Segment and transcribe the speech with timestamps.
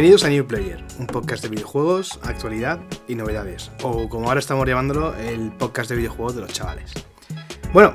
[0.00, 3.70] Bienvenidos a New Player, un podcast de videojuegos, actualidad y novedades.
[3.82, 6.90] O como ahora estamos llamándolo, el podcast de videojuegos de los chavales.
[7.74, 7.92] Bueno,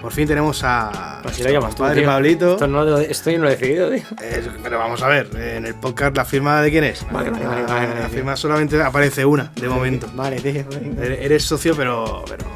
[0.00, 2.08] por fin tenemos a Así lo llamas tú, padre tío.
[2.08, 2.52] Pablito.
[2.54, 4.04] Esto no lo, esto yo no lo he decidido, tío.
[4.22, 7.04] Eh, pero vamos a ver, en el podcast la firma de quién es.
[7.12, 8.08] Vale, vale, vale, vale, La tío.
[8.08, 10.08] firma solamente aparece una, de momento.
[10.14, 10.64] Vale, tío.
[10.98, 12.24] Eres socio, pero.
[12.26, 12.46] pero,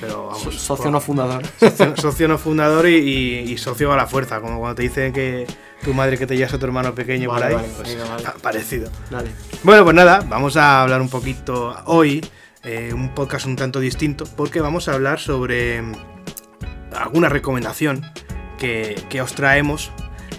[0.00, 0.42] pero vamos.
[0.44, 1.42] So- Socio no fundador.
[1.58, 5.12] socio, socio no fundador y, y- y socio a la fuerza, como cuando te dicen
[5.12, 5.48] que
[5.84, 7.54] tu madre que te llevas a tu hermano pequeño Vale, por ahí.
[7.56, 8.22] vale, pues, venga, vale.
[8.22, 8.90] pa- parecido.
[9.10, 9.30] Dale.
[9.62, 12.24] Bueno, pues nada, vamos a hablar un poquito hoy,
[12.62, 15.92] eh, un podcast un tanto distinto, porque vamos a hablar sobre mm,
[16.96, 18.04] alguna recomendación
[18.58, 19.90] que, que os traemos,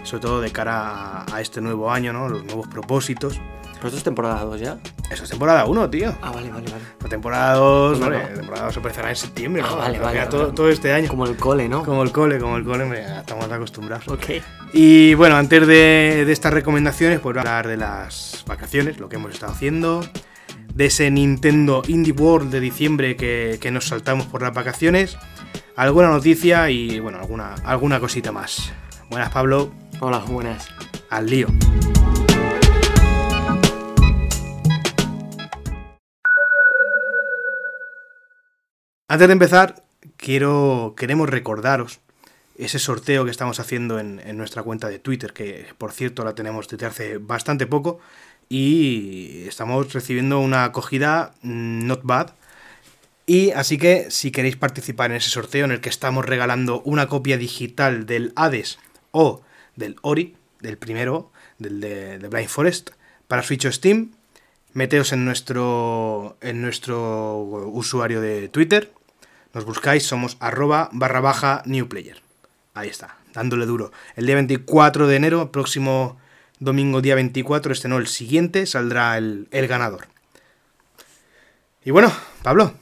[0.03, 2.29] sobre todo de cara a, a este nuevo año, ¿no?
[2.29, 3.39] Los nuevos propósitos.
[3.81, 4.77] Pero esto es temporada 2 ya.
[5.09, 6.13] Eso es temporada 1, tío.
[6.21, 6.84] Ah, vale, vale, vale.
[7.02, 8.38] La temporada 2, Bueno, vale, no.
[8.38, 9.70] temporada 2 empezará en septiembre, ¿no?
[9.70, 11.10] Ah, vale, vale, todo, todo este año.
[11.10, 11.84] Como el cole, ¿no?
[11.84, 12.85] Como el cole, como el cole,
[13.18, 14.07] estamos acostumbrados.
[14.07, 14.26] Ok.
[14.73, 19.10] Y bueno, antes de, de estas recomendaciones, pues voy a hablar de las vacaciones, lo
[19.10, 20.05] que hemos estado haciendo,
[20.76, 25.18] de ese Nintendo Indie World de diciembre que, que nos saltamos por las vacaciones,
[25.76, 28.71] alguna noticia y bueno, alguna, alguna cosita más.
[29.10, 30.68] Buenas, Pablo, Hola, buenas.
[31.10, 31.48] al lío.
[39.12, 39.84] Antes de empezar,
[40.15, 41.99] queremos recordaros
[42.57, 46.70] ese sorteo que estamos haciendo en, nuestra cuenta de Twitter, que por cierto la tenemos
[46.70, 47.99] desde hace bastante poco
[48.48, 52.29] y estamos recibiendo una acogida mm, not bad.
[53.26, 57.07] Y así que si queréis participar en ese sorteo en el que estamos regalando una
[57.07, 58.79] copia digital del Hades
[59.12, 59.41] o
[59.76, 62.91] del Ori, del primero, del de, de Blind Forest,
[63.27, 64.12] para Switch o Steam,
[64.72, 67.41] meteos en nuestro, en nuestro
[67.73, 68.89] usuario de Twitter,
[69.53, 72.22] nos buscáis, somos arroba barra baja new player.
[72.74, 73.91] Ahí está, dándole duro.
[74.16, 76.17] El día 24 de enero, próximo
[76.59, 80.07] domingo día 24, este no, el siguiente, saldrá el, el ganador.
[81.84, 82.11] Y bueno,
[82.44, 82.73] Pablo,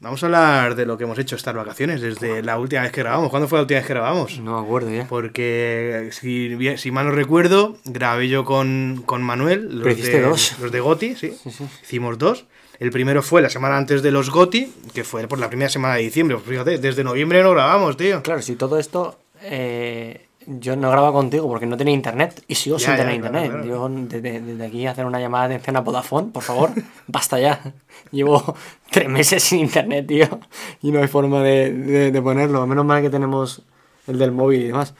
[0.00, 3.00] vamos a hablar de lo que hemos hecho estas vacaciones desde la última vez que
[3.02, 3.30] grabamos.
[3.30, 4.40] ¿Cuándo fue la última vez que grabamos?
[4.40, 5.06] No me acuerdo ya.
[5.06, 10.22] Porque si, si mal no recuerdo, grabé yo con, con Manuel los, Pero hiciste de,
[10.22, 10.58] dos.
[10.60, 11.32] los de Goti, sí.
[11.42, 11.64] Sí, sí.
[11.82, 12.46] Hicimos dos.
[12.78, 15.94] El primero fue la semana antes de los Goti, que fue por la primera semana
[15.94, 16.36] de diciembre.
[16.36, 18.22] Pues fíjate, desde noviembre no grabamos, tío.
[18.22, 19.18] Claro, si todo esto.
[19.42, 23.18] eh, yo no grababa contigo porque no tenía internet y sigo Ya, sin ya, tener
[23.20, 23.64] claro, internet.
[23.64, 23.66] claro.
[23.66, 26.70] Yo desde, desde aquí hacer una llamada de atención a Vodafone, por favor,
[27.06, 27.72] basta ya.
[28.10, 28.54] Llevo
[28.90, 30.28] tres meses sin internet, tío,
[30.82, 32.66] y no hay forma de, de- de ponerlo.
[32.66, 33.62] Menos mal que tenemos
[34.06, 34.92] el del móvil y demás.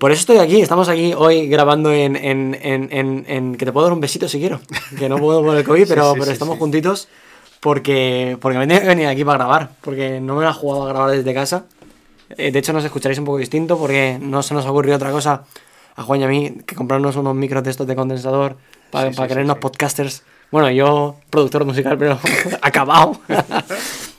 [0.00, 3.84] Por eso estoy aquí, estamos aquí hoy grabando en, en, en, en- que te puedo
[3.86, 4.58] dar un besito si quiero.
[4.98, 6.58] Que no puedo por el COVID, pero, sí, pero sí, estamos sí.
[6.60, 7.08] juntitos
[7.60, 9.70] porque, porque me tengo que venir aquí para grabar.
[9.82, 11.64] Porque no me la he jugado a grabar desde casa.
[12.30, 15.10] Eh, de hecho, nos escucharéis un poco distinto porque no se nos ha ocurrido otra
[15.10, 15.44] cosa
[15.96, 18.56] a Juan y a mí que comprarnos unos micros de estos de condensador
[18.90, 19.60] para, Sí, sí, para sí, creernos sí.
[19.60, 20.22] podcasters.
[20.50, 22.18] Bueno, yo, productor musical, pero
[22.62, 23.20] acabado.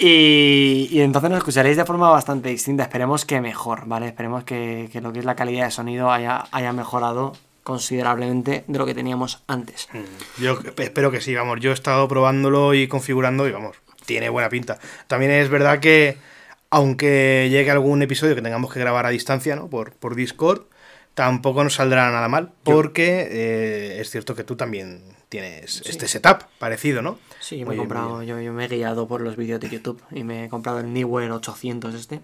[0.00, 2.82] y, y entonces nos escucharéis de forma bastante distinta.
[2.82, 4.06] Esperemos que mejor, ¿vale?
[4.06, 8.78] Esperemos que, que lo que es la calidad de sonido haya, haya mejorado considerablemente de
[8.78, 9.88] lo que teníamos antes.
[10.38, 11.60] Yo espero que sí, vamos.
[11.60, 14.78] Yo he estado probándolo y configurando y vamos, tiene buena pinta.
[15.06, 16.16] También es verdad que,
[16.70, 19.68] aunque llegue algún episodio que tengamos que grabar a distancia, ¿no?
[19.68, 20.62] Por, por Discord,
[21.14, 26.44] tampoco nos saldrá nada mal, porque eh, es cierto que tú también tienes este setup
[26.58, 27.18] parecido, ¿no?
[27.40, 30.22] Sí, me he comprado, yo, yo me he guiado por los vídeos de YouTube y
[30.24, 32.20] me he comprado el Neewer 800 este.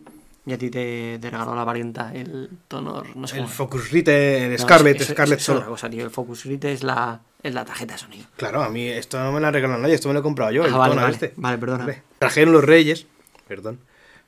[0.48, 3.52] Y a ti te, te regaló la varianta, el Tonor, no sé El cómo.
[3.52, 6.04] Focusrite, el No, Scarlett, eso- Scarlett eso es otra cosa, tío.
[6.04, 8.26] El Focusrite es la, es la tarjeta de sonido.
[8.36, 10.52] Claro, a mí esto no me lo ha regalado nadie, esto me lo he comprado
[10.52, 11.12] yo, Ah, el vale, vale.
[11.14, 11.32] este.
[11.36, 11.96] Vale, perdona.
[12.20, 13.06] Trajeron los Reyes,
[13.48, 13.80] perdón,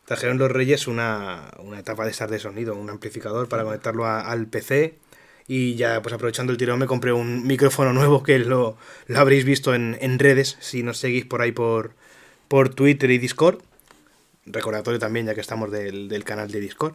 [0.07, 4.23] trajeron los Reyes una, una etapa de estar de sonido, un amplificador para conectarlo a-
[4.23, 4.99] al PC
[5.49, 8.77] y ya pues aprovechando el tirón me compré un micrófono nuevo que lo,
[9.07, 11.93] lo habréis visto en, en redes si nos seguís por ahí por,
[12.49, 13.59] por Twitter y Discord.
[14.47, 16.95] Recordatorio también ya que estamos del, del canal de Discord.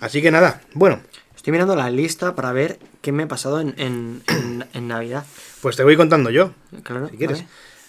[0.00, 1.00] Así que nada, bueno,
[1.36, 5.24] Estoy mirando la lista para ver qué me ha pasado en, en, en- en Navidad.
[5.62, 6.52] pues te voy contando yo.
[6.82, 7.44] Claro, si quieres.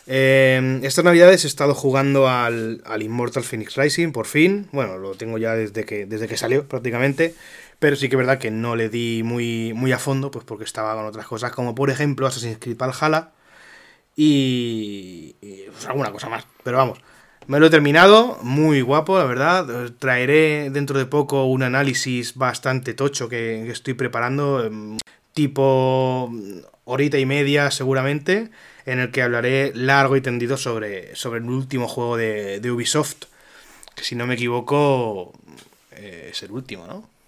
[0.06, 4.68] Eh, estas navidades he estado jugando al, al Immortal Phoenix Rising, por fin.
[4.72, 7.34] Bueno, lo tengo ya desde que, desde que salió prácticamente.
[7.80, 10.66] Pero sí que es verdad que no le di muy, muy a fondo, pues porque
[10.66, 13.32] estaba con otras cosas, como por ejemplo Assassin's Creed Valhalla
[14.16, 16.46] y, y, pues, alguna cosa más.
[16.64, 17.00] Pero vamos,
[17.48, 19.92] me lo he terminado, muy guapo, la verdad.
[19.98, 24.98] Traeré dentro de poco un análisis bastante tocho que, estoy preparando, em,
[25.34, 28.52] tipo mm, horita y media seguramente,
[28.86, 33.26] en el que hablaré largo y tendido sobre, sobre el último juego de, de Ubisoft,
[33.96, 35.34] que si no me equivoco
[35.92, 37.19] eh, es el último, ¿no?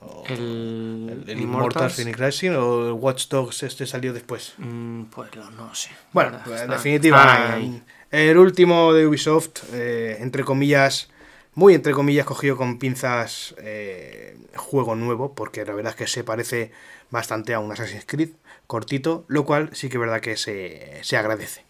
[0.00, 4.54] O El, el, el Immortals Phoenix Rising o el Watch Dogs este salió después.
[4.58, 5.90] Mm, pues no, no sé.
[6.12, 7.58] Bueno, pues, en definitiva,
[8.10, 11.08] el último de Ubisoft, eh, entre comillas,
[11.54, 16.22] muy entre comillas, cogido con pinzas eh, juego nuevo, porque la verdad es que se
[16.22, 16.70] parece
[17.10, 18.30] bastante a un Assassin's Creed
[18.66, 21.64] cortito, lo cual sí que es verdad que se, se agradece.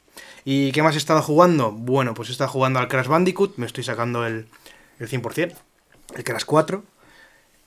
[0.44, 1.72] ¿Y qué más he estado jugando?
[1.72, 4.48] Bueno, pues he estado jugando al Crash Bandicoot, me estoy sacando el,
[4.98, 5.54] el 100%,
[6.14, 6.84] el Crash 4.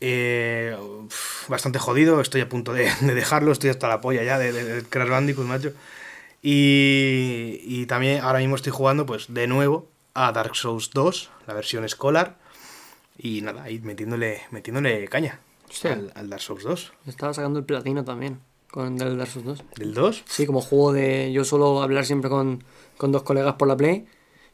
[0.02, 0.76] Eh,
[1.48, 4.64] bastante jodido, estoy a punto de, de dejarlo, estoy hasta la polla ya de, de-
[4.64, 5.74] del Crash Bandicoot, macho.
[6.42, 11.54] Y, y también ahora mismo estoy jugando, pues de nuevo, a Dark Souls 2, la
[11.54, 12.38] versión escolar.
[13.18, 15.94] Y nada, ahí metiéndole, metiéndole caña Hostia.
[15.94, 16.94] al, al Dark Souls 2.
[17.08, 18.40] Estaba sacando el platino también
[18.72, 19.64] con el Dark Souls 2.
[19.76, 20.24] ¿Del 2?
[20.26, 21.32] Sí, como juego de.
[21.34, 22.64] Yo suelo hablar siempre con,
[22.98, 24.08] con dos colegas por la Play.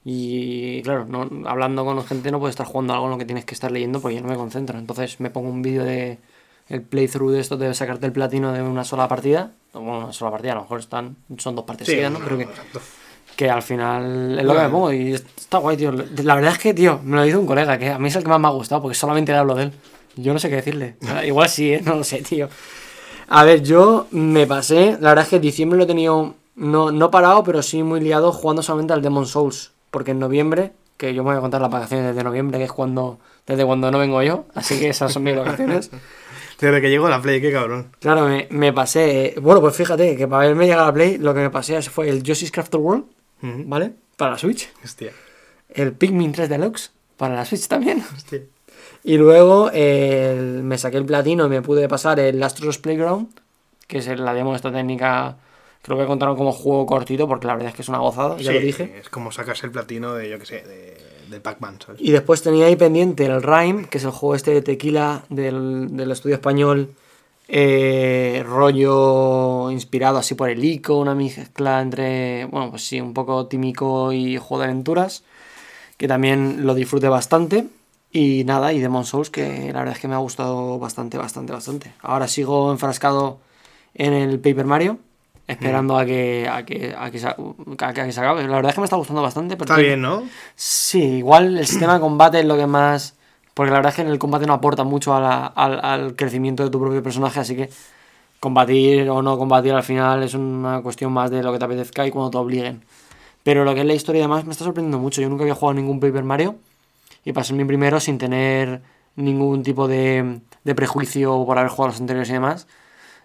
[0.07, 3.44] Y claro, no, hablando con gente no puedes estar jugando algo en lo que tienes
[3.44, 4.78] que estar leyendo porque yo no me concentro.
[4.78, 6.19] Entonces me pongo un vídeo de
[6.69, 9.52] el playthrough de esto de sacarte el platino de una sola partida.
[9.74, 12.19] Bueno, una sola partida, a lo mejor están, son dos partes seguidas, ¿no?
[12.19, 12.48] Pero que,
[13.36, 15.92] que al final es lo que me pongo y está guay, tío.
[15.92, 18.24] La verdad es que, tío, me lo dice un colega, que a mí es el
[18.24, 19.74] que más me ha gustado porque solamente le hablo de él.
[20.16, 20.98] Yo no sé qué decirle.
[21.25, 21.81] Igual sí, ¿eh?
[21.84, 22.48] no lo sé, tío.
[23.28, 27.10] A ver, yo me pasé, la verdad es que diciembre lo he tenido, no, no
[27.10, 29.72] parado, pero sí muy liado jugando solamente al Demon Souls.
[29.95, 32.71] Porque en noviembre, que yo me voy a contar las vacaciones desde noviembre, que es
[32.74, 35.89] cuando desde cuando no vengo yo, así que esas son mis vacaciones.
[36.59, 37.92] Desde que llegó la Play, qué cabrón.
[38.01, 39.36] Claro, me, me pasé.
[39.42, 42.09] Bueno, pues fíjate que para haberme llegado a la Play, lo que me pasé fue
[42.09, 43.06] el Yoshi's Crafted World.
[43.42, 43.94] ¿vale?
[44.18, 44.69] Para la Switch.
[44.83, 45.13] Hostia,
[45.69, 48.03] El Pikmin 3 Deluxe, para la Switch también.
[48.13, 48.42] hostia.
[49.01, 53.30] Y luego me saqué el platino y me pude pasar el Astros Playground,
[53.88, 55.38] que es la demo de esta técnica.
[55.86, 58.52] Creo que contaron como juego cortito, porque la verdad es que es una gozada, ya
[58.52, 58.98] Sí, lo dije.
[59.00, 60.98] Es como sacas el platino de, yo qué sé, de,
[61.30, 62.02] del Pac-Man, ¿sabes?
[62.02, 65.96] Y después tenía ahí pendiente el Rhyme, que es el juego este de tequila del,
[65.96, 66.90] del estudio español,
[67.48, 73.46] eh, rollo inspirado así por el ICO, una mezcla entre, bueno, pues sí, un poco
[73.46, 75.24] tímico y juego de aventuras,
[75.98, 77.68] que también lo disfruté bastante.
[78.12, 81.54] Y nada, y Demon Souls, que la verdad es que me ha gustado bastante, bastante,
[81.54, 81.94] bastante.
[82.02, 83.38] Ahora sigo enfrascado
[83.94, 85.00] en el Paper Mario,
[85.47, 88.44] esperando a, que, a, que, a, que se, a que- se acabe.
[88.47, 89.53] La verdad es que me está gustando bastante.
[89.53, 90.24] Está bien, ¿no?
[90.56, 93.15] Sí, igual el sistema de combate es lo que más.
[93.53, 96.15] Porque la verdad es que en el combate no aporta mucho a la- al, al
[96.15, 97.69] crecimiento de tu propio personaje, así que
[98.39, 102.06] combatir o no combatir al final es una cuestión más de lo que te apetezca
[102.06, 102.83] y cuando te obliguen.
[103.44, 105.21] Pero lo que es la historia y demás me está sorprendiendo mucho.
[105.21, 106.56] Yo nunca había jugado a ningún Paper Mario
[107.24, 108.81] y pasé mi primero sin tener
[109.15, 112.68] ningún tipo de, de prejuicio por haber jugado a los anteriores y demás.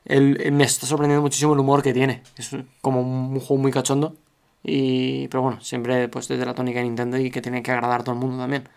[0.05, 2.23] El- me está sorprendiendo muchísimo el humor que tiene.
[2.37, 2.51] Es
[2.81, 4.17] como un juego muy cachondo.
[4.63, 8.01] Y, pero bueno, siempre pues desde la tónica de Nintendo y que tiene que agradar
[8.01, 8.69] a todo el mundo también.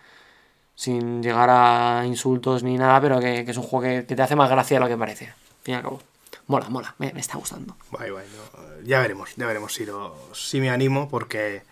[0.75, 4.49] Sin llegar a insultos ni nada, pero que, es un juego que, te hace más
[4.49, 5.27] gracia de lo que parece.
[5.27, 6.01] Al fin y al cabo.
[6.47, 7.75] Mola, mola, me, está gustando.
[7.91, 11.63] Guay, no, Ya veremos, ya veremos si, lo, si me animo, porque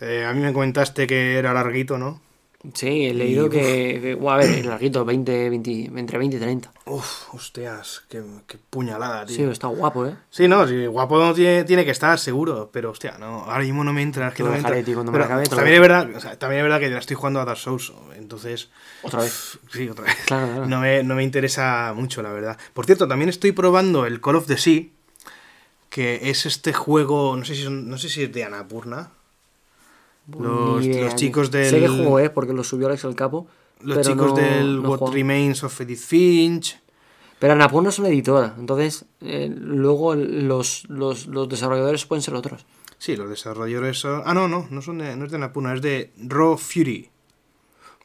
[0.00, 2.20] eh, a mí me comentaste que era larguito, ¿no?
[2.74, 6.70] Sí, he leído que, que- bueno, a ver, larguito, 20, 20, entre 20 y 30.
[6.84, 9.50] Uf, hostias, qué, qué puñalada, Sí, tío.
[9.50, 10.14] está guapo, ¿eh?
[10.28, 13.82] Sí, no, sí, guapo no tiene, tiene que estar, seguro, pero hostia, no, ahora mismo
[13.82, 14.86] no me entra, es que Lo no me dejaré, entra.
[14.86, 16.64] tío, cuando me Pero lo acabe, te lo también, es verdad, o sea, también es
[16.64, 18.68] verdad que ya estoy jugando a Dark Souls, entonces...
[19.02, 19.58] Otra vez.
[19.72, 20.16] Sí, otra vez.
[20.26, 20.66] Claro, claro.
[20.66, 22.58] No, me, no me interesa mucho, la verdad.
[22.74, 24.82] Por cierto, también estoy probando el Call of the Sea,
[25.88, 29.12] que es este juego, no sé si, son- no sé si es de Anapurna.
[30.38, 31.66] Los, idea, chicos del...
[31.66, 32.30] Sé que juego, ¿eh?
[32.30, 33.46] Porque lo subió Alex al capo.
[33.80, 35.12] Los chicos no- del no What.
[35.12, 36.78] Remains of Edith Finch.
[37.38, 42.66] Pero Annapurna es una editora, entonces eh, luego los, los, los desarrolladores pueden ser otros.
[42.98, 44.22] Sí, los desarrolladores son...
[44.26, 47.08] Ah, no, no, no, son de, no es de Anapurna, es de Raw Fury.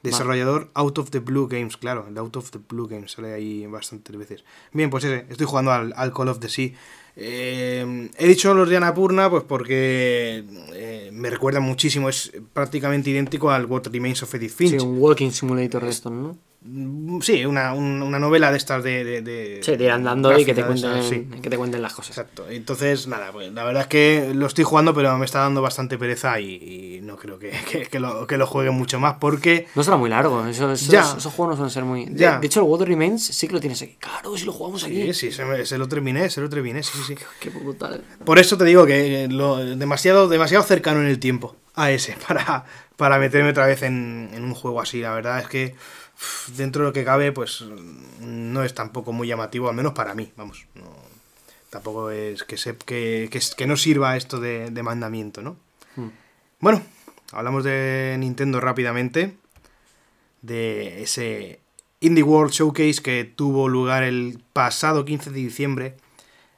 [0.04, 3.66] Desarrollador Out of the Blue Games, claro, el Out of the Blue Games sale ahí
[3.66, 4.46] bastantes veces.
[4.72, 6.74] Bien, pues ese, estoy jugando al, al Call of the Sea.
[7.18, 10.44] Eh, he dicho los de Annapurna pues porque
[10.74, 14.72] eh, me recuerda muchísimo, es prácticamente idéntico al What Remains of Edith Finch.
[14.72, 16.38] Sí, un walking simulator de esto, ¿no?
[16.68, 19.04] Mm, Sí, una, un- una novela de estas de...
[19.04, 21.28] de, de Sí, de ir andando y que te, cuenten, esas, sí.
[21.42, 22.18] que te cuenten las cosas.
[22.18, 22.46] Exacto.
[22.50, 25.98] Entonces, nada, pues la verdad es que lo estoy jugando, pero me está dando bastante
[25.98, 29.68] pereza y, y no creo que, que- que lo, que lo juegue mucho más porque...
[29.76, 31.02] No será muy largo, eso- esos, Ya.
[31.02, 32.06] esos juegos no suelen ser muy...
[32.08, 32.40] De, Ya.
[32.40, 33.96] de hecho, el Water Remains sí que lo tienes aquí.
[34.00, 35.14] Claro, si lo jugamos aquí.
[35.14, 37.16] Sí, sí, se, me- se lo terminé, se lo terminé, sí, sí.
[37.40, 38.04] Qué brutal.
[38.26, 42.66] Por eso te digo que lo, demasiado, demasiado cercano en el tiempo a ese para,
[42.98, 45.00] para meterme otra vez en, en un juego así.
[45.02, 45.76] La verdad es que
[46.56, 47.64] dentro de lo que cabe, pues
[48.20, 50.66] no es tampoco muy llamativo, al menos para mí, vamos.
[50.76, 50.84] No,
[51.70, 55.58] tampoco es que, se, que, que, que no sirva esto de, de mandamiento, ¿no?
[55.96, 56.10] Hmm.
[56.60, 56.82] Bueno,
[57.32, 59.38] hablamos de Nintendo rápidamente.
[60.42, 61.60] De ese
[62.00, 65.98] Indie World Showcase que tuvo lugar el pasado 15 de diciembre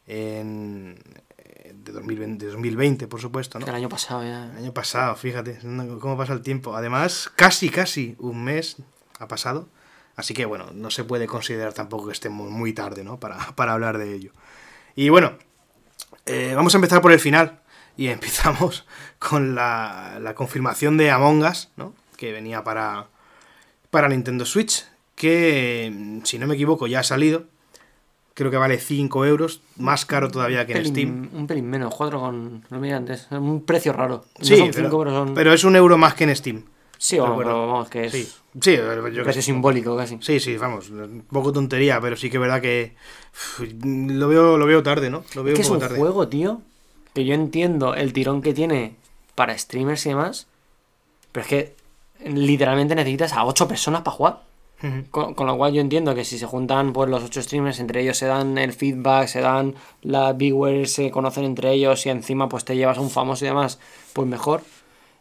[0.08, 1.00] en,
[1.38, 3.66] eh, de, 2020, de 2020, por supuesto, ¿no?
[3.66, 4.52] El año pasado ya.
[4.52, 5.60] El año pasado, fíjate
[6.02, 6.76] cómo pasa el tiempo.
[6.76, 8.76] Además, casi, casi un mes
[9.20, 9.68] ha pasado.
[10.16, 13.20] Así que, bueno, no se puede considerar tampoco que estemos muy tarde, ¿no?
[13.20, 14.32] Para, para hablar de ello.
[14.96, 15.34] Y bueno,
[16.26, 17.60] eh, vamos a empezar por el final.
[17.96, 18.86] Y empezamos
[19.20, 21.94] con la, la confirmación de Among Us, ¿no?
[22.16, 23.08] Que venía para,
[23.90, 24.86] para Nintendo Switch.
[25.16, 27.46] Que, si no me equivoco, ya ha salido
[28.38, 31.30] creo que vale 5 euros, más caro todavía que en Steam.
[31.34, 32.64] Un pelín menos, 4 con.
[32.70, 34.26] No me antes, un precio raro.
[34.40, 34.70] Sí,
[35.34, 36.64] pero, es un euro más que en Steam.
[36.98, 38.12] Sí, vamos, pero vamos, que es.
[38.12, 38.28] Sí,
[38.60, 38.76] sí
[39.14, 40.18] yo precio simbólico casi.
[40.22, 42.96] Sí, sí, vamos, un poco tontería, pero sí que es verdad que.
[43.84, 45.24] lo, veo, lo veo tarde, ¿no?
[45.36, 46.62] Lo veo es que es un juego, tío,
[47.14, 48.96] que yo entiendo el tirón que tiene
[49.36, 50.48] para streamers y demás,
[51.32, 51.76] pero es que
[52.26, 54.48] literalmente necesitas a 8 personas para jugar
[55.10, 58.18] con, lo cual yo entiendo que si se juntan pues los ocho streamers, entre ellos
[58.18, 59.74] se dan el feedback, se dan
[60.04, 63.48] las viewers, se conocen entre ellos y encima pues te llevas a un famoso y
[63.48, 63.80] demás,
[64.14, 64.62] pues mejor.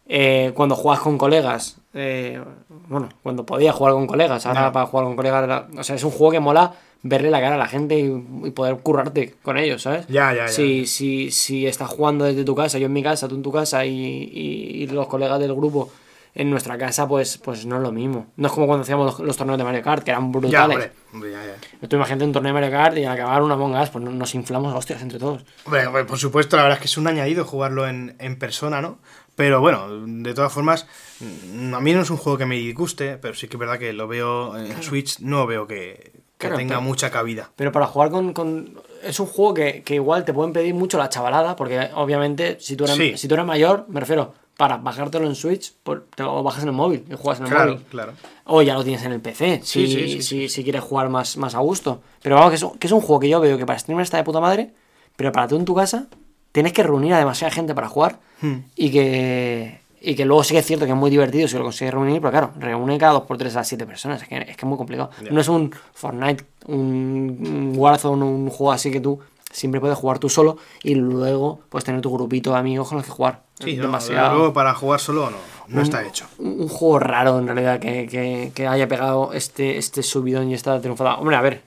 [0.09, 2.41] Eh, cuando juegas con colegas, eh,
[2.87, 6.11] bueno, cuando podías jugar con colegas, ahora para jugar con colegas, o sea, es un
[6.11, 6.73] juego que mola
[7.03, 10.07] verle la cara a la gente y, poder currarte con ellos, ¿sabes?
[10.07, 10.47] Ya, ya, ya.
[10.47, 13.51] Si, si, si estás jugando desde tu casa, yo en mi casa, tú en tu
[13.51, 15.91] casa y, y los colegas del grupo
[16.37, 18.27] en nuestra casa, pues, pues no es lo mismo.
[18.35, 20.91] No es como cuando hacíamos los, torneos de Mario Kart, que eran brutales.
[21.11, 24.03] Ya, Tú imagínate un torneo de Mario Kart y al acabar una Among Us, pues
[24.03, 25.43] nos inflamos hostias entre todos.
[25.65, 28.99] Hombre, por supuesto, la verdad es que es un añadido jugarlo en, persona, ¿no?
[29.37, 30.87] Pero bueno, de todas formas,
[31.19, 33.77] mm, a mí no es un juego que me disguste, pero sí que es verdad
[33.77, 37.51] que lo veo en Switch, no veo que, tenga mucha cabida.
[37.55, 41.55] Pero para jugar con, es un juego que, igual te pueden pedir mucho la chavalada,
[41.55, 45.71] porque obviamente si tú eres, si tú eres mayor, me refiero, para bajártelo en Switch,
[46.15, 47.85] te lo bajas en el móvil y juegas en el móvil.
[47.91, 48.13] Claro.
[48.45, 52.01] O ya lo tienes en el PC, si, si, quieres jugar más, más a gusto.
[52.23, 54.17] Pero vamos, que es, que es un juego que yo veo que para streamer está
[54.17, 54.73] de puta madre,
[55.15, 56.07] pero para tú en tu casa
[56.51, 58.55] tienes que reunir a demasiada gente para jugar hmm.
[58.75, 61.63] y que y que luego sí que es cierto que es muy divertido si lo
[61.63, 64.63] consigues reunir, pero claro, reúne cada 2x3 a 7 personas, es que, es que es
[64.63, 65.09] muy complicado.
[65.31, 69.19] No es un Fortnite, un, un Warzone, un juego así que tú
[69.51, 73.05] siempre puedes jugar tú solo y luego puedes tener tu grupito de amigos con los
[73.05, 73.41] que jugar.
[73.59, 74.53] Sí, demasiado.
[74.53, 75.37] para jugar solo no,
[75.67, 76.27] no está hecho.
[76.37, 81.15] Un, juego raro en realidad que, haya pegado este, este subidón y esta triunfada.
[81.15, 81.63] Hombre, a ver,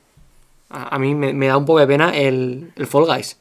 [0.71, 3.39] a, mí me, da un poco de pena el, el Fall Guys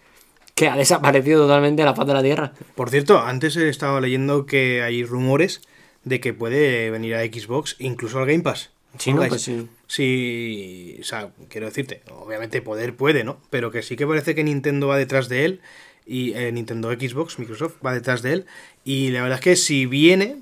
[0.60, 2.52] que ha desaparecido totalmente de la faz de la tierra.
[2.76, 5.62] Por cierto, antes he estado leyendo que hay rumores
[6.04, 8.70] de que puede venir a Xbox, incluso al Game Pass.
[8.98, 9.70] Sí, no, pues sí.
[9.88, 13.40] Sí, o sea, quiero decirte, obviamente poder puede, ¿no?
[13.50, 15.62] Pero que sí que parece que Nintendo va detrás de él
[16.06, 18.46] y eh, Nintendo Xbox, Microsoft va detrás de él
[18.84, 20.40] y la verdad es que si viene,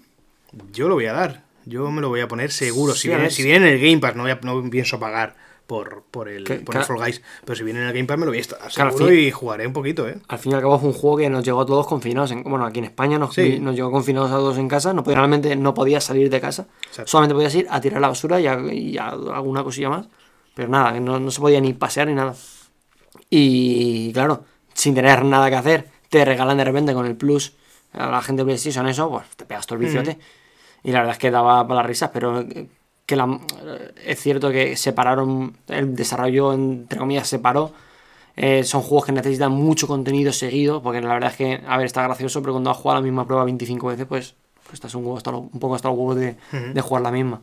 [0.74, 2.96] yo lo voy a dar, yo me lo voy a poner seguro.
[2.96, 5.36] Si, viene, si viene en el Game Pass, no, voy a, no pienso pagar
[5.68, 7.22] por, por, el, por el Fall Guys.
[7.44, 9.68] Pero si viene en el Game Pass me lo voy a estar seguro y jugaré
[9.68, 10.18] un poquito, ¿eh?
[10.30, 12.32] Al fin y al cabo fue un juego que nos llegó a todos confinados.
[12.32, 14.94] En, bueno, aquí en España nos, nos llegó confinados a todos en casa.
[14.94, 16.68] No, realmente no podías salir de casa.
[17.06, 20.08] Solamente podías ir a tirar la basura y a, alguna cosilla más.
[20.56, 22.34] Pero nada, no, no se podía ni pasear ni nada.
[23.30, 27.54] Y claro, sin tener nada que hacer, te regalan de repente con el Plus
[27.94, 30.18] a la gente de PlayStation eso, pues te pegas todo el viciote.
[30.84, 32.46] Y la verdad es que daba para las risas, pero
[33.08, 33.40] que la,
[34.06, 37.72] es cierto que separaron, el desarrollo, entre comillas, separó.
[38.36, 41.86] Eh, son juegos que necesitan mucho contenido seguido, porque la verdad es que, a ver,
[41.86, 45.06] está gracioso, pero cuando has jugado la misma prueba 25 veces, pues, pues estás un,
[45.06, 47.42] huevo, un poco hasta el huevo de, de, jugar la misma.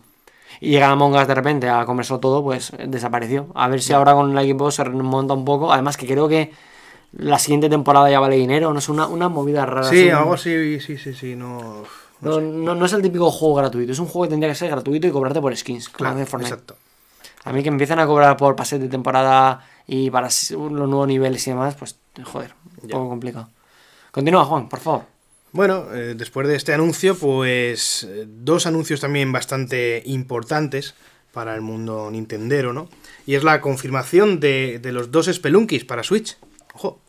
[0.60, 3.48] Y llega Among Us de repente a comerse todo, pues desapareció.
[3.54, 5.72] A ver si ahora con el equipo se remonta un poco.
[5.72, 6.52] Además que creo que
[7.12, 9.88] la siguiente temporada ya vale dinero, no es una, una movida rara.
[9.88, 11.84] Sí, algo así, sí, sí, sí, no...
[12.24, 12.40] No,
[12.74, 15.10] no, es el típico juego gratuito, es un juego que tendría que ser gratuito y
[15.10, 16.54] cobrarte por skins, claro, de Fortnite.
[16.54, 16.76] Exacto.
[17.44, 21.46] A mí que empiezan a cobrar por pases de temporada y para los nuevos niveles
[21.46, 23.48] y demás, pues joder, un poco complicado.
[24.10, 25.02] Continúa, Juan, por favor.
[25.52, 30.94] Bueno, eh, después de este anuncio, pues eh, dos anuncios también bastante importantes
[31.32, 32.88] para el mundo nintendero, ¿no?
[33.26, 36.36] Y es la confirmación de, de los dos Spelunkis para Switch.
[36.74, 37.00] Ojo,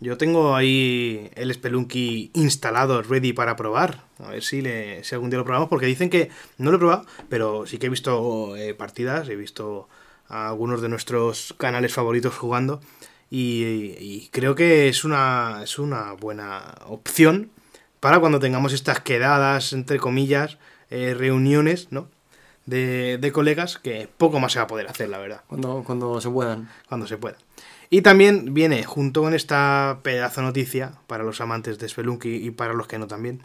[0.00, 4.04] yo tengo ahí el Spelunky instalado, ready para probar.
[4.18, 6.80] A ver si, le, si algún día lo probamos, porque dicen que no lo he
[6.80, 9.88] probado, pero sí que he visto eh, partidas, he visto
[10.28, 12.80] a algunos de nuestros canales favoritos jugando.
[13.30, 17.50] Y, creo que es una, es una buena opción
[18.00, 20.58] para cuando tengamos estas quedadas, entre comillas,
[20.90, 22.08] eh, reuniones, ¿no?
[22.64, 25.42] De, de, colegas, que poco más se va a poder hacer, la verdad.
[25.46, 26.70] Cuando, cuando se puedan.
[26.88, 27.36] Cuando se pueda.
[27.90, 32.74] Y también viene, junto con esta pedazo noticia, para los amantes de Spelunky y para
[32.74, 33.40] los que no también,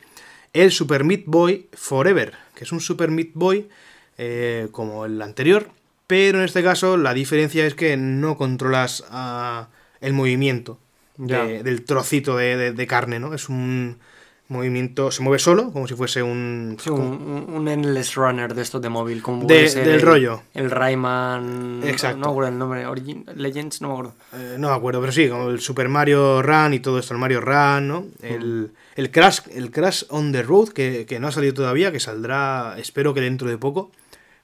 [0.52, 3.70] el Super Meat Boy Forever, que es un Super Meat Boy
[4.18, 5.68] eh, como el anterior,
[6.08, 9.70] pero en este caso la diferencia es que no controlas ah,
[10.02, 10.78] el movimiento
[11.18, 13.34] de- del trocito de, de- de carne, ¿no?
[13.34, 13.98] Es un
[14.50, 16.78] movimiento, se mueve solo, como si fuese un...
[16.80, 19.22] Sí, un, endless runner de estos de móvil.
[19.24, 20.42] Como De- ser del el- rollo.
[20.54, 21.82] El Rayman.
[21.84, 22.18] Exacto.
[22.20, 22.86] No me acuerdo el nombre.
[22.86, 24.14] Origin, Legends, no me acuerdo.
[24.34, 27.20] Eh, no me acuerdo, pero sí, como el Super Mario Run y todo esto, el
[27.20, 28.06] Mario Run, ¿no?
[28.22, 32.00] El, el Crash, el Crash on the Road, que, que no ha salido todavía, que
[32.00, 33.92] saldrá, espero que dentro de poco,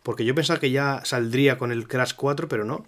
[0.01, 2.85] porque yo pensaba que ya saldría con el Crash 4, pero no.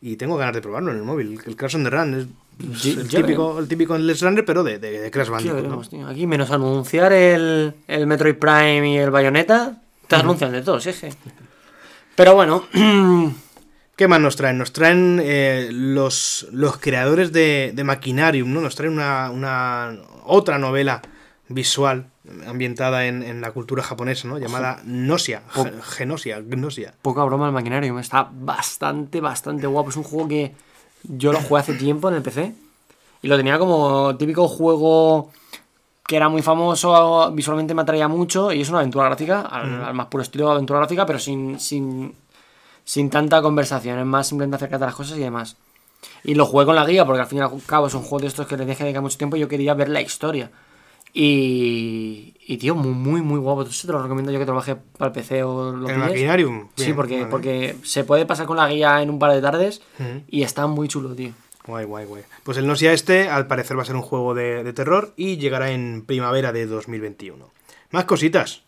[0.00, 1.38] Y tengo ganas de probarlo en el móvil.
[1.46, 2.26] El Crash on the Run es
[2.62, 5.56] el, ya típico, el típico Let's Runner, pero de, de, de Crash Bandicoot.
[5.56, 5.62] ¿no?
[5.62, 6.06] veremos, tío.
[6.06, 9.80] Aquí menos anunciar el, el Metroid Prime y el Bayonetta.
[10.06, 11.08] Te anuncian de todos, sí, sí.
[12.14, 12.64] Pero bueno.
[13.96, 14.56] ¿Qué más nos traen?
[14.58, 18.60] Nos traen eh, los, los creadores de, de Machinarium, ¿no?
[18.60, 21.02] Nos traen una, una otra novela
[21.48, 22.06] visual
[22.46, 24.38] ambientada en, en la cultura japonesa, ¿no?
[24.38, 25.42] Llamada Gnosia,
[25.82, 26.94] Genosia, Gnosia.
[27.02, 27.98] Poca broma el maquinario.
[27.98, 29.90] Está bastante, bastante guapo.
[29.90, 30.54] Es un juego que
[31.04, 32.54] yo lo jugué hace tiempo en el PC.
[33.22, 35.30] Y lo tenía como típico juego
[36.06, 38.52] que era muy famoso, visualmente me atraía mucho.
[38.52, 41.58] Y es una aventura gráfica, al, al más puro estilo de aventura gráfica, pero sin,
[41.60, 42.14] sin,
[42.84, 43.98] sin tanta conversación.
[43.98, 45.56] Es más simplemente acercarte a las cosas y demás.
[46.24, 48.20] Y lo jugué con la guía, porque al fin y al cabo es un juego
[48.20, 50.50] de estos que le dejé dedicar mucho tiempo y yo quería ver la historia.
[51.14, 53.62] Y, y tío, muy, muy, muy guapo.
[53.62, 55.94] Entonces te lo recomiendo yo que te lo baje para el PC o lo El
[55.94, 56.10] pilles.
[56.10, 56.68] Machinarium.
[56.76, 57.30] Sí, porque, vale.
[57.30, 59.82] porque se puede pasar con la guía en un par de tardes
[60.28, 61.32] y está muy chulo, tío.
[61.66, 62.22] Guay, guay, guay.
[62.42, 65.36] Pues el Gnosia este, al parecer, va a ser un juego de, de terror y
[65.36, 67.48] llegará en primavera de 2021.
[67.92, 68.62] Más cositas.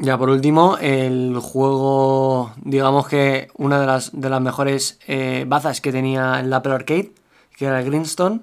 [0.00, 5.80] Ya por último, el juego, digamos que una de las, de las mejores eh, bazas
[5.80, 7.12] que tenía el Apple Arcade,
[7.56, 8.42] que era el Greenstone.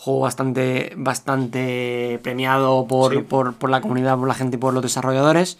[0.00, 3.18] Juego bastante, bastante premiado por, Sí.
[3.20, 5.58] por, por la comunidad, por la gente y por los desarrolladores.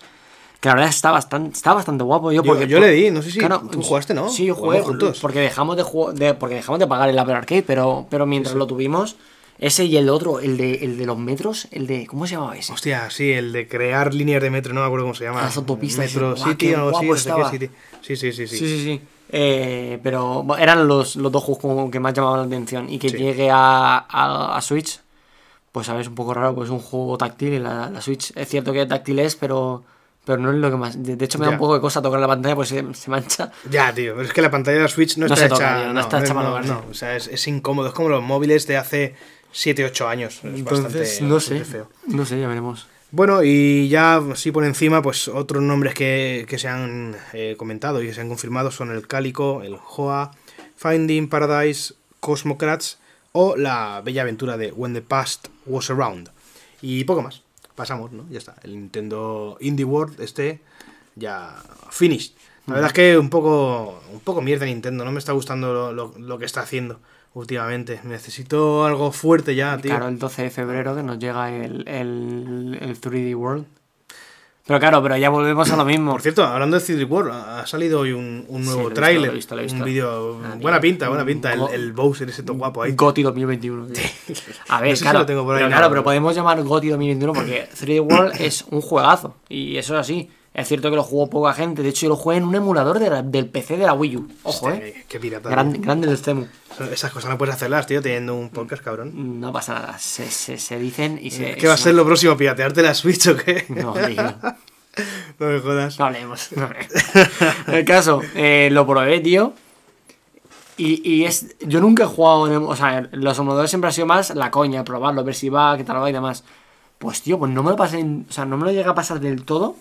[0.61, 2.33] Que la verdad está bastante, está bastante guapo.
[2.33, 3.39] Yo, Yo- porque, yo le di, no sé si
[3.71, 4.29] tú jugaste, ¿no?
[4.29, 5.21] Sí, yo jugué juntos.
[5.21, 8.67] porque dejamos de, de- porque dejamos de pagar el Apple Arcade, pero, pero mientras lo
[8.67, 9.17] tuvimos,
[9.61, 12.07] ese y el otro, el de, el de los metros, el de.
[12.07, 12.73] ¿Cómo se llamaba ese?
[12.73, 15.43] Hostia, sí, el de crear líneas de metro, no me acuerdo cómo se llama.
[15.43, 17.45] Las autopistas, Metro City algo así, no sé qué.
[17.51, 17.71] City.
[18.03, 18.57] Sí, sí, sí, sí.
[18.59, 19.01] Sí, sí, sí.
[19.31, 22.89] Eh, pero eran los, los dos juegos como que más llamaban la atención.
[22.89, 23.17] Y que Sí.
[23.19, 25.01] llegue a, a, a Switch,
[25.73, 28.49] pues sabes, un poco raro, pues es un juego táctil y la, la Switch es
[28.49, 29.85] cierto que táctil es, pero,
[30.25, 31.03] pero no es lo que más.
[31.03, 31.57] De, hecho, me da Ya.
[31.57, 33.51] un poco de cosa tocar la pantalla, pues se, se mancha.
[33.71, 35.73] Ya, tío, pero es que la pantalla de la Switch no, No está se toca,
[35.77, 35.85] hecha.
[35.85, 37.89] tío, no está hecha para no, no, o sea, es, es incómodo.
[37.89, 39.15] Es como los móviles de hace
[39.53, 40.37] 7, 8 años.
[40.39, 41.55] Es Entonces, bastante, no sé.
[41.59, 41.89] bastante feo.
[42.07, 42.87] No sé, ya veremos.
[43.11, 48.03] Bueno, y ya así por encima, pues otros nombres que, que se han eh, comentado
[48.03, 50.33] y que se han confirmado son el Cálico, el Hoa,
[50.77, 52.99] Finding Paradise, Cosmocrats
[53.33, 56.31] o la bella aventura de When the Past Was Around.
[56.83, 57.43] Y poco más.
[57.75, 58.27] Pasamos, ¿no?
[58.31, 58.57] Ya está.
[58.63, 60.61] El Nintendo Indie World este
[61.17, 61.57] ya
[61.91, 62.33] finished.
[62.67, 65.05] La verdad es que un poco, un poco mierda Nintendo.
[65.05, 67.01] No me está gustando lo, lo- lo que está haciendo
[67.39, 68.01] últimamente.
[68.05, 69.91] Necesito algo fuerte ya, tío.
[69.91, 73.67] Claro, el 12 de febrero que nos llega el, el, el 3D World.
[74.67, 76.13] Pero claro, pero ya volvemos a lo mismo.
[76.13, 79.31] Por cierto, hablando de 3D World, ha salido hoy un, un Sí, nuevo visto, tráiler,
[79.73, 82.93] un vídeo, Ah, buena pinta, buena pinta, el, el Bowser ese todo guapo ahí.
[82.93, 83.87] Goti 2021.
[83.87, 84.03] tío.
[84.69, 86.63] A ver, No sé si claro, lo tengo por ahí, pero, claro, pero podemos llamar
[86.63, 89.37] Goti 2021 porque 3D World es un juegazo.
[89.49, 90.29] Y eso es así.
[90.61, 91.83] Es cierto que lo jugó poca gente.
[91.83, 94.17] De hecho, yo lo jugué en un emulador de la- del PC de la Wii
[94.17, 94.29] U.
[94.43, 95.05] Ojo, eh.
[95.09, 95.49] qué- pirata.
[95.51, 96.47] Grande, grande el Cemu.
[96.93, 99.41] Esas cosas no puedes hacerlas, tío, teniendo un podcast, cabrón.
[99.41, 99.99] No pasa nada.
[99.99, 101.55] Se, se, se dicen y se.
[101.55, 102.37] ¿Qué va a se- ser lo próximo?
[102.37, 103.67] ¿Piratearte la Switch o qué?
[103.71, 104.35] No, tío.
[105.39, 105.99] No me jodas.
[105.99, 106.49] No hablemos.
[106.57, 106.69] no.
[107.73, 109.53] El caso, eh, lo probé, tío.
[110.77, 111.57] Y, y es.
[111.61, 112.63] Yo nunca he jugado en.
[112.65, 115.85] O sea, los emuladores siempre ha sido más la coña, probarlo, ver si va, qué
[115.85, 116.45] tal va y demás.
[116.99, 118.03] Pues, tío, pues no me lo pasé.
[118.29, 119.77] o sea, no me lo llega a pasar del todo.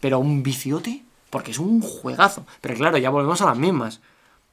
[0.00, 1.02] Pero un viciote.
[1.30, 2.46] Porque es un juegazo.
[2.60, 4.00] Pero claro, ya volvemos a las mismas.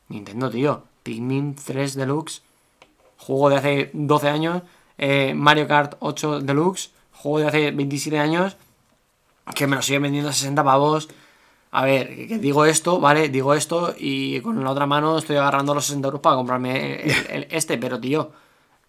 [0.10, 0.84] Nintendo, tío.
[1.04, 2.42] Pikmin 3 Deluxe.
[3.18, 4.64] Juego de hace 12 años.
[4.98, 6.92] eh, Mario Kart 8 Deluxe.
[7.14, 8.58] Juego de hace 27 años.
[9.56, 11.10] Que me lo siguen vendiendo a 60 pavos.
[11.72, 13.30] A ver, que, digo esto, ¿vale?
[13.30, 17.12] Digo esto y con la otra mano estoy agarrando los 60 euros para comprarme el-
[17.30, 18.32] el- este, pero tío,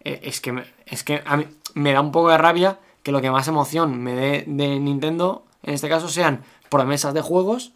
[0.01, 3.21] eh, es que, es que a mí me da un poco de rabia que lo
[3.21, 7.71] que más emoción me dé de Nintendo, en este caso, sean promesas de juegos,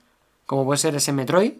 [0.45, 1.53] como puede ser ese Metroid,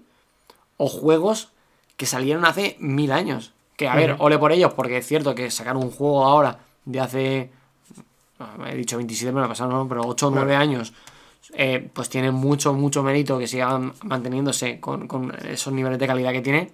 [0.77, 1.49] o juegos
[1.97, 3.51] que salieron hace mil años.
[3.75, 6.99] Que a ver, ole por ellos, porque es cierto que sacaron un juego ahora de
[6.99, 7.51] hace.
[8.39, 9.87] no, He dicho 27, me lo pasaron, ¿no?
[9.87, 10.93] pero 8 o 9 años.
[11.53, 16.31] eh, pues tiene mucho, mucho mérito que sigan manteniéndose con, con esos niveles de calidad
[16.31, 16.71] que tiene.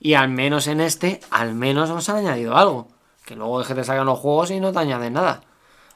[0.00, 2.88] Y al menos en este, al menos nos han añadido algo.
[3.24, 5.42] Que luego es que te sacan los juegos y no te añaden nada.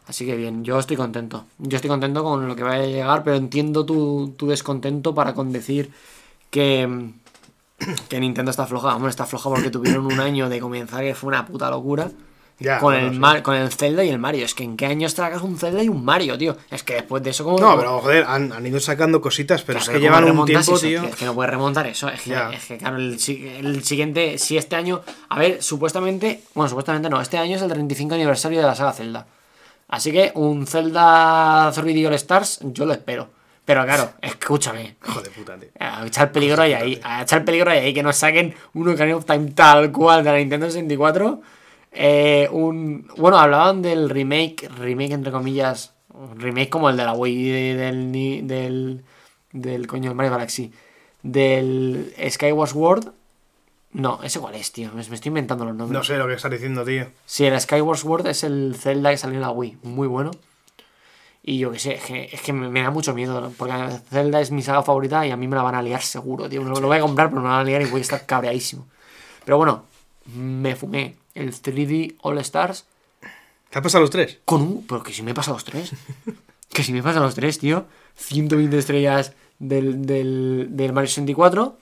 [0.09, 1.45] Así que bien, yo estoy contento.
[1.59, 5.35] Yo estoy contento con lo que vaya a llegar, pero entiendo tu, tu descontento para
[5.35, 5.91] con decir
[6.51, 7.11] que,
[8.09, 8.97] que Nintendo está floja.
[8.97, 12.11] Hombre, está floja porque tuvieron un año de comenzar que fue una puta locura.
[12.61, 13.19] Ya, con, bueno, el sí.
[13.21, 14.45] Mar- con el Zelda y el Mario.
[14.45, 16.57] Es que en qué año tragas un Zelda y un Mario, tío.
[16.71, 17.61] Es que después de eso, como.
[17.61, 21.05] No, pero joder, han, han ido sacando cositas, pero es que llevan un tiempo, tío.
[21.05, 22.09] Es que no puedes remontar eso.
[22.09, 25.03] Es que, es que, claro, el, el siguiente, si este año.
[25.29, 26.43] A ver, supuestamente.
[26.55, 27.21] Bueno, supuestamente no.
[27.21, 29.27] Este año es el 35 aniversario de la saga Zelda.
[29.89, 33.29] Así que un Zelda 3D All Stars, yo lo espero.
[33.65, 34.97] Pero claro, escúchame.
[35.37, 35.69] Puta, tío.
[35.79, 39.25] A echar peligro ahí, ahí, a echar peligro ahí, que nos saquen un Ocarina of
[39.27, 41.41] Time tal cual de la Nintendo 64.
[41.93, 47.13] Eh, un, bueno, hablaban del remake, remake entre comillas, un remake como el de la
[47.15, 49.05] Wii de- del, del,
[49.53, 50.73] del coño del Mario Galaxy,
[51.23, 53.09] del Skyward Sword.
[53.99, 55.99] No, ese cuál es, tío, me, estoy inventando los nombres.
[55.99, 57.09] No sé lo que estás diciendo, tío.
[57.27, 60.31] Sí, el Skyward Sword es el Zelda que salió en la Wii, muy bueno.
[61.43, 63.75] Y yo qué sé, es que, es que me, me da mucho miedo, porque
[64.09, 66.63] Zelda es mi saga favorita y a mí me la van a liar seguro, tío.
[66.63, 68.25] Lo, lo voy a comprar, pero me la van a liar y voy a estar
[68.25, 68.87] cabreadísimo.
[69.45, 69.85] Pero bueno,
[70.27, 72.87] me fumé el 3D All Stars
[73.69, 74.39] ¿Te has pasado los tres?
[74.45, 74.87] con un...
[74.87, 75.91] Pero que si me he pasado los tres.
[76.73, 77.87] que si me he pasado los tres, tío.
[78.15, 81.77] 120 estrellas del, del, del Mario 64.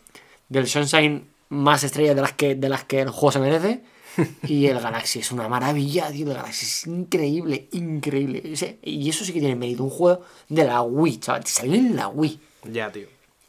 [0.48, 3.82] Del Sunshine más estrellas de las que, de las que el juego se merece.
[4.46, 6.26] Y el Galaxy es una maravilla, tío.
[6.26, 8.42] El Galaxy es increíble, increíble.
[8.82, 9.84] Y eso sí que tiene mérito.
[9.84, 11.46] Un juego de la Wii, chaval.
[11.46, 12.40] Salió en la Wii.
[12.72, 13.08] Ya, tío.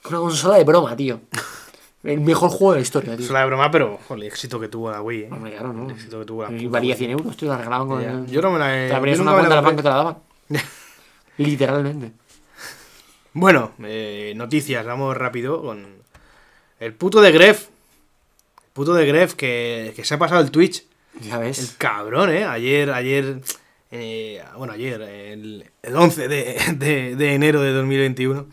[0.09, 1.21] Una consola de broma, tío.
[2.03, 3.25] El mejor juego de la historia, tío.
[3.25, 5.29] Es la de broma, pero joder, el éxito que tuvo la Wii, ¿eh?
[5.31, 5.85] Hombre, claro, ¿no?
[5.85, 6.97] El éxito que tuvo la Y valía Wii.
[6.99, 7.49] 100 euros, tío.
[7.49, 8.27] La regalaban con el...
[8.27, 8.87] Yo no me la he.
[8.87, 10.17] Te abrías una cuenta de la banca y te la daban.
[11.37, 12.11] Literalmente.
[13.33, 15.85] Bueno, eh, noticias, vamos rápido con
[16.79, 17.67] el puto de Gref.
[18.77, 20.83] Puto de Gref que, que se ha pasado el Twitch.
[21.21, 21.57] Ya ves.
[21.57, 22.43] El cabrón, ¿eh?
[22.45, 23.41] Ayer, ayer,
[23.89, 28.45] eh, bueno, ayer, el, el 11 de, de- de enero de 2021,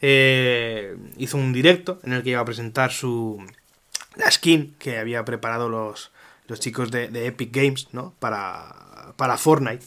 [0.00, 3.40] eh, hizo un directo en el que iba a presentar su
[4.16, 6.10] la skin que había preparado los,
[6.48, 8.12] los chicos de, de Epic Games, ¿no?
[8.18, 9.84] Para, para Fortnite.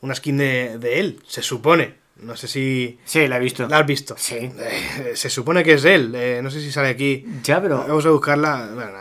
[0.00, 1.94] Una skin de, de él, se supone.
[2.22, 3.66] No sé si Sí, la he visto.
[3.68, 4.14] la has visto.
[4.18, 4.36] Sí.
[4.36, 6.12] Eh, se supone que es él.
[6.14, 7.24] eh, no sé si sale aquí.
[7.42, 7.78] Ya, pero.
[7.86, 8.70] Vamos a buscarla.
[8.74, 8.92] Bueno,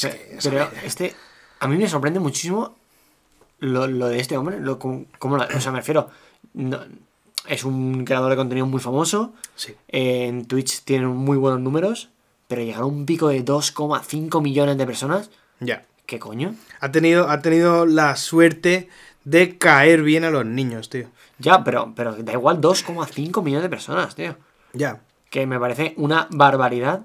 [0.00, 1.14] que- Pero este.
[1.60, 2.76] A mí me sorprende muchísimo
[3.60, 4.58] lo, lo de este hombre.
[4.60, 6.10] Lo, como, como la- o sea, me refiero.
[6.54, 6.80] no-
[7.48, 9.34] es un creador de contenido muy famoso.
[9.54, 9.74] sí.
[9.88, 12.08] eh, en Twitch tiene muy buenos números.
[12.48, 15.30] Pero llegar a un pico de 2,5 millones de personas.
[15.60, 15.84] Ya.
[16.06, 16.54] ¿Qué coño?
[16.80, 18.88] Ha tenido, ha tenido la suerte
[19.24, 21.08] de caer bien a los niños, tío.
[21.44, 24.36] Ya, pero, pero da igual 2,5 millones de personas, tío.
[24.72, 25.00] Ya.
[25.30, 27.02] que me parece una barbaridad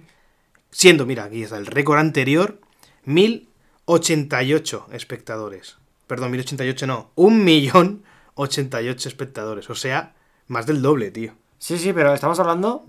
[0.70, 2.60] Siendo, mira, aquí está el récord anterior,
[3.06, 5.78] 1088 espectadores.
[6.06, 9.70] Perdón, 1088 no, 1.088 espectadores.
[9.70, 10.14] O sea,
[10.48, 11.32] más del doble, tío.
[11.58, 12.84] Sí, sí, pero estamos hablando.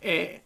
[0.00, 0.40] Eh,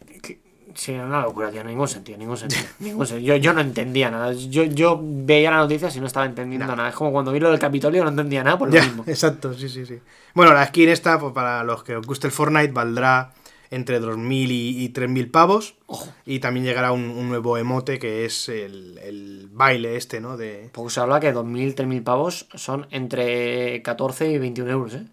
[0.73, 1.63] sí, una locura, tío.
[1.63, 2.61] Ningún sentido, ningún sentido.
[2.79, 3.35] ningún sentido.
[3.35, 4.33] Yo, yo no entendía nada.
[4.33, 6.89] Yo, yo veía la noticia y no estaba entendiendo nada.
[6.89, 9.03] Es como cuando vi lo del Capitolio no entendía nada por lo Ya, mismo.
[9.07, 9.99] exacto, sí, sí, sí.
[10.33, 13.33] Bueno, la skin esta, pues, para los que os guste el Fortnite, valdrá
[13.71, 15.75] entre 2.000 y, y 3.000 pavos.
[15.85, 16.09] Ojo.
[16.25, 20.37] Y también llegará un, un nuevo emote que es el, el baile este, ¿no?
[20.37, 20.69] De...
[20.73, 25.05] Porque se habla que 2.000, 3.000 pavos son entre 14 y 21 euros, ¿eh?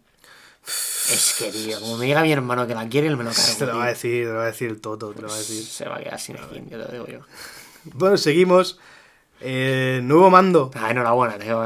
[1.12, 3.52] Es que, tío, como me diga mi hermano que la quiere, él me lo cargo.
[3.58, 5.34] Te lo va a decir, te lo va a decir el Toto, te lo va
[5.34, 5.62] a decir.
[5.64, 7.18] Se va a quedar sin skin, yo te lo digo yo.
[7.94, 8.78] Bueno, seguimos.
[9.40, 10.70] Eh, nuevo mando.
[10.74, 11.60] Ah, enhorabuena, tío.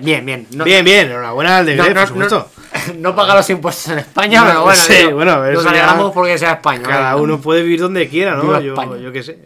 [0.00, 0.46] Bien, bien.
[0.52, 2.50] No, Bien, bien, enhorabuena al de Gref, no, por supuesto.
[2.98, 6.52] no, paga los impuestos en España, pero bueno, sí, bueno, nos ya- alegramos porque sea
[6.52, 6.84] España.
[6.84, 8.60] Cada uno puede vivir donde quiera, ¿no?
[8.60, 9.38] Yo, yo qué sé.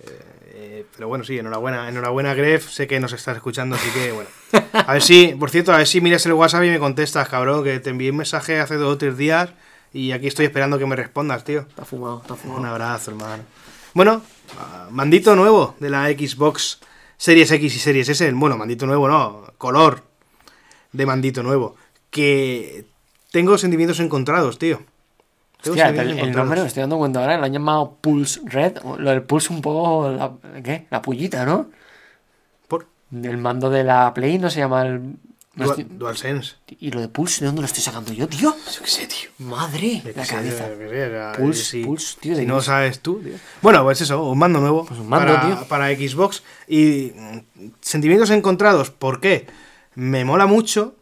[0.53, 2.69] Eh, pero bueno, sí, enhorabuena, enhorabuena, Gref.
[2.71, 4.29] Sé que nos estás escuchando, así que bueno.
[4.73, 7.65] A ver si, por cierto, a ver si miras el WhatsApp y me contestas, cabrón,
[7.65, 9.51] que te envié un mensaje hace dos o tres días
[9.93, 11.61] y aquí estoy esperando que me respondas, tío.
[11.61, 12.61] Está fumado, está fumado.
[12.61, 13.43] Un abrazo, hermano.
[13.95, 14.23] Bueno,
[14.59, 16.79] ah, mandito nuevo de la Xbox
[17.17, 18.33] Series X y Series S.
[18.33, 20.03] Bueno, mandito nuevo no, color
[20.93, 21.77] de mandito nuevo.
[22.11, 22.87] Que
[23.33, 24.81] tengo sentimientos encontrados, tío.
[25.67, 28.79] Hostia, el, el nombre me estoy dando cuenta ahora, lo han llamado Pulse Red.
[28.99, 30.11] Lo del Pulse un poco.
[30.11, 30.87] La, ¿Qué?
[30.91, 31.69] La pullita, ¿no?
[33.13, 35.01] El mando de la Play no se llama el
[35.57, 36.55] No Dual- estoy- DualSense.
[36.79, 38.55] ¿Y lo de Pulse de dónde lo estoy sacando yo, tío?
[38.73, 39.31] Yo qué sé, tío.
[39.39, 40.69] Madre, la sé, cabeza.
[41.37, 41.83] Pulse,
[42.21, 43.35] tío, de Si no sabes tú, tío.
[43.61, 45.69] Bueno, pues eso, un mando nuevo Pues un mando, para, tío.
[45.69, 46.43] para Xbox.
[46.69, 48.91] Y mm, sentimientos encontrados.
[48.91, 49.47] ¿Por qué?
[49.97, 50.95] Me mola mucho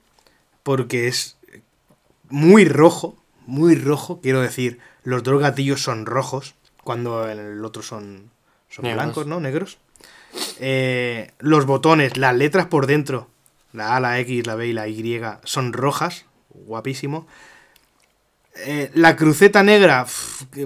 [0.62, 1.36] porque es
[2.30, 3.16] muy rojo.
[3.46, 4.78] Muy rojo, quiero decir.
[5.04, 6.54] Los dos gatillos son rojos.
[6.84, 8.30] Cuando el otro son,
[8.70, 9.40] son blancos, ¿no?
[9.40, 9.78] Negros.
[10.61, 13.29] Eh, los botones, las letras por dentro,
[13.72, 16.24] la A, la X, la B y la Y, son rojas.
[16.51, 17.27] Guapísimo.
[18.66, 20.05] Eh, la cruceta negra,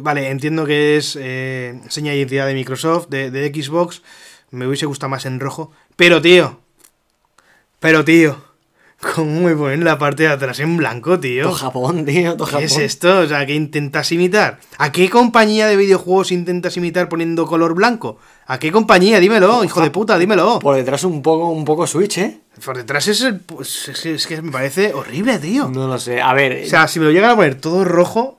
[0.00, 4.02] vale, entiendo que es eh, seña de identidad de Microsoft, de, de Xbox.
[4.50, 5.72] Me hubiese gustado más en rojo.
[5.96, 6.60] Pero, tío.
[7.80, 8.52] Pero, tío.
[9.14, 11.44] ¿Cómo me ponen la parte de atrás en blanco, tío?
[11.44, 12.64] Todo Japón, tío, todo ¿Qué Japón.
[12.64, 13.18] es esto?
[13.20, 14.60] O sea, ¿qué intentas imitar?
[14.78, 18.18] ¿A qué compañía de videojuegos intentas imitar poniendo color blanco?
[18.52, 19.18] ¿A qué compañía?
[19.18, 20.58] Dímelo, hijo de puta, dímelo.
[20.58, 22.38] Por detrás un poco, un poco Switch, ¿eh?
[22.62, 23.40] Por detrás es el...
[23.40, 25.68] pues, es, que- es que me parece horrible, tío.
[25.68, 26.20] No lo sé.
[26.20, 28.38] A ver, O sea, si me lo llegan a poner todo rojo,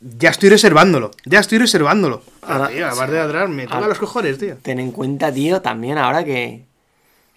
[0.00, 1.10] ya estoy reservándolo.
[1.24, 2.22] Ya estoy reservándolo.
[2.42, 4.56] Ahora- tío, la parte de atrás me toca los cojones, tío.
[4.62, 6.64] ten en cuenta, tío, también ahora que.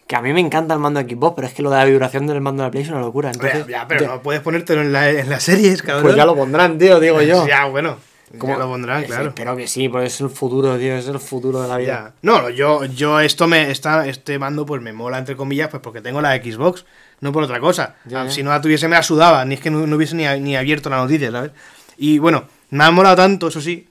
[0.06, 1.86] Que a mí me encanta el mando de Xbox, pero es que lo de la
[1.86, 3.32] vibración del mando de la Play es una locura.
[3.32, 6.04] Entonces, ya, pero no puedes ponértelo en, la, en las series, cabrón.
[6.04, 7.48] Pues ya lo pondrán, tío, digo yo.
[7.48, 7.98] Ya, bueno.
[8.41, 9.30] Ya lo pondrán, claro.
[9.30, 11.88] Espero que sí, porque es el futuro, tío, es el futuro de la vida.
[12.08, 12.13] Ya.
[12.24, 16.02] No, yo, yo esto me, esta, este mando pues me mola entre comillas, pues porque
[16.02, 16.86] tengo la Xbox,
[17.22, 17.96] no por otra cosa.
[18.06, 18.32] Ya, Ah, ya.
[18.32, 20.56] Si no la tuviese me la sudaba, ni es que no, no hubiese ni, ni
[20.56, 21.52] abierto la noticia, ¿sabes?
[21.98, 23.88] Y bueno, me ha molado tanto, eso sí,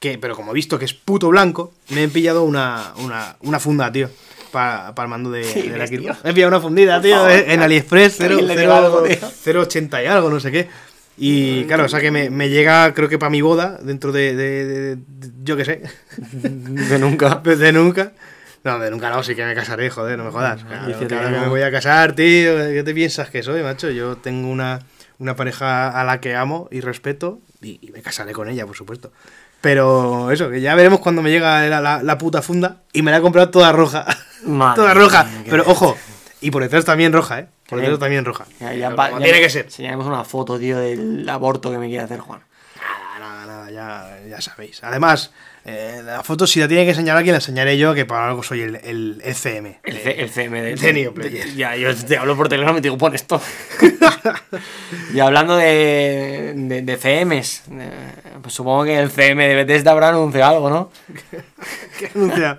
[0.00, 3.60] que, pero como he visto que es puto blanco, me he pillado una, una, una
[3.60, 4.10] funda, tío.
[4.50, 5.86] Para el mando de, de la?
[5.86, 6.22] Xbox.
[6.24, 7.30] Me he pillado una fundita, tío, favor.
[7.32, 9.16] en AliExpress, Que alguien 0, le diga algo, tío.
[9.16, 10.68] 0,80 y algo, no sé qué.
[11.16, 14.34] Y claro, o sea que me, me llega, creo que para mi boda, dentro de,
[14.34, 15.82] de- de- de- yo qué sé,
[16.32, 17.42] De nunca.
[17.42, 18.12] pues de nunca.
[18.64, 20.64] No, de nunca no, sí que me casaré, joder, no me jodas.
[20.64, 22.56] Claro, claro que me voy a casar, tío.
[22.56, 23.90] ¿Qué te piensas que soy, macho?
[23.90, 24.80] Yo tengo una,
[25.18, 28.74] una pareja a la que amo y respeto y, y me casaré con ella, por
[28.74, 29.12] supuesto.
[29.60, 33.10] Pero eso, que ya veremos cuando me llega la, la- la puta funda y me
[33.10, 34.06] la he comprado toda roja.
[34.46, 35.26] Madre toda roja.
[35.48, 35.96] Pero ojo,
[36.40, 37.48] y por detrás también roja, ¿eh?
[37.68, 37.82] Por Sí.
[37.82, 38.46] detrás también roja.
[38.60, 39.64] Ya, ya ya tiene que ser.
[39.66, 42.40] Enseñaremos una foto, tío, del aborto que me quiere hacer Juan.
[43.70, 44.82] Ya, ya sabéis.
[44.82, 45.30] Además,
[45.64, 48.42] eh, la foto si la tiene que enseñar alguien, la enseñaré yo, que para algo
[48.42, 49.78] soy el, el, el CM.
[49.84, 52.86] El, C- el CM de, de de- Ya, yo te hablo por teléfono y te
[52.88, 53.40] digo, pon esto.
[55.14, 57.90] y hablando de, de, de CMs, eh,
[58.42, 60.90] pues supongo que el CM de Bethesda habrá anunciado algo, ¿no?
[61.98, 62.58] ¿Qué anuncia?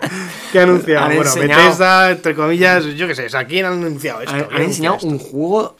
[0.51, 0.99] ¿Qué anuncia?
[1.05, 4.33] Han Bueno, enseñado- Bethesda, entre comillas, yo qué sé, sea, ¿quién ha anunciado esto?
[4.33, 5.07] Han, ¿Quién han enseñado esto?
[5.07, 5.77] un juego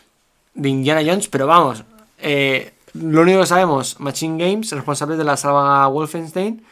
[0.53, 1.83] de Indiana Jones, pero vamos,
[2.19, 6.63] eh, lo único que sabemos, Machine Games, responsables de la saga Wolfenstein,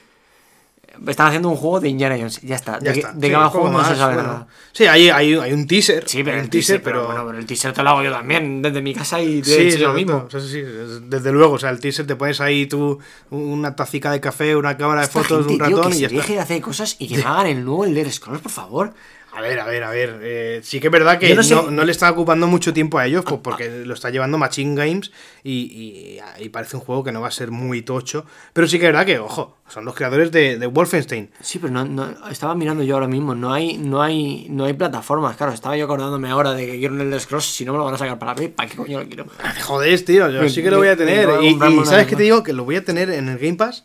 [1.08, 2.40] están haciendo un juego de Indiana Jones.
[2.44, 2.74] Ya está.
[2.80, 3.14] Ya de, está.
[3.14, 4.30] qué- de Sí, qué va el poco juego no se más, sabe bueno.
[4.32, 4.48] nada.
[4.74, 6.04] Sí, hay, hay, hay un teaser.
[6.08, 7.08] Sí, pero el teaser, teaser, pero...
[7.08, 9.54] bueno, pero el teaser te lo hago yo también, desde mi casa y de Sí,
[9.54, 10.28] hecho yo exacto.
[10.30, 10.40] mismo.
[10.40, 10.62] Sí,
[11.08, 13.00] desde luego, o sea, el teaser te pones ahí tú
[13.32, 16.10] una tacica de café, una cámara de fotos, gente, un tío, ratón que y ya
[16.10, 16.22] se está.
[16.28, 18.94] deje de hacer cosas y que me hagan el nuevo Elder Scrolls, por favor.
[19.36, 20.19] A ver, a ver, a ver.
[20.22, 23.00] eh, sí que es verdad que no, no sé- no le está ocupando mucho tiempo
[23.00, 25.12] a ellos, pues, porque lo está llevando Machine Games
[25.43, 28.26] y, y- y parece un juego que no va a ser muy tocho.
[28.54, 31.32] Pero sí que es verdad que, ojo, son los creadores de, de Wolfenstein.
[31.41, 34.74] Sí, pero no, no- estaba mirando yo ahora mismo, no hay, no hay, no hay
[34.74, 37.80] plataformas, claro, estaba yo acordándome ahora de que quiero un Elder Scrolls, si no me
[37.80, 39.26] lo van a sacar para Play, ¿para qué coño lo quiero?
[39.63, 41.28] Joder, tío, yo sí que lo voy a tener.
[41.41, 41.54] Y,
[41.86, 42.43] ¿sabes qué te digo?
[42.43, 43.84] Que lo voy a tener en el Game Pass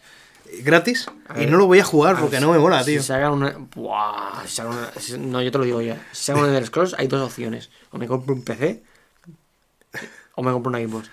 [0.63, 1.07] gratis
[1.41, 3.03] y no lo voy a jugar porque no me mola, si tío.
[3.03, 6.43] sacan una, buah, si sacan una- si- no, yo te lo digo ya, si sacan
[6.45, 8.83] un Elder Scrolls hay dos opciones, o me compro un PC
[10.35, 11.11] o me compro una Xbox.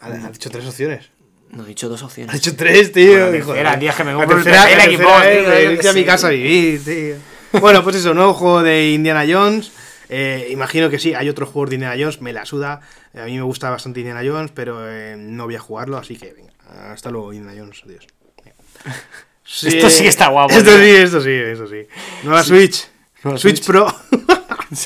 [0.00, 1.10] Ha, ha dicho tres opciones.
[1.50, 2.32] No, he dicho dos Ha opciones.
[2.34, 3.12] dicho tres, tío.
[3.12, 5.22] Bueno, la hijo de- tercera, tío, es que me la compro el PC, la Xbox,
[5.22, 7.60] tío, de irte qué a mi casa a vivir, tío.
[7.60, 9.70] Bueno, pues eso, nuevo juego de Indiana Jones.
[10.08, 12.80] Eh, imagino que sí, hay otro juego de Indiana Jones, me la suda.
[13.14, 16.32] A mí me gusta bastante Indiana Jones, pero eh, no voy a jugarlo, así que
[16.32, 16.52] venga.
[16.90, 18.06] Hasta luego, Indiana Jones, adiós.
[19.44, 20.78] Sí, Esto sí está guapo, Esto tío.
[20.78, 21.86] sí, esto sí, eso sí.
[22.22, 22.88] Nueva Switch.
[23.22, 23.66] Nueva Switch, Switch.
[23.66, 23.86] Pro.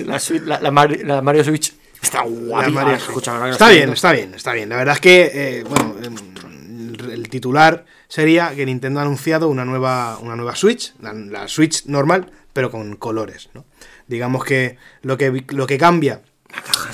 [0.06, 4.35] La, Switch- la, la Mario, la Mario Switch está lo está estoy bien, está bien,
[4.35, 4.68] está bien.
[4.68, 6.16] La verdad es que, eh, bueno, em,
[7.12, 12.32] el titular sería que Nintendo ha anunciado una nueva, una nueva Switch, la, Switch normal,
[12.52, 13.64] pero con colores, ¿no?
[14.09, 16.22] Digamos que lo que, lo que cambia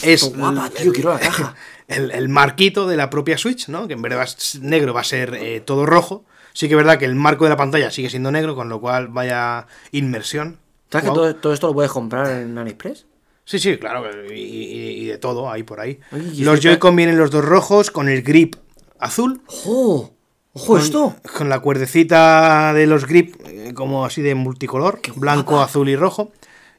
[0.02, 1.54] es está guapa, el- tío, quiero la caja.
[1.88, 3.86] El, el marquito de la propia Switch, ¿no?
[3.86, 4.16] Que en vez de
[4.60, 6.24] negro va a ser eh, todo rojo.
[6.52, 8.80] Sí que es verdad que el marco de la pantalla sigue siendo negro, con lo
[8.80, 10.58] cual vaya inmersión.
[10.90, 13.06] ¿Sabes que todo, todo esto lo puedes comprar en AliExpress?
[13.44, 15.98] Sí, sí, claro, y, y- y de todo, ahí por ahí.
[16.38, 18.54] Los Joy-Con vienen los dos rojos, con el grip
[18.98, 20.14] azul, ¡Ojo!
[20.52, 21.16] ¡Ojo con, esto!
[21.36, 26.32] con la cuerdecita de los grip, eh, como así de multicolor, blanco, azul y rojo.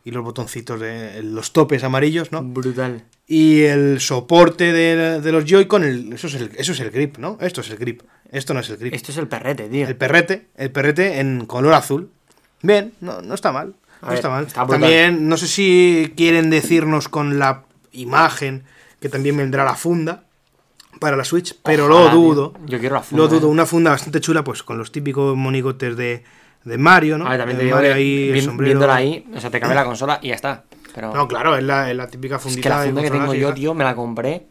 [0.05, 2.43] y los botoncitos de los topes amarillos, ¿no?
[2.43, 3.03] Brutal.
[3.25, 7.17] Y el soporte de, de los Joy-Con, el- eso, es el, eso es el grip,
[7.17, 7.37] ¿no?
[7.41, 8.01] Esto es el grip.
[8.33, 8.93] Esto no es el grip.
[8.93, 9.87] Esto es el perrete, tío.
[9.87, 12.09] El perrete, el perrete en color azul.
[12.61, 13.75] Bien, no, no está mal.
[14.01, 14.45] A No ver, está mal.
[14.47, 18.63] está también, no sé si quieren decirnos con la imagen
[18.99, 20.23] que también vendrá la funda
[20.99, 22.19] para la Switch, pero Ojalá, lo tío.
[22.19, 22.53] dudo.
[22.65, 23.51] Yo quiero la funda, Lo dudo, eh.
[23.51, 26.23] una funda bastante chula, pues con los típicos monigotes de,
[26.63, 27.25] de Mario, ¿no?
[27.27, 29.75] A ver, también te digo Mario que ahí, vi- viéndola ahí, o sea, te cabe
[29.75, 30.63] la consola y ya está.
[30.95, 32.61] Pero No, claro, es la, es la típica es fundita.
[32.61, 34.45] que la funda que tengo yo, tío, me la compré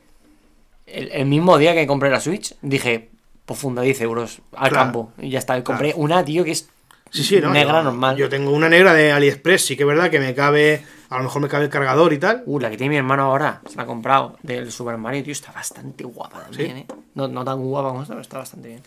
[0.87, 2.55] el, el mismo día que compré la Switch.
[2.63, 3.11] Dije,
[3.47, 4.85] pues funda 10 euros al Claro.
[4.85, 5.13] campo.
[5.19, 5.63] Y ya está.
[5.65, 6.69] Compré una, tío, que es
[7.11, 7.51] Sí, sí, ¿no?
[7.51, 8.17] negra Yo- normal.
[8.17, 10.83] Yo tengo una negra de AliExpress, sí que es verdad que me cabe.
[11.11, 12.43] A lo mejor me cabe el cargador y tal.
[12.47, 15.33] Uh, la que tiene mi hermano ahora, se la ha comprado del Super Mario, tío,
[15.33, 16.87] está bastante guapa también, ¿eh?
[17.15, 18.81] No, no tan guapa como esta, pero está bastante bien.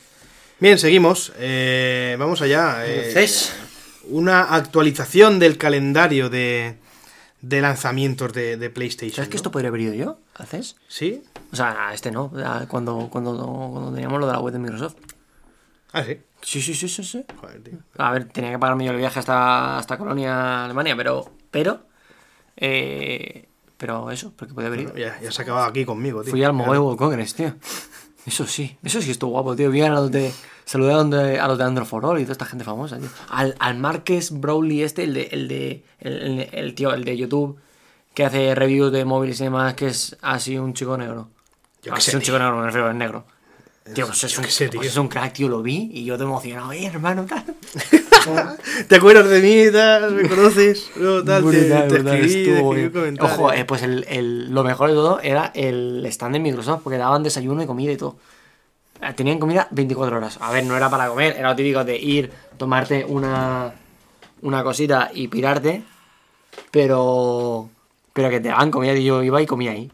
[0.60, 1.34] Bien, seguimos.
[1.38, 2.84] Eh, vamos allá.
[2.88, 3.54] Eh, Entonces,
[4.10, 6.78] una actualización del calendario de,
[7.42, 9.18] de lanzamientos de, de PlayStation.
[9.18, 10.18] ¿sabes que esto podría haber ido yo?
[10.34, 10.78] ¿Haces?
[10.88, 11.22] ¿Sí?
[11.56, 13.32] O sea, este no, a- cuando, cuando,
[13.72, 14.96] cuando teníamos lo de la web de Microsoft.
[15.94, 16.18] Ah, sí.
[16.42, 17.24] Sí, sí, sí, sí, sí.
[17.40, 17.78] Joder, tío.
[17.98, 21.32] A ver, tenía que pagarme yo el viaje hasta, hasta Colonia, Alemania, pero.
[21.50, 21.86] Pero.
[22.58, 24.92] Eh, pero eso, porque podía haber ido.
[24.92, 26.32] Bueno, ya, ya se ha acabado aquí conmigo, tío.
[26.32, 26.52] Fui al.
[26.52, 27.56] Mobile World Congress, tío.
[28.26, 29.72] Eso sí, eso sí estuvo guapo, tío.
[29.72, 30.34] Vi a los de.
[30.66, 33.08] Saludé a, donde- a los de Android for All y toda esta gente famosa, tío.
[33.30, 35.28] Al, al Marques Browley este, el de.
[35.32, 36.50] El de.
[36.52, 37.58] El tío, el de YouTube,
[38.14, 41.30] que hace reviews de móviles y demás, que es así un chico negro.
[41.86, 43.26] Yo qué así sé, un chico negro, me refiero, es negro.
[43.94, 44.90] Tío, pues es, yo un, sé, pues tío.
[44.92, 47.44] es un crack, tío, lo vi y yo te emocionado, eh, hermano, tal.
[48.88, 49.72] ¿Te acuerdas de mí?
[49.72, 50.12] Tal?
[50.14, 50.90] ¿Me conoces?
[50.98, 53.34] No, tal, Brutal, te, brutal, escribí, te escribí comentario.
[53.36, 56.98] Ojo, eh, pues el, el- lo mejor de todo era el stand de Microsoft, porque
[56.98, 58.16] daban desayuno y comida y todo.
[59.02, 60.38] Eh, Tenían comida 24 horas.
[60.42, 63.72] A ver, no era para comer, era lo típico de ir, tomarte una,
[64.42, 65.84] una cosita y pirarte,
[66.72, 67.70] pero
[68.14, 69.92] pero que te daban comida y yo iba y comía ahí.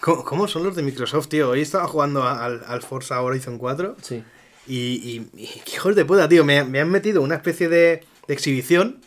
[0.00, 1.50] ¿Cómo, cómo son los de Microsoft, tío?
[1.50, 4.22] Hoy estaba jugando al, al Forza Horizon 4 Sí.
[4.66, 6.44] y, y, y qué hijos de puta, tío.
[6.44, 9.00] Me, me han metido una especie de, de exhibición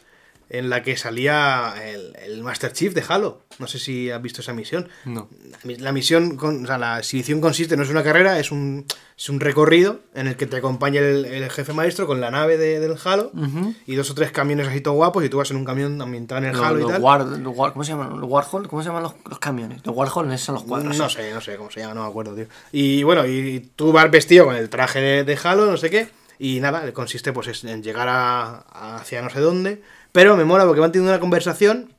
[0.50, 3.42] en la que salía el, el Master Chief de Halo.
[3.60, 4.90] No sé si has visto esa misión.
[5.06, 5.30] No.
[5.64, 8.86] La misión, con, o sea, la exhibición consiste, no es una carrera, es un,
[9.18, 12.58] es un recorrido en el que te acompaña el, el jefe maestro con la nave
[12.58, 13.76] de- del Halo Ujú.
[13.86, 16.40] y dos o tres camiones así todo guapos y tú vas en un camión ambientado
[16.40, 17.02] en el Los- Halo y tal.
[17.02, 18.20] War- War- ¿Cómo se llaman?
[18.20, 18.68] ¿Los Warhol?
[18.68, 19.86] ¿Cómo se llaman los, los camiones?
[19.86, 20.98] Los Warhol, son los cuadros.
[20.98, 22.48] No sé, no sé cómo se llama, no me acuerdo, tío.
[22.72, 26.08] Y bueno, y tú vas vestido con el traje de, de Halo, no sé qué,
[26.40, 30.66] y nada, consiste pues es en llegar a hacia no sé dónde, pero me mola
[30.66, 31.94] porque van teniendo una conversación,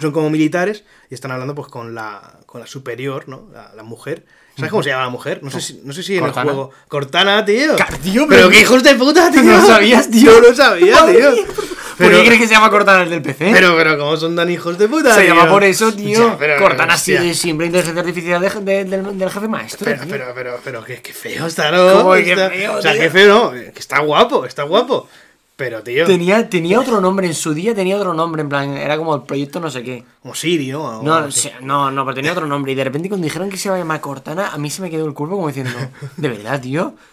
[0.00, 3.48] son como militares, y están hablando pues con la, con la superior, ¿no?
[3.52, 4.24] La, la mujer.
[4.56, 5.40] ¿Sabes cómo se llama la mujer?
[5.42, 6.70] No sé si, no sé si en el juego.
[6.88, 7.74] Cortana, tío.
[8.02, 9.42] Tío, pero pero- qué hijos de puta, tío.
[9.42, 10.30] ¿No lo sabías, tío?
[10.32, 11.30] No lo sabía, tío.
[11.32, 11.44] mía.
[11.46, 13.50] ¿Por Pero- qué crees que se llama Cortana el del PC?
[13.52, 15.14] Pero, pero, ¿cómo son tan hijos de puta?
[15.14, 15.34] Se tío?
[15.34, 16.28] llama por eso, tío.
[16.30, 19.84] Ya, pero- Cortana sigue siempre inteligencia artificial de- de- del, del jefe maestro.
[19.84, 21.92] Pero, pero, pero, pero, qué, qué feo está, ¿no?
[21.92, 23.00] ¿Cómo que qué Está- feo, o sea, tío?
[23.02, 23.50] qué feo, ¿no?
[23.52, 25.08] Que está guapo, está guapo.
[25.64, 28.96] Pero, tío, Tenía, tenía otro nombre, en su día tenía otro nombre, en plan, era
[28.96, 30.02] como el proyecto no sé qué.
[30.20, 31.00] como Siri, ¿no?
[31.00, 31.50] O No, así.
[31.60, 32.72] no, no, pero tenía otro nombre.
[32.72, 34.90] Y de repente cuando dijeron que se iba a llamar Cortana, a mí se me
[34.90, 35.70] quedó el cuerpo como diciendo,
[36.16, 36.94] ¿de verdad, tío?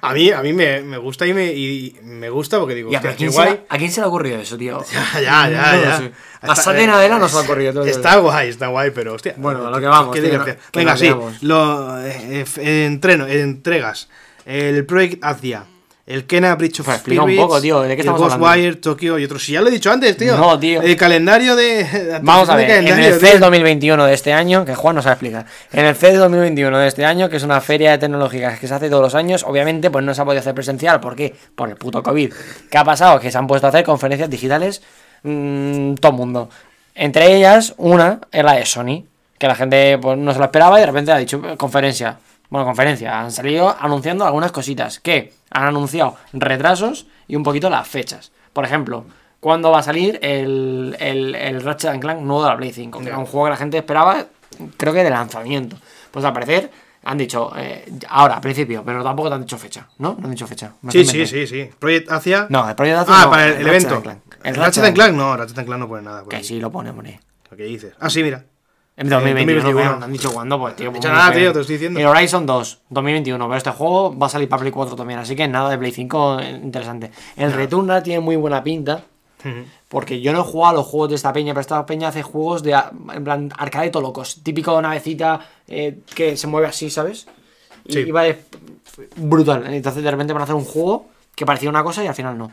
[0.00, 3.00] A mí, a mí me, me gusta y me, y me gusta porque digo, Ya,
[3.00, 3.50] hostia, ¿a quién, se guay.
[3.52, 4.82] le, ¿a quién se le ha ocurrido eso, tío?
[4.90, 5.72] Ya, ya, ya.
[5.76, 5.98] No ya.
[5.98, 6.12] sé.
[6.40, 7.72] A Satena Adela no se le ha ocurrido.
[7.84, 7.84] digo.
[7.84, 9.34] Está guay, está guay, pero hostia.
[9.36, 11.10] Bueno, a lo que vamos, qué tío, no- que Venga, sí.
[11.42, 14.08] Lo, eh, eh, entreno, entregas.
[14.46, 15.64] El Project Asia.
[16.08, 18.46] El Kena Bridge of explica un poco, tío, ¿de qué el estamos hablando?
[18.46, 19.44] Ghostwire, Tokyo y otros.
[19.44, 20.38] Si ya lo he dicho antes, tío.
[20.38, 20.80] No, tío.
[20.80, 22.18] El calendario de.
[22.22, 23.20] Vamos a ver, en el.
[23.20, 26.78] CES 2021 de este año, que Juan nos va a explicar, en el CES 2021
[26.78, 29.44] de este año, que es una feria de tecnológicas que se hace todos los años,
[29.46, 31.36] obviamente pues no se ha podido hacer presencial, ¿por qué?
[31.54, 32.32] Por el puto COVID.
[32.70, 33.20] ¿Qué ha pasado?
[33.20, 34.80] Que se han puesto a hacer conferencias digitales
[35.24, 36.48] mm, todo el mundo.
[36.94, 39.04] Entre ellas, una es la de Sony,
[39.38, 42.16] que la gente pues, no se lo esperaba y de repente ha dicho eh, conferencia.
[42.50, 47.86] Bueno, conferencia, han salido anunciando algunas cositas, que han anunciado retrasos y un poquito las
[47.86, 48.32] fechas.
[48.52, 49.04] Por ejemplo,
[49.40, 53.00] ¿cuándo va a salir el, el, el Ratchet and Clank nuevo de la Play 5?
[53.00, 54.24] Que era un juego que la gente esperaba,
[54.76, 55.76] creo que de lanzamiento.
[56.10, 56.70] Pues al parecer
[57.04, 60.16] han dicho, eh, ahora, al principio, pero tampoco te han dicho fecha, ¿no?
[60.18, 60.72] No han dicho fecha.
[60.90, 61.70] Sí, sí, sí, sí.
[61.78, 62.46] Project Asia.
[62.48, 64.02] No, el Project Asia Ah, no, para el, el evento.
[64.02, 64.20] Clank.
[64.42, 66.20] El Ratchet Ratchet Clank, no, Ratchet and Clank no pone nada.
[66.20, 66.44] por Que ahí.
[66.44, 67.20] sí lo pone, hombre.
[67.56, 67.92] ¿Qué dices?
[68.00, 68.44] Ah, sí, mira.
[68.98, 69.90] En 2021, 2021.
[69.92, 70.90] no, no han dicho cuándo, pues tío.
[70.90, 72.00] dicho pues, nada, tío, te estoy diciendo.
[72.00, 75.36] El Horizon 2, 2021, pero este juego va a salir para Play 4 también, así
[75.36, 77.10] que nada de Play 5 eh, interesante.
[77.36, 79.04] El Returnal tiene muy buena pinta,
[79.88, 82.22] porque yo no he jugado a los juegos de esta peña, pero esta peña hace
[82.22, 82.72] juegos de,
[83.14, 84.40] en plan, arcade todo locos.
[84.42, 87.26] Típico navecita eh, que se mueve así, ¿sabes?
[87.84, 87.98] Y, Sí.
[88.00, 88.38] y va de-
[89.16, 89.72] brutal.
[89.72, 91.06] Entonces de repente van a hacer un juego
[91.38, 92.50] que parecía una cosa y al final no.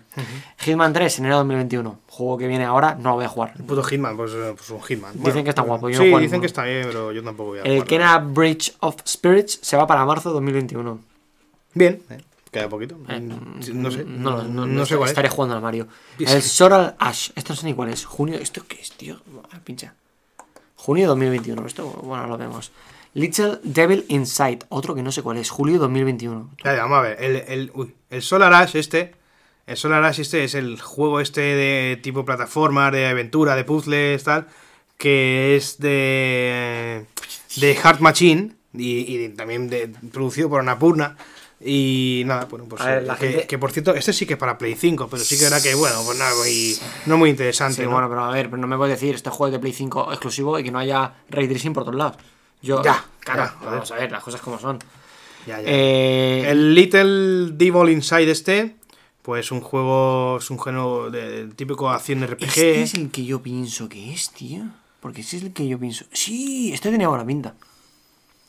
[0.60, 2.02] Hitman 3, enero de 2021.
[2.08, 3.54] Juego que viene ahora, no lo voy a jugar.
[3.58, 5.12] El puto Hitman, pues, eh, pues un Hitman.
[5.16, 6.42] Dicen que está guapo, yo sí, dicen ninguno.
[6.42, 7.84] que está bien, pero yo tampoco voy a El.
[7.84, 11.00] Kena Bridge of Spirits se va para marzo de 2021.
[11.74, 12.22] Bien, eh,
[12.52, 12.96] queda poquito.
[13.10, 14.06] Eh, no sé.
[14.06, 15.14] No, no, no sé cuál es.
[15.14, 15.88] Estaré jugando al Mario.
[16.20, 17.32] El Soral Ash.
[17.34, 18.06] Esto no sé ni cuál es.
[18.06, 18.38] Junio.
[18.38, 19.20] ¿Esto qué es, tío?
[19.64, 19.96] Pincha.
[20.76, 21.66] Junio 2021.
[21.66, 22.72] Esto, bueno, lo vemos.
[23.16, 24.60] Little Devil Inside.
[24.70, 25.50] Otro que no sé cuál es.
[25.50, 26.52] Julio 2021.
[26.64, 27.18] Ya, ya, vamos a ver.
[27.24, 29.16] El, el, uy, el Solar Ash este.
[29.66, 34.24] El Solar Ash este es el juego este de tipo plataforma, de aventura, de puzzles,
[34.26, 34.48] tal.
[34.98, 37.06] Que es de.
[37.56, 38.52] de Heart Machine.
[38.74, 41.16] Y, y también de, producido por Annapurna.
[41.62, 42.82] Y nada, bueno, pues.
[42.82, 44.76] A ver, eh, la que, gente- que, por cierto, este sí que es para Play
[44.76, 47.78] 5, pero sí que era que, bueno, pues nada, muy, no muy interesante.
[47.78, 47.92] Sí, ¿no?
[47.92, 50.12] bueno, pero a ver, pero no me puedes decir este juego es de Play 5
[50.12, 52.18] exclusivo y que no haya Ray Tracing por todos lados.
[52.66, 53.72] Yo, Ya, claro, ya, joder.
[53.74, 54.80] vamos a ver, las cosas como son.
[55.46, 55.68] Ya, ya.
[55.70, 58.76] Eh, El Little Devil Inside este,
[59.22, 62.44] pues un juego, es un género de típico acción RPG.
[62.44, 64.64] Este es el que yo pienso que es, tío.
[65.00, 66.06] Porque ese es el que yo pienso.
[66.12, 67.54] Sí, este tenía buena pinta.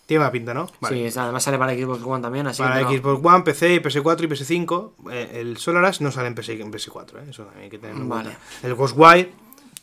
[0.07, 0.71] Tiene mala pinta, ¿no?
[0.81, 1.11] Vale.
[1.11, 4.25] Sí, además sale para Xbox One también, así Para que no- Xbox One, PC, PS4
[4.25, 4.93] y PS5.
[5.11, 7.27] eh, el Solar Ash no sale en, PS, en PS4, ¿eh?
[7.31, 8.23] eso también hay que tenerlo en Vale.
[8.31, 8.67] cuenta.
[8.67, 9.33] El Ghostwire,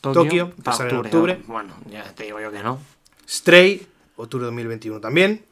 [0.00, 1.34] Tokio, para sale en octubre.
[1.34, 1.38] octubre.
[1.46, 1.52] ¿no?
[1.52, 2.78] Bueno, ya te digo yo que no.
[3.28, 3.86] Stray,
[4.16, 5.44] octubre 2021 también.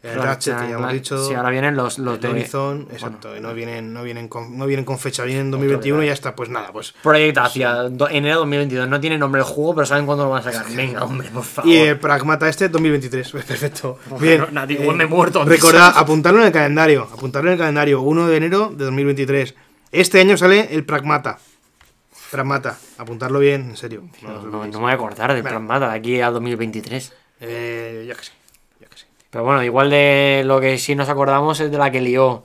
[0.00, 1.26] El Claro, Ratchet, que ya hemos claro, dicho.
[1.26, 3.36] Sí, ahora vienen los, los de Horizon, exacto.
[3.36, 6.12] y no, vienen, no, vienen con, no vienen con fecha, vienen en 2021 y ya
[6.12, 6.94] está, pues nada, pues.
[7.02, 8.88] Project hacia enero de 2022.
[8.88, 10.72] No tiene nombre el juego, pero saben cuándo lo van a sacar.
[10.72, 11.68] Venga, hombre, por favor.
[11.68, 13.28] Y el Pragmata este, 2023.
[13.32, 13.98] Pues perfecto.
[14.20, 14.42] Bien.
[14.42, 15.44] no, nadie, igual me he muerto.
[15.44, 17.08] Recordad, apuntarlo en el calendario.
[17.12, 18.00] Apuntarlo en el calendario.
[18.00, 19.56] 1 de enero de 2023.
[19.90, 21.40] Este año sale el Pragmata.
[22.30, 22.78] Pragmata.
[22.98, 24.04] Apuntarlo bien, en serio.
[24.22, 25.58] No, me voy a acordar del Bueno.
[25.58, 27.12] Pragmata de aquí a 2023.
[27.40, 28.32] Eh, ya que sí.
[28.80, 29.04] Ya que sí.
[29.30, 32.44] Pero bueno, igual de lo que sí nos acordamos es de la que lió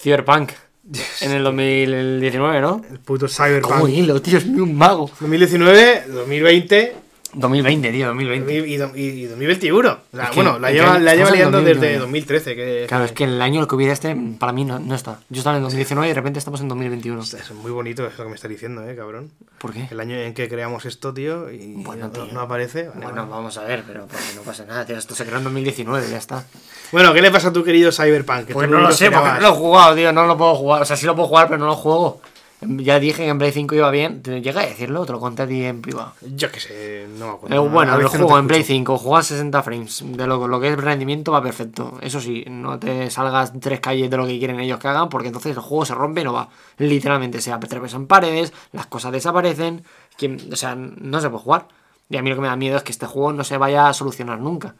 [0.00, 0.52] Cyberpunk
[1.20, 2.82] en el 2019, ¿no?
[2.90, 3.88] El puto ¿Cómo Cyberpunk.
[3.90, 4.38] hilo, tío?
[4.38, 5.10] Es un mago.
[5.20, 7.07] 2019, 2020
[7.38, 8.52] 2020, tío, 2020.
[8.68, 9.88] y, do- y- y 2021.
[9.90, 12.00] O sea, Es que- bueno, la lleva, la lleva liando 2021 desde ya.
[12.00, 12.54] 2013.
[12.56, 15.20] Que, Claro, es que el año que hubiera este, para mí no, no está.
[15.28, 17.22] Yo estaba en 2019 y de repente estamos en 2021.
[17.22, 19.30] Es muy bonito eso que me estás diciendo, eh, cabrón.
[19.58, 19.88] ¿Por qué?
[19.90, 22.26] El año en que creamos esto, tío, y Bueno, no, tío.
[22.32, 22.88] no aparece.
[22.88, 23.30] vale, Bueno, vale.
[23.30, 24.96] vamos a ver, pero porque no pasa nada, tío.
[24.98, 26.44] Esto se creó en 2019, ya está.
[26.92, 28.46] Bueno, ¿qué le pasa a tu querido Cyberpunk?
[28.46, 30.12] Que Pues no lo sé, porque no lo he jugado, tío.
[30.12, 30.82] No lo puedo jugar.
[30.82, 32.20] O sea, sí lo puedo jugar, pero no lo juego.
[32.60, 34.20] Ya dije que en Play 5 iba bien.
[34.22, 36.12] Te llega a decirlo, te lo conté a ti en privado.
[36.34, 37.54] Yo qué sé, no me acuerdo.
[37.54, 38.74] Eh, bueno, el no juego en Play escucho.
[38.74, 40.02] 5, juega a 60 frames.
[40.04, 41.98] De lo, lo que es rendimiento va perfecto.
[42.02, 45.28] Eso sí, no te salgas tres calles de lo que quieren ellos que hagan, porque
[45.28, 46.48] entonces el juego se rompe y no va.
[46.78, 49.84] Literalmente se atraviesan paredes, las cosas desaparecen.
[50.16, 51.68] quien- o sea, no se puede jugar.
[52.10, 53.88] Y a mí lo que me da miedo es que este juego no se vaya
[53.88, 54.74] a solucionar nunca.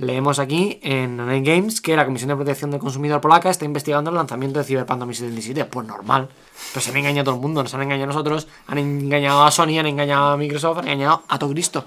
[0.00, 4.08] Leemos aquí en Online Games que la Comisión de Protección del Consumidor polaca está investigando
[4.10, 5.66] el lanzamiento de Cyberpunk 2077.
[5.66, 6.28] Pues normal.
[6.72, 9.44] Pero se han engañado a todo el mundo, nos han engañado a nosotros, han engañado
[9.44, 11.84] a Sony, han engañado a Microsoft, han engañado a todo Cristo.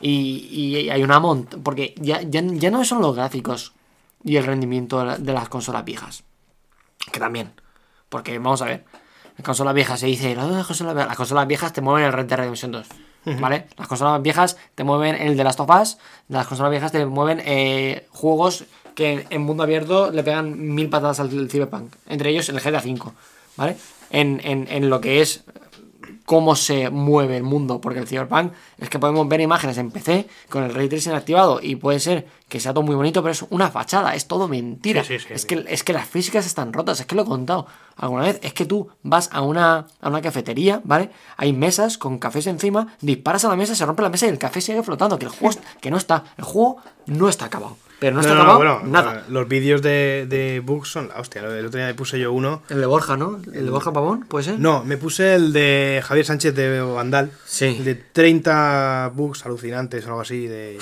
[0.00, 1.56] Y, y hay una mont...
[1.64, 3.72] Porque ya, ya, ya no son los gráficos
[4.22, 6.22] y el rendimiento de, la- de las consolas viejas.
[7.10, 7.52] Que también.
[8.08, 8.84] Porque vamos a ver.
[9.36, 12.26] Las consolas viejas se dice, "Ah, las consolas, las consolas viejas te mueven el Red
[12.26, 12.86] Dead Redemption 2.
[13.24, 13.66] ¿Vale?
[13.76, 15.98] Las consolas viejas te mueven el de Last of Us.
[16.28, 18.64] Las consolas viejas te mueven eh, juegos
[18.94, 21.94] que en mundo abierto le pegan mil patadas al Cyberpunk.
[22.08, 23.12] Entre ellos el GTA V.
[23.56, 23.76] ¿Vale?
[24.10, 25.44] En, en, en lo que es
[26.28, 30.28] cómo se mueve el mundo, porque el Cyberpunk es que podemos ver imágenes en PC
[30.50, 33.46] con el Ray Tracing activado y puede ser que sea todo muy bonito, pero es
[33.48, 35.02] una fachada, es todo mentira.
[35.04, 35.46] Sí, sí, sí, es.
[35.46, 37.66] Que, es que las físicas están rotas, es que lo he contado
[37.96, 41.08] alguna vez, es que tú vas a una, a una cafetería, ¿vale?
[41.38, 44.38] Hay mesas con cafés encima, disparas a la mesa, se rompe la mesa y el
[44.38, 46.76] café sigue flotando, que el juego, que no está, el juego
[47.06, 47.78] no está acabado.
[48.00, 49.20] Pero no está No, no, acabado bueno, nada.
[49.20, 51.42] eh, Los vídeos de, de bugs son la hostia.
[51.42, 52.62] El otro día me puse yo uno.
[52.68, 53.40] El de Borja, ¿no?
[53.52, 54.60] El de Borja Pavón, ¿puede ser?
[54.60, 57.32] No, me puse el de Javier Sánchez de Vandal.
[57.44, 57.64] Sí.
[57.78, 60.78] El de 30 bugs alucinantes o algo así de.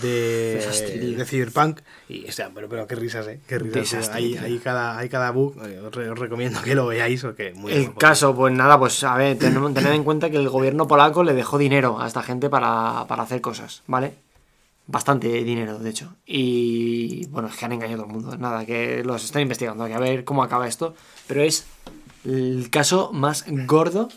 [0.00, 1.80] De, de Cyberpunk.
[2.08, 3.40] Y, o sea, pero, pero qué risas, eh.
[3.46, 3.74] Qué risas.
[3.92, 5.54] Desastre, Hay, hay cada, hay cada bug.
[5.64, 9.04] eh, Os, re- os recomiendo que lo veáis porque muy El caso, pues nada, pues
[9.04, 12.48] a ver, tened en cuenta que el gobierno polaco le dejó dinero a esta gente
[12.48, 14.14] para, para hacer cosas, ¿vale?
[14.86, 16.16] Bastante dinero, de hecho.
[16.26, 18.36] Y bueno, es que han engañado a todo el mundo.
[18.38, 20.94] Nada, que los están investigando, que a ver cómo acaba esto.
[21.26, 21.66] Pero es
[22.24, 24.08] el caso más gordo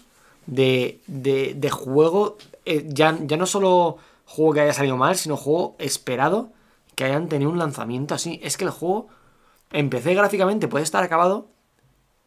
[0.47, 2.37] de, de, de juego.
[2.65, 6.51] eh, ya, ya no solo juego que haya salido mal, sino juego esperado
[6.95, 8.39] que hayan tenido un lanzamiento así.
[8.43, 9.07] Es que el juego,
[9.71, 11.47] empecé gráficamente, puede estar acabado,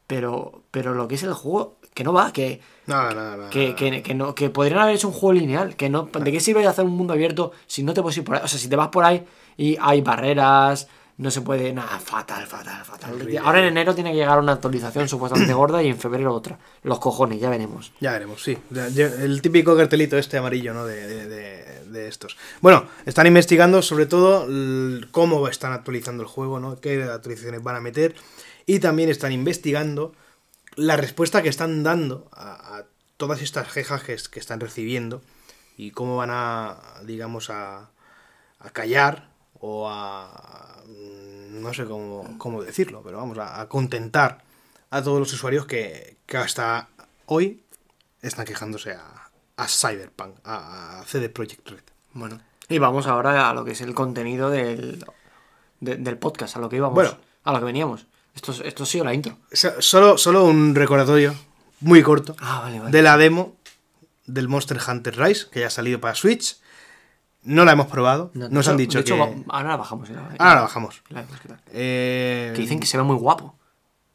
[0.07, 3.51] pero, pero lo que es el juego, que no va, que, Nada, nada, nada.
[3.51, 5.76] que, que, que no, que podrían haber hecho un juego lineal.
[5.76, 8.34] Que no, ¿De qué sirve hacer un mundo abierto si no te puedes ir por
[8.36, 8.41] ahí?
[8.45, 9.24] O sea, si te vas por ahí
[9.57, 11.72] y hay barreras, no se puede.
[11.72, 13.39] Nada, fatal, fatal, fatal.
[13.43, 16.59] Ahora en enero tiene que llegar una actualización supuestamente gorda y en febrero otra.
[16.82, 17.93] Los cojones, ya veremos.
[18.01, 18.57] Ya veremos, sí.
[18.74, 20.84] El típico cartelito este amarillo, ¿no?
[20.86, 22.36] De, de- de- de estos.
[22.61, 24.47] Bueno, están investigando sobre todo
[25.11, 26.78] cómo están actualizando el juego, ¿no?
[26.80, 28.14] Qué actualizaciones van a meter.
[28.66, 30.12] Y también están investigando
[30.79, 32.85] la respuesta que están dando a, a
[33.16, 35.22] todas estas quejas que, es- que están recibiendo
[35.76, 37.91] y cómo van a, digamos, a,
[38.61, 39.29] a callar
[39.61, 40.83] o a...
[40.87, 44.43] mm, no sé cómo, cómo decirlo, pero vamos, a, a contentar
[44.91, 46.89] a todos los usuarios que, que hasta
[47.26, 47.62] hoy
[48.22, 51.83] están quejándose a, a Cyberpunk, a, a CD Projekt Red.
[52.12, 52.41] Bueno.
[52.68, 55.05] Y vamos ahora a lo que es el contenido del,
[55.81, 56.95] de- del podcast, a lo que íbamos.
[56.95, 57.16] Bueno.
[57.45, 58.07] A lo que veníamos.
[58.39, 59.36] Esto, es- esto ha sido la intro.
[59.53, 61.34] So- Solo, solo un recordatorio
[61.80, 62.93] muy corto Ah, vale, vale.
[62.93, 63.57] de la demo
[64.26, 66.57] del Monster Hunter Rise, que ya ha salido para Switch.
[67.43, 68.30] No la hemos probado.
[68.34, 69.12] No, Nos han dicho de que...
[69.49, 70.09] ahora la bajamos.
[70.11, 71.03] y la- Ahora la bajamos.
[71.09, 71.36] la vemos.
[71.72, 73.57] Eh, Que dicen que se ve muy guapo.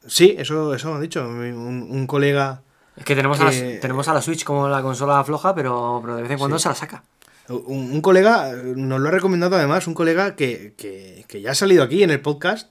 [0.07, 1.21] Sí, eso, eso me han dicho.
[1.27, 2.61] Un, un colega...
[2.95, 6.15] Es que tenemos, A, la, tenemos a la Switch como la consola floja, pero, pero
[6.15, 7.03] de vez en cuando se la saca.
[7.49, 11.51] Un, un colega eh, nos lo ha recomendado además, un colega que, que- que ya
[11.51, 12.69] ha salido aquí en el podcast.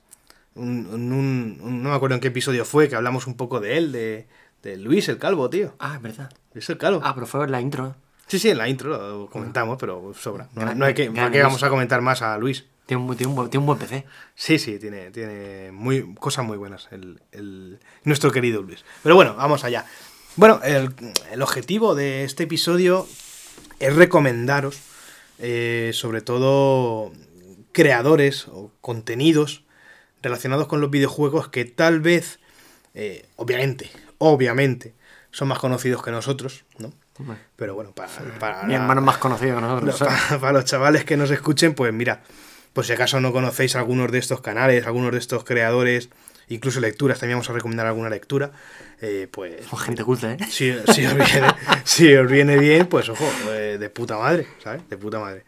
[0.54, 3.92] Un- un- no me acuerdo en qué episodio fue, que hablamos un poco de él,
[3.92, 4.26] de,
[4.62, 5.74] de Luis el Calvo, tío.
[5.78, 6.30] Ah, es verdad.
[6.52, 7.00] Luis el Calvo.
[7.04, 7.94] Ah, pero fue la intro.
[8.26, 8.90] Sí, sí, en la intro
[9.20, 10.48] lo comentamos, pero sobra.
[10.54, 11.44] No, Gran- no hay que, gran ¿para qué Luis.
[11.44, 12.66] vamos a comentar más a Luis?
[12.86, 14.04] Tiene un, tiene un, tiene un buen PC.
[14.34, 18.84] Sí, sí, tiene, tiene muy, cosas muy buenas el, el- nuestro querido Luis.
[19.02, 19.84] Pero bueno, vamos allá.
[20.36, 20.94] Bueno, el,
[21.30, 23.06] el objetivo de este episodio
[23.78, 24.78] es recomendaros,
[25.38, 27.12] eh, sobre todo,
[27.72, 29.61] creadores o contenidos
[30.22, 32.38] relacionados con los videojuegos que tal vez,
[32.94, 34.94] eh, obviamente, obviamente,
[35.30, 36.92] son más conocidos que nosotros, ¿no?
[37.56, 39.98] Pero bueno, para, para Mi la- hermano es más conocido que nosotros.
[39.98, 42.22] para, para los chavales que nos escuchen, pues mira,
[42.72, 46.08] por si acaso no conocéis algunos de estos canales, algunos de estos creadores,
[46.48, 48.50] incluso lecturas, también vamos a recomendar alguna lectura,
[49.00, 50.36] eh, pues Son gente culta, ¿eh?
[50.50, 51.46] si, si os viene,
[51.84, 54.82] si os viene bien, pues ojo, eh, de puta madre, ¿sabes?
[54.88, 55.44] De puta madre.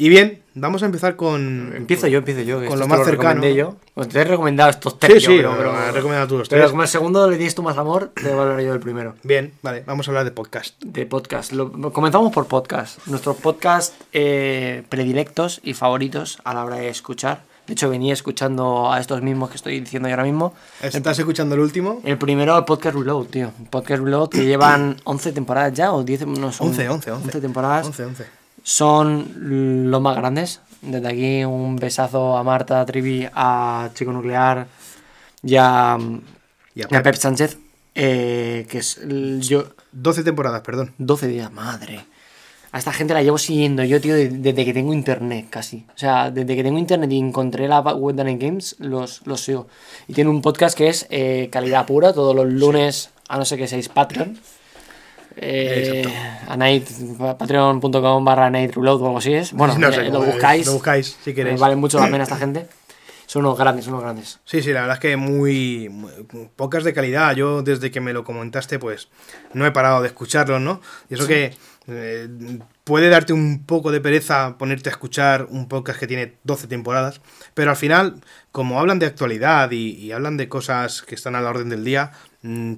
[0.00, 1.72] Y bien, vamos a empezar con...
[1.76, 2.60] Empiezo yo, empiezo yo.
[2.60, 3.44] que con lo más lo cercano.
[3.48, 3.74] yo.
[3.94, 6.38] Pues te he recomendado estos Sí, tres, sí, yo, pero, pero, pero, has recomendado tú
[6.38, 6.70] los pero tres.
[6.70, 9.16] como el segundo le tienes tú más amor, te voy a hablar yo del primero.
[9.24, 10.80] Bien, vale, vamos a hablar de podcast.
[10.84, 11.50] De podcast.
[11.50, 13.04] Lo- comenzamos por podcast.
[13.08, 17.42] Nuestros podcast eh, predilectos y favoritos a la hora de escuchar.
[17.66, 20.54] De hecho, venía escuchando a estos mismos que estoy diciendo yo ahora mismo.
[20.80, 22.00] ¿Estás escuchando el último?
[22.04, 23.50] El primero, el Podcast Reload, tío.
[23.68, 27.24] Podcast Reload que llevan 11 temporadas ya, o 10, no son 11, 11, 11.
[27.26, 27.86] 11 temporadas.
[27.86, 28.37] 11, 11.
[28.72, 30.60] Son los más grandes.
[30.82, 34.66] Desde aquí un besazo a Marta, a Trivi, a Chico Nuclear
[35.42, 35.96] y a,
[36.74, 37.14] Y a y a Pep.
[37.14, 37.56] Sánchez.
[37.94, 39.00] eh, que es
[39.40, 40.92] yo 12 temporadas, perdón.
[40.98, 42.04] 12 días, madre.
[42.70, 45.86] A esta gente la llevo siguiendo yo, tío, de- desde que tengo internet, casi.
[45.88, 49.40] O sea, desde que tengo internet y encontré la web de Night Games, los, los
[49.40, 49.66] sigo.
[50.08, 53.56] Y tiene un podcast que es eh, calidad pura, todos los lunes, a no ser
[53.58, 54.38] que seáis Patreon.
[55.40, 56.04] Eh,
[57.38, 59.52] patreon.com barra night reload o algo así es.
[59.52, 60.66] Bueno, No sé eh, lo buscáis.
[60.66, 61.60] Lo buscáis, si eh, queréis.
[61.60, 62.66] vale mucho la pena esta gente.
[63.26, 64.40] Son unos grandes, son unos grandes.
[64.46, 66.10] Sí, sí, la verdad es que muy, muy-
[66.56, 67.34] pocas de calidad.
[67.36, 69.08] Yo desde que me lo comentaste, pues
[69.52, 70.80] no he parado de escucharlos, ¿no?
[71.10, 71.52] Y eso que
[71.88, 72.28] eh,
[72.84, 77.20] puede darte un poco de pereza ponerte a escuchar un podcast que tiene 12 temporadas,
[77.52, 81.42] pero al final, como hablan de actualidad y, y hablan de cosas que están a
[81.42, 82.12] la orden del día,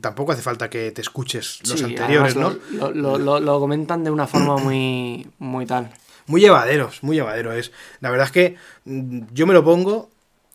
[0.00, 2.56] tampoco hace falta que te escuches los Sí, anteriores, ¿no?
[2.72, 5.90] Lo, lo- lo- lo comentan de una forma muy, muy tal.
[6.26, 7.54] Muy llevaderos, muy llevaderos.
[7.56, 10.10] Es, la verdad es que mm, yo me lo pongo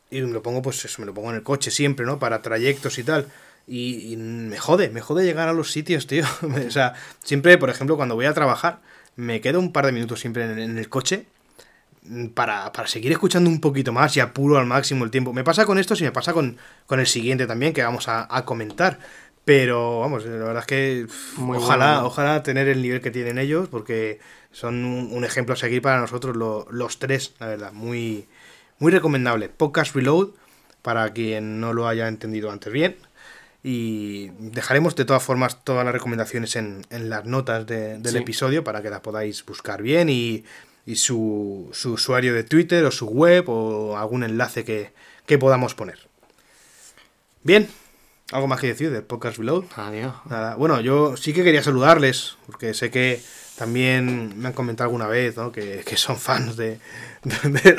[0.09, 2.17] y me lo pongo, pues eso, me lo pongo en el coche siempre, ¿no?
[2.19, 3.27] Para trayectos y tal.
[3.67, 6.23] Y, y me jode, me jode llegar a los sitios, tío.
[6.67, 6.93] o sea,
[7.23, 8.79] siempre, por ejemplo, cuando voy a trabajar,
[9.15, 11.34] me quedo un par de minutos siempre en, en el coche mm,
[12.33, 15.33] para, para seguir escuchando un poquito más y apuro al máximo el tiempo.
[15.33, 18.27] Me pasa con esto y me pasa con, con el siguiente también, que vamos a,
[18.35, 18.99] a comentar.
[19.43, 22.07] Pero vamos, la verdad es que Muy ojalá, bueno.
[22.07, 24.19] ojalá tener el nivel que tienen ellos, porque
[24.51, 27.71] son un, un ejemplo a seguir para nosotros lo- los tres, la verdad.
[27.71, 28.27] Muy,
[28.79, 29.49] muy recomendable.
[29.49, 30.29] Podcast Reload,
[30.81, 32.95] para quien no lo haya entendido antes bien.
[33.63, 38.17] Y dejaremos de todas formas todas las recomendaciones en, en las notas de- del Sí.
[38.19, 40.43] episodio para que las podáis buscar bien y,
[40.85, 44.91] y su, su usuario de Twitter o su web o algún enlace que,
[45.25, 45.99] que podamos poner.
[47.43, 47.67] Bien,
[48.31, 49.65] algo más que decir del Podcast Reload.
[49.75, 50.13] Adiós.
[50.29, 53.21] Nada, bueno, yo sí que quería saludarles, porque sé que
[53.57, 55.51] también me han comentado alguna vez, ¿no?
[55.51, 56.79] Que, que son fans de,
[57.23, 57.75] de, de-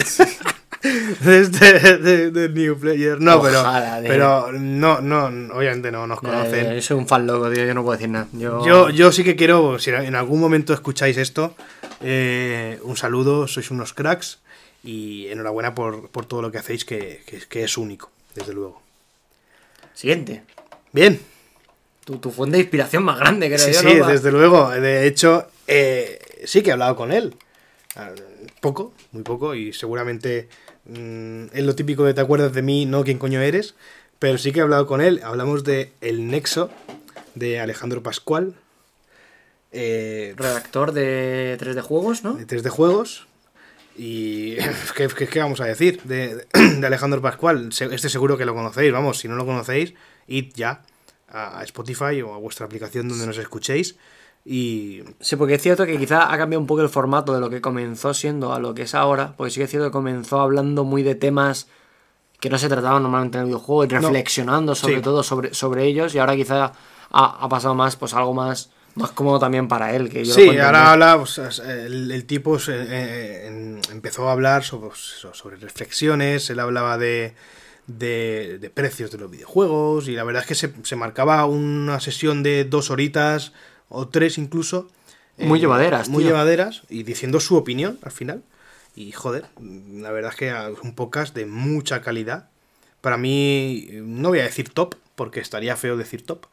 [1.21, 3.21] de este New Player.
[3.21, 5.27] No, pero, Ojalá, pero no, no,
[5.57, 6.67] obviamente no nos conocen.
[6.67, 8.29] Eh, yo soy un fan loco, tío, yo no puedo decir nada.
[8.33, 11.57] Yo, Yo, yo sí que quiero, si en algún momento escucháis esto,
[12.01, 14.39] eh, un saludo, sois unos cracks
[14.85, 18.81] Y enhorabuena por, por todo lo que hacéis, que, que- que es único, desde luego.
[19.95, 20.43] Siguiente.
[20.93, 21.21] Bien,
[22.05, 24.71] Tu, tu fuente de inspiración más grande, creo sí, yo, sí, desde luego.
[24.71, 27.35] De hecho, eh, sí que he hablado con él.
[27.97, 28.11] Ah,
[28.61, 30.49] Poco, muy poco, y seguramente
[30.85, 33.75] mm, es lo típico de te acuerdas de mí, no quién coño eres.
[34.21, 35.21] Pero sí que he hablado con él.
[35.25, 36.71] Hablamos de El Nexo,
[37.35, 38.55] de Alejandro Pascual.
[39.79, 42.35] Eh, Redactor de 3D Juegos, ¿no?
[42.35, 43.27] de 3D Juegos.
[43.97, 44.57] Y
[44.97, 47.69] ¿qué, qué- qué vamos a decir de, de Alejandro Pascual?
[47.69, 49.93] Este seguro que lo conocéis, vamos, si no lo conocéis,
[50.27, 50.83] id ya
[51.29, 53.97] a Spotify o a vuestra aplicación donde nos escuchéis.
[54.45, 57.51] Y Sí, porque es cierto que quizá ha cambiado un poco el formato de lo
[57.51, 60.41] que comenzó siendo a lo que es ahora, porque sí que es cierto que comenzó
[60.41, 61.67] hablando muy de temas
[62.41, 65.03] que no se trataban normalmente en el videojuego, y reflexionando sobre Sí.
[65.03, 66.73] todo sobre, sobre ellos, y ahora quizá
[67.11, 70.09] ha, ha pasado más, pues algo más, más cómodo también para él.
[70.11, 74.65] Que yo sí, ahora habla, pues, es- el, el tipo se- eh, empezó a hablar
[74.65, 77.35] sobre, sobre reflexiones, él hablaba de,
[77.87, 82.01] de, de precios de los videojuegos y la verdad es que se, se marcaba una
[82.01, 83.53] sesión de dos horitas
[83.89, 84.89] o tres incluso.
[85.39, 86.33] eh, Muy llevaderas, Muy tío.
[86.33, 88.43] llevaderas y diciendo su opinión al final.
[88.95, 92.49] Y joder, la verdad es que es un podcast de mucha calidad.
[93.03, 96.47] Para mí, no voy a decir top, porque estaría feo decir top.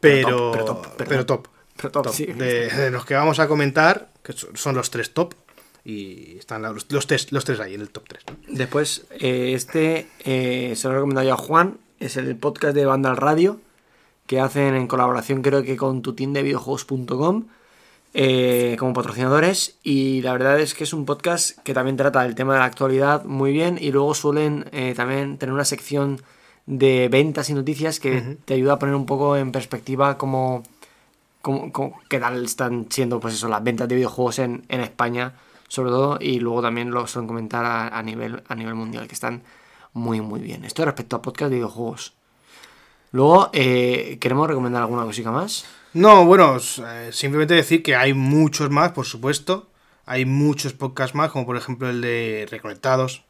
[0.00, 1.48] Pero, Pero top, pero top, pero top.
[1.76, 2.14] Pero top, Top.
[2.14, 2.26] sí.
[2.26, 5.34] De, de los que vamos a comentar, que son los tres top,
[5.86, 8.24] y están los, los tres, los tres ahí en el top 3.
[8.48, 12.86] Después, eh, este eh, se lo he recomendado yo a Juan, es el podcast de
[12.86, 13.60] Banda al Radio,
[14.26, 17.44] que hacen en colaboración creo que con tu tienda de videojuegos.com
[18.14, 22.34] eh, como patrocinadores y la verdad es que es un podcast que también trata el
[22.34, 26.20] tema de la actualidad muy bien y luego suelen eh, también tener una sección
[26.66, 30.62] de ventas y noticias que te ayuda a poner un poco en perspectiva cómo,
[31.42, 35.34] cómo- cómo- qué tal están siendo pues eso las ventas de videojuegos en, en España
[35.68, 39.14] sobre todo y luego también lo suelen comentar a, a nivel a nivel mundial que
[39.14, 39.42] están
[39.92, 40.64] muy muy bien.
[40.64, 42.12] Esto respecto a podcast de videojuegos.
[43.12, 45.64] Luego eh, queremos recomendar alguna cosita más
[45.94, 49.68] No, bueno, eh, simplemente decir que hay muchos más, por supuesto.
[50.04, 53.24] Hay muchos podcasts más, como por ejemplo el de Reconectados,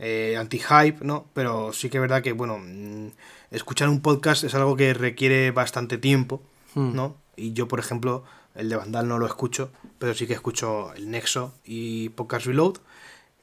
[0.00, 1.26] eh, Anti-Hype, ¿no?
[1.34, 3.10] Pero sí que es verdad que, bueno, mm,
[3.52, 6.42] escuchar un podcast es algo que requiere bastante tiempo,
[6.74, 6.94] Hmm.
[6.94, 7.16] ¿no?
[7.36, 8.24] Y yo, por ejemplo,
[8.54, 12.76] el de Vandal no lo escucho, pero sí que escucho el Nexo y Podcast Reload.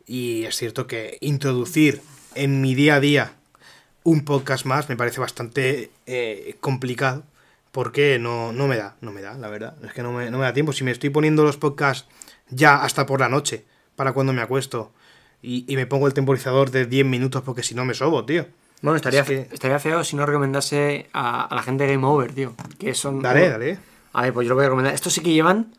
[0.05, 2.01] Y es cierto que introducir
[2.35, 3.33] en mi día a día
[4.03, 7.23] un podcast más me parece bastante eh, complicado
[7.73, 9.75] porque no, no me da, no me da, la verdad.
[9.83, 10.71] Es que no me, no me da tiempo.
[10.71, 12.07] Si me estoy poniendo los podcasts
[12.49, 13.65] ya hasta por la noche,
[13.97, 14.93] para cuando me acuesto,
[15.41, 18.45] y, y me pongo el temporizador de 10 minutos porque si no me sobo, tío.
[18.81, 21.93] Bueno, estaría, Es que- fe- estaría feo si no recomendase a, a la gente de
[21.93, 22.53] Game Over, tío.
[22.79, 23.21] Que son.
[23.21, 23.79] Dale, dale.
[24.13, 24.93] A ver, pues yo lo voy a recomendar.
[24.93, 25.73] Estos sí que llevan.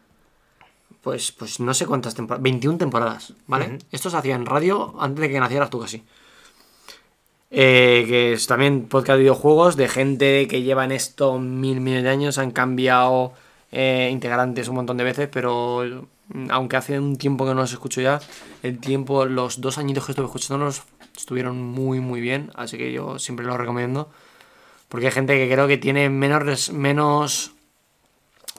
[1.01, 2.43] Pues, pues no sé cuántas temporadas.
[2.43, 3.67] 21 temporadas, ¿vale?
[3.67, 3.79] Ujú.
[3.93, 6.03] Esto se hacía en radio antes de que nacieras tú casi.
[7.51, 12.05] Eh, que es también podcast de videojuegos de gente que lleva en esto mil millones
[12.05, 12.39] de años.
[12.39, 13.33] Han cambiado
[13.73, 16.07] eh, integrantes un montón de veces, pero
[16.51, 18.21] aunque hace un tiempo que no los escucho ya,
[18.63, 20.83] el tiempo, los dos añitos que estuve escuchándolos
[21.17, 22.51] estuvieron muy, muy bien.
[22.55, 24.11] Así que yo siempre los recomiendo.
[24.89, 27.53] Porque hay gente que creo que tiene menos, menos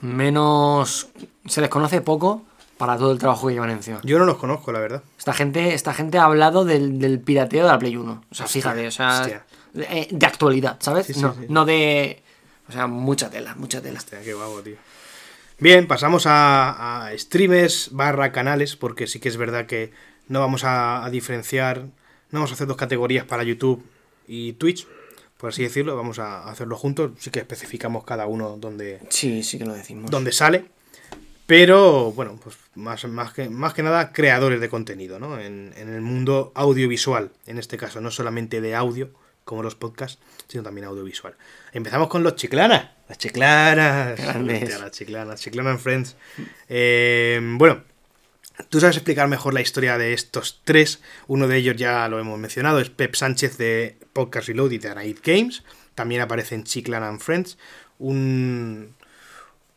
[0.00, 1.08] menos
[1.46, 2.42] se les conoce poco
[2.78, 4.00] para todo el trabajo que llevan encima.
[4.04, 5.02] Yo no los conozco, la verdad.
[5.18, 8.24] Esta gente, esta gente ha hablado del, del pirateo de la Play 1.
[8.30, 9.44] O sea, Hostia, fíjate, o sea, hostia.
[9.74, 11.06] de, de actualidad, ¿sabes?
[11.06, 11.46] Sí, sí, no, sí.
[11.48, 12.22] no de.
[12.68, 13.98] O sea, mucha tela, mucha tela.
[13.98, 14.76] Hostia, qué guapo, tío.
[15.60, 19.92] Bien, pasamos a, a streamers barra canales, porque sí que es verdad que
[20.28, 21.90] no vamos a, a diferenciar, no
[22.40, 23.84] vamos a hacer dos categorías para YouTube
[24.26, 24.86] y Twitch,
[25.36, 29.58] por así decirlo, vamos a hacerlo juntos, sí que especificamos cada uno donde, Sí, sí
[29.58, 30.10] que lo decimos.
[30.10, 30.64] donde sale,
[31.46, 35.38] pero bueno, pues más, más, que, más que nada creadores de contenido, ¿no?
[35.38, 39.10] En, en el mundo audiovisual, en este caso, no solamente de audio,
[39.44, 40.18] como los podcasts,
[40.50, 41.36] sino también audiovisual.
[41.72, 42.90] Empezamos con los chiclanas.
[43.08, 44.18] Las chiclanas.
[44.18, 45.40] Hostia, las chiclanas.
[45.40, 46.16] Chiclana and Friends.
[46.68, 47.84] Eh, bueno,
[48.68, 51.00] tú sabes explicar mejor la historia de estos tres.
[51.28, 54.94] Uno de ellos ya lo hemos mencionado, es Pep Sánchez de Podcast Reload y de
[54.94, 55.62] Night Games.
[55.94, 57.58] También aparece en Chiclana and Friends.
[57.98, 58.94] Un.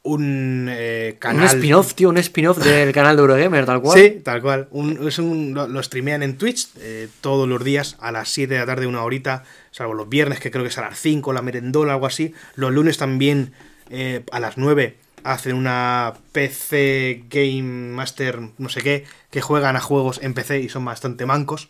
[0.05, 1.45] Un eh, Un canal.
[1.47, 3.97] spin-off, tío, un spin-off del canal de Eurogamer, tal cual.
[3.97, 4.67] Sí, tal cual.
[4.71, 8.53] Un- es un- lo, lo streamean en Twitch eh, todos los días a las 7
[8.53, 11.31] de la tarde, una horita, salvo los viernes, que creo que es a las 5,
[11.31, 12.33] la merendola, algo así.
[12.55, 13.53] Los lunes también
[13.89, 17.61] eh, a las 9 hacen una PC Game
[17.93, 21.69] Master, no sé qué, que juegan a juegos en PC y son bastante mancos.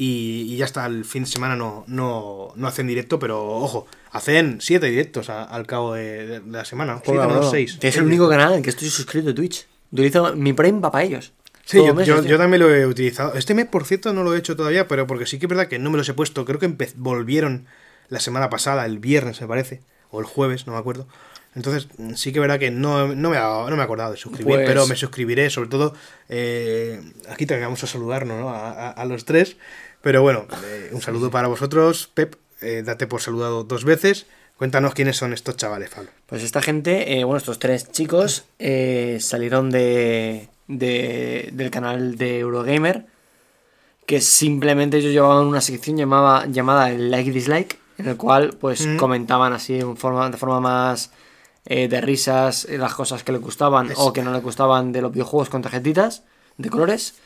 [0.00, 3.86] Y, y ya hasta el fin de semana no, no, no hacen directo, pero ojo,
[4.12, 7.02] hacen 7 directos a- al cabo de, de la semana.
[7.04, 7.78] Joder, Siete, no, seis.
[7.80, 9.66] Es el único canal en que estoy suscrito a Twitch.
[9.90, 11.32] Utilizo mi Prime va para ellos.
[11.64, 12.30] Sí, Todo yo, meses, yo- tío.
[12.30, 13.34] yo también lo he utilizado.
[13.34, 15.66] Este mes, por cierto, no lo he hecho todavía, pero porque sí que es verdad
[15.66, 16.44] que no me los he puesto.
[16.44, 17.66] Creo que volvieron
[18.08, 19.80] la semana pasada, el viernes, me parece,
[20.10, 21.08] o el jueves, no me acuerdo.
[21.54, 24.16] Entonces, sí que es verdad que no, no, me, ha, no me he acordado de
[24.16, 25.94] suscribir, Pues- pero me suscribiré, sobre todo.
[26.28, 28.50] eh, aquí te vamos a saludarnos, ¿no?
[28.50, 29.56] A, a- a los tres.
[30.08, 32.34] Pero bueno, eh, un saludo para vosotros, Pep.
[32.62, 34.24] eh, date por saludado dos veces.
[34.56, 36.08] Cuéntanos quiénes son estos chavales, Pablo.
[36.24, 42.38] Pues esta gente, eh, bueno, estos tres chicos eh, salieron de, de- del canal de
[42.38, 43.04] Eurogamer,
[44.06, 48.86] que simplemente ellos llevaban una sección llamada, llamada el Like Dislike, en el cual pues
[48.86, 48.96] Mm.
[48.96, 51.10] comentaban así en forma, de forma más
[51.66, 55.02] eh, de risas las cosas que les gustaban Es- o que no les gustaban de
[55.02, 56.22] los videojuegos con tarjetitas
[56.56, 57.16] de colores.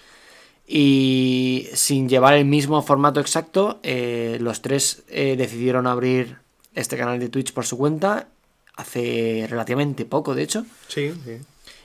[0.74, 6.38] Y sin llevar el mismo formato exacto, eh, los tres eh, decidieron abrir
[6.74, 8.28] este canal de Twitch por su cuenta
[8.74, 10.64] hace relativamente poco, de hecho.
[10.88, 11.32] Sí, sí.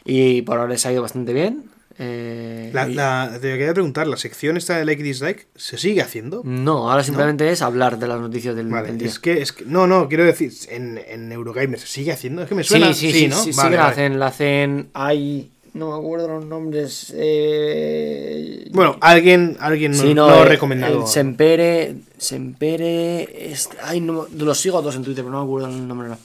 [0.06, 1.66] Y por ahora les ha ido bastante bien.
[2.00, 6.02] eh, La, y- la- te quería preguntar, ¿la sección esta de like dislike se sigue
[6.02, 6.42] haciendo?
[6.46, 9.08] No, ahora simplemente es hablar de las noticias del, Vale, del día.
[9.10, 9.66] es que, es que.
[9.66, 12.44] No, no, quiero decir, en, en Eurogamer se sigue haciendo.
[12.44, 12.94] Es que me suena.
[12.94, 13.36] sí, sí, sí, ¿no?
[13.44, 14.90] sí, sí Vale, que la hacen, la hacen.
[14.94, 15.52] Hay.
[15.78, 17.14] No me acuerdo los nombres.
[17.16, 21.02] eh, Bueno, alguien, alguien Sí, no, no, lo ha el- recomendado.
[21.02, 21.96] el Sempere.
[22.18, 23.52] Sempere.
[23.52, 26.10] este- ay, no, los sigo a todos en Twitter, pero no me acuerdo el nombre.
[26.10, 26.18] No,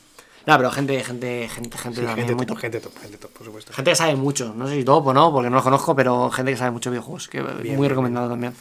[0.46, 3.46] no pero gente, gente, gente, gente, Sí, gente, muy top, gente top, gente top, por
[3.46, 3.72] supuesto.
[3.72, 6.30] Gente que sabe mucho, no sé si top o no, porque no los conozco, pero
[6.30, 8.52] gente que sabe mucho de videojuegos, que muy bien, recomendado también.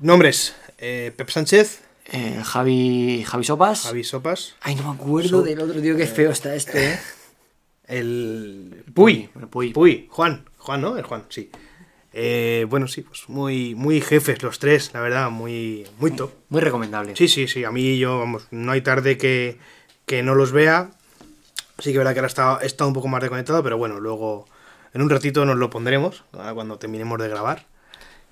[0.00, 1.80] Nombres: eh, Pep Sánchez,
[2.12, 3.82] Eh, Javi, Javi Sopas.
[3.82, 6.98] Javi Sopas, Ay, no me acuerdo So- del otro tío, qué feo está este, eh.
[7.88, 8.84] El.
[8.94, 9.28] Puy.
[9.50, 9.72] Puy.
[9.72, 10.44] Puy, Juan.
[10.58, 10.96] Juan, ¿no?
[10.96, 11.50] El Juan, sí.
[12.12, 16.32] Eh, bueno, sí, pues muy, muy jefes los tres, la verdad, muy, muy top.
[16.48, 17.14] Muy recomendable.
[17.14, 17.64] Sí, sí, sí.
[17.64, 19.58] A mí yo, vamos, no hay tarde que,
[20.06, 20.92] que no los vea.
[21.78, 24.00] Sí que es verdad que ahora está, he estado un poco más desconectado, pero bueno,
[24.00, 24.46] luego
[24.94, 27.66] en un ratito nos lo pondremos, ahora cuando terminemos de grabar.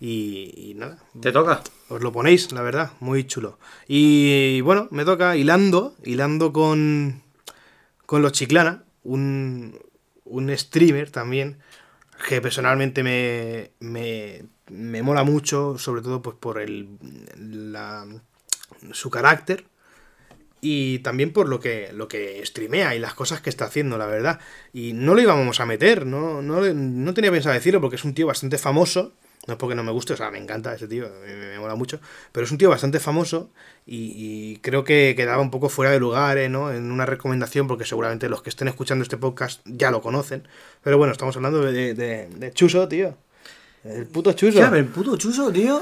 [0.00, 1.62] Y, y nada, ¿Te toca?
[1.90, 3.58] os lo ponéis, la verdad, muy chulo.
[3.86, 7.22] Y bueno, me toca hilando, hilando con,
[8.06, 9.78] con los Chiclana, un,
[10.24, 11.58] un streamer también,
[12.28, 16.88] que personalmente me, me, me mola mucho, sobre todo pues por el,
[17.36, 18.06] la,
[18.92, 19.64] su carácter
[20.60, 24.06] y también por lo que, lo que streamea y las cosas que está haciendo, la
[24.06, 24.40] verdad.
[24.72, 28.14] Y no lo íbamos a meter, no, no, no tenía pensado decirlo porque es un
[28.14, 29.12] tío bastante famoso.
[29.46, 32.00] No es porque no me guste, o sea, me encanta ese tío, me, mola mucho.
[32.32, 33.50] Pero es un tío bastante famoso
[33.86, 36.72] y, creo que quedaba un poco fuera de lugar, ¿eh, ¿no?
[36.72, 40.48] En una recomendación, porque seguramente los que estén escuchando este podcast ya lo conocen.
[40.82, 43.16] Pero bueno, estamos hablando de, de, de Chuso, tío.
[43.84, 44.60] El puto Chuso.
[44.60, 45.80] Pero el puto Chuso, tío.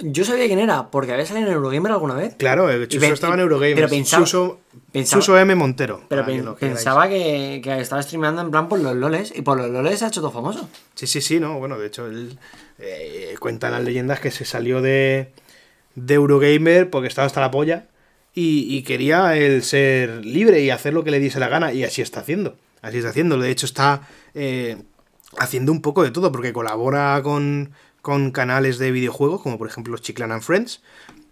[0.00, 2.34] Yo sabía quién era, porque había salido en Eurogamer alguna vez.
[2.36, 3.74] Claro, Chuso pe- estaba en Eurogamer.
[3.74, 4.60] pero pensaba- Chuso,
[4.92, 5.54] pensaba- Chuso M.
[5.54, 6.02] Montero.
[6.08, 9.70] Pero que pensaba que, que estaba streameando en plan por los loles, y por los
[9.70, 10.68] loles se ha hecho todo famoso.
[10.94, 12.38] Sí, sí, sí, no, bueno, de hecho, él,
[12.78, 15.32] eh, cuentan las leyendas que se salió de,
[15.94, 17.86] de Eurogamer porque estaba hasta la polla
[18.34, 21.82] y, y quería el ser libre y hacer lo que le diese la gana y
[21.82, 24.02] así está haciendo, así está haciendo, de hecho está
[24.34, 24.76] eh,
[25.38, 27.72] haciendo un poco de todo porque colabora con,
[28.02, 30.82] con canales de videojuegos como por ejemplo Chiclan and Friends,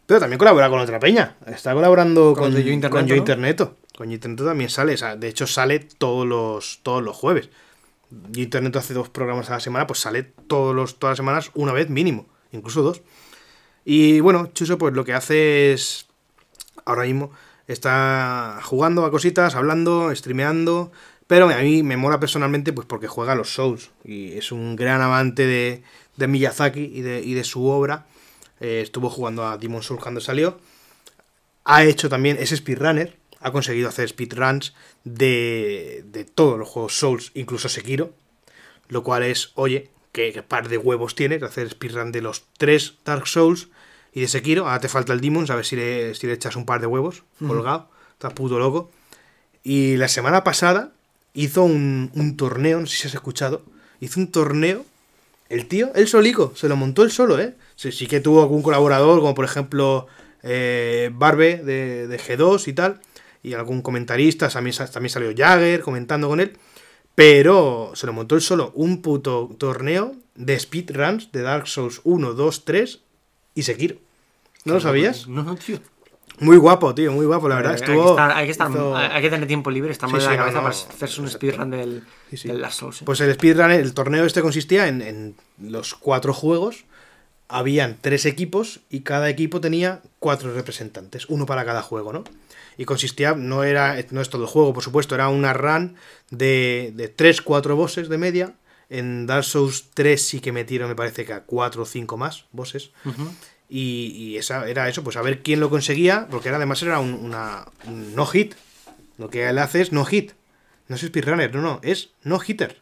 [0.07, 3.19] pero también colabora con otra peña, está colaborando Con con, Yo Interneto, con Yo ¿no?
[3.19, 3.77] Interneto.
[3.97, 7.51] Con Yo Interneto también sale, o sea, de hecho sale todos los, todos los jueves.
[8.31, 11.51] Yo Internet hace dos programas a la semana, pues sale todos los, todas las semanas
[11.55, 13.03] una vez mínimo, incluso dos.
[13.85, 16.07] Y bueno, Chuso pues lo que hace es,
[16.85, 17.33] ahora mismo,
[17.67, 20.93] está jugando a cositas, hablando, streameando,
[21.27, 24.77] pero a mí me mola personalmente pues porque juega a los Souls y es un
[24.77, 25.83] gran amante de,
[26.17, 28.07] de Miyazaki y de, y de su obra.
[28.61, 30.59] Eh, estuvo jugando a Demon Souls cuando salió.
[31.65, 34.75] Ha hecho también, es speedrunner, ha conseguido hacer speedruns
[35.05, 38.15] de, de todos los juegos Souls, incluso Sekiro,
[38.89, 42.95] lo cual es, oye, que par de huevos tienes de hacer speedrun de los tres
[43.05, 43.69] Dark Souls
[44.13, 44.67] y de Sekiro.
[44.67, 46.87] Ahora te falta el Demons, a ver si le, si le echas un par de
[46.87, 47.91] huevos colgado.
[48.13, 48.91] Estás puto loco.
[49.63, 50.93] Y la semana pasada
[51.37, 53.63] hizo un, un torneo, no sé si has escuchado,
[54.01, 54.85] hizo un torneo.
[55.49, 57.55] El tío, él solico, se lo montó él solo, ¿eh?
[57.77, 60.09] Sí, sí que tuvo algún colaborador, como por ejemplo
[60.43, 63.01] eh, Barbe de, de G2 y tal,
[63.45, 66.57] y algún comentarista, también, también salió Jagger comentando con él,
[67.15, 72.33] pero se lo montó él solo, un puto torneo de speedruns de Dark Souls 1,
[72.33, 73.01] 2, 3
[73.55, 73.97] y Sekiro.
[74.65, 75.29] ¿No lo sabías?
[75.29, 75.79] No, no, tío.
[76.41, 77.73] Muy guapo, tío, muy guapo, la verdad.
[77.73, 80.21] Hay que estar, hay que, estar- hizo- hay que tener tiempo libre, estar Sí, mal
[80.23, 83.03] de sí, la cabeza no, para hacerse un speedrun del, Sí, del Last Souls.
[83.03, 83.05] ¿eh?
[83.07, 86.85] Pues el speedrun, el torneo este consistía en, en los cuatro juegos.
[87.49, 92.25] Habían tres equipos y cada equipo tenía cuatro representantes, uno para cada juego, ¿no?
[92.77, 95.95] Y consistía, no era, no es todo el juego, por supuesto, era una run
[96.31, 98.55] de, de tres, cuatro bosses de media
[98.91, 102.47] En Dark Souls 3 sí que metieron, me parece que a 4 o 5 más
[102.53, 102.91] bosses.
[103.69, 107.01] Y, y esa, era eso, pues a ver quién lo conseguía, porque era, además era
[107.01, 108.55] un, una, un no hit.
[109.19, 110.33] Lo que él hace es no hit.
[110.89, 112.81] No es speedrunner, no, no, es no hitter.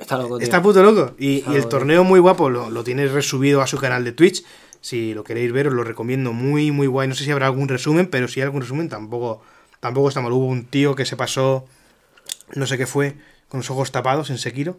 [0.00, 0.44] Está loco, tío.
[0.44, 1.14] Está puto loco.
[1.18, 4.04] Y, Está y el loco, torneo muy guapo lo, lo tienes resubido a su canal
[4.04, 4.44] de Twitch.
[4.80, 6.32] Si lo queréis ver, os lo recomiendo.
[6.32, 7.08] Muy, muy guay.
[7.08, 9.42] No sé si habrá algún resumen, pero si hay algún resumen, tampoco,
[9.80, 10.32] tampoco está mal.
[10.32, 11.66] Hubo un tío que se pasó,
[12.54, 13.16] no sé qué fue,
[13.48, 14.78] con los ojos tapados en Sekiro.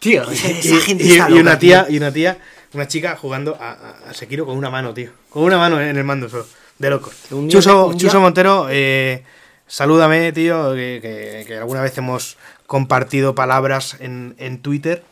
[0.00, 1.68] Tío, esa, Y, esa gente y- está y loca, una tío.
[1.84, 2.38] tía, y una tía,
[2.74, 3.72] una chica jugando a,
[4.08, 5.10] a- Sekiro con una mano, tío.
[5.30, 6.46] Con una mano en el mando solo.
[6.78, 6.94] De.
[7.30, 9.24] Un día- Chuso, un Chuso Montero, eh,
[9.66, 15.02] salúdame, tío, que, que- que alguna vez hemos compartido palabras en, en Twitter.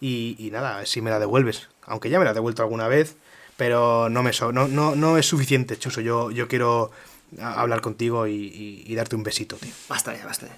[0.00, 1.68] Y, y nada, si me la devuelves.
[1.86, 3.16] Aunque ya me la he devuelto alguna vez,
[3.56, 6.00] pero no, me so- no, no, no es suficiente, Chuso.
[6.00, 6.90] Yo, yo quiero
[7.40, 9.72] hablar contigo y, y- y darte un besito, tío.
[9.88, 10.56] Basta ya, basta ya.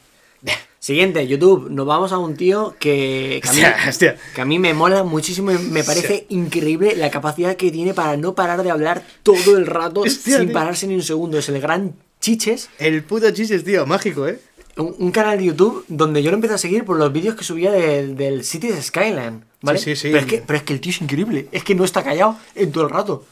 [0.85, 1.71] Siguiente, YouTube.
[1.71, 4.17] Nos vamos a un tío que, que, a, mí, Hostia, hostia.
[4.35, 8.19] que a mí me mola muchísimo y me parece increíble la capacidad que tiene para
[8.19, 10.53] no parar de hablar todo el rato sin tío.
[10.53, 11.39] pararse ni un segundo.
[11.39, 14.39] Es el gran Chiches, El puto chistes, tío, mágico, ¿eh?
[14.77, 17.45] un, un canal de YouTube donde yo lo empecé a seguir por los vídeos que
[17.45, 19.43] subía del, del Cities Skyline.
[19.63, 19.79] ¿vale?
[19.79, 20.09] Sí, sí, sí.
[20.09, 21.49] Pero es, que, pero es que el tío es increíble.
[21.51, 23.25] Es que no está callado en todo el rato.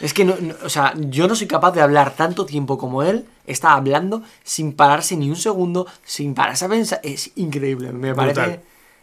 [0.00, 3.02] Es que no, no- o sea, yo no soy capaz de hablar tanto tiempo como
[3.02, 3.24] él.
[3.46, 7.00] Está hablando sin pararse ni un segundo, sin pararse a pensar.
[7.02, 7.92] Es increíble.
[7.92, 8.34] Me Brutal.
[8.34, 8.60] parece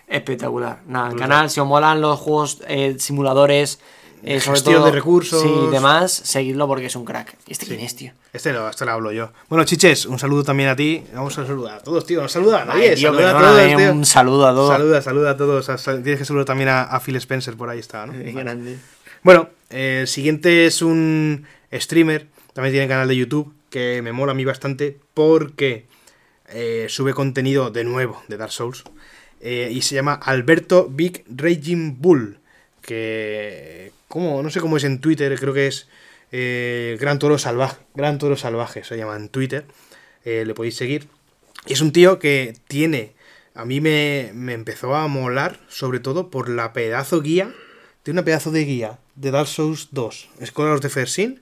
[0.08, 0.80] espectacular.
[0.88, 1.30] Nada, el Brutal.
[1.30, 3.80] canal, si os molan los juegos eh, simuladores,
[4.26, 5.42] eh, sobre Gestión todo, de recursos.
[5.42, 7.36] Sí, demás, seguidlo porque es un crack.
[7.48, 8.14] ¿Y este quién es, tío?
[8.32, 9.32] Este lo, este lo hablo yo.
[9.50, 11.04] Bueno, chiches, un saludo también a ti.
[11.14, 12.22] Vamos a saludar a todos, tío.
[12.22, 12.92] Nos saluda a nadie.
[12.92, 13.92] Ay, tío, saluda a todos, tío.
[13.92, 14.70] un saludo a todos.
[14.72, 15.66] Saluda, saluda a todos.
[15.84, 18.14] Tienes que saludar también a, a Phil Spencer, por ahí está, ¿no?
[18.24, 18.78] Qué grande.
[19.24, 24.36] Bueno, el siguiente es un streamer, también tiene canal de YouTube, que me mola a
[24.36, 25.86] mí bastante porque
[26.50, 28.84] eh, sube contenido de nuevo de Dark Souls.
[29.42, 32.38] eh, y se llama Alberto Big Raging Bull.
[32.82, 33.92] Que.
[34.08, 34.44] ¿cómo?
[34.44, 35.88] No sé cómo es en Twitter, creo que es
[36.32, 37.78] eh, Gran Toro Salvaje.
[37.96, 39.66] Gran Toro Salvaje se llama en Twitter.
[40.26, 41.08] le podéis seguir.
[41.66, 43.14] Y es un tío que tiene.
[43.56, 47.54] A mí me, me empezó a molar, sobre todo por la pedazo guía.
[48.04, 51.42] Tiene una pedazo de guía de Dark Souls 2, Scholar of the First Sin,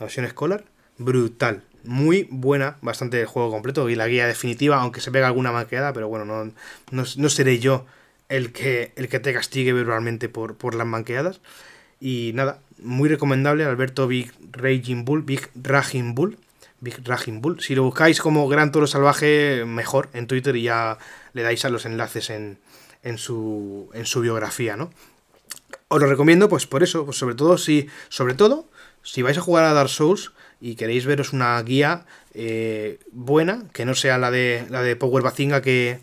[0.00, 0.64] la versión Scholar,
[0.98, 1.62] brutal.
[1.84, 5.92] Muy buena, bastante el juego completo y la guía definitiva, aunque se pega alguna manqueada,
[5.92, 6.52] pero bueno, no,
[6.90, 7.86] no, no seré yo
[8.28, 11.40] el que, el que te castigue verbalmente por, por las manqueadas.
[12.00, 16.36] Y nada, muy recomendable, Alberto Big Raging Bull, Big Raging Bull,
[16.80, 17.60] Big Raging Bull.
[17.60, 20.98] Si lo buscáis como Gran Toro Salvaje, mejor en Twitter y ya
[21.32, 22.58] le dais a los enlaces en,
[23.04, 24.90] en, su, en su biografía, ¿no?
[25.94, 28.66] Os lo recomiendo, pues por eso, pues sobre todo si, sobre todo,
[29.02, 33.84] si vais a jugar a Dark Souls y queréis veros una guía eh, buena, que
[33.84, 35.98] no sea la de la de Power Bazinga que,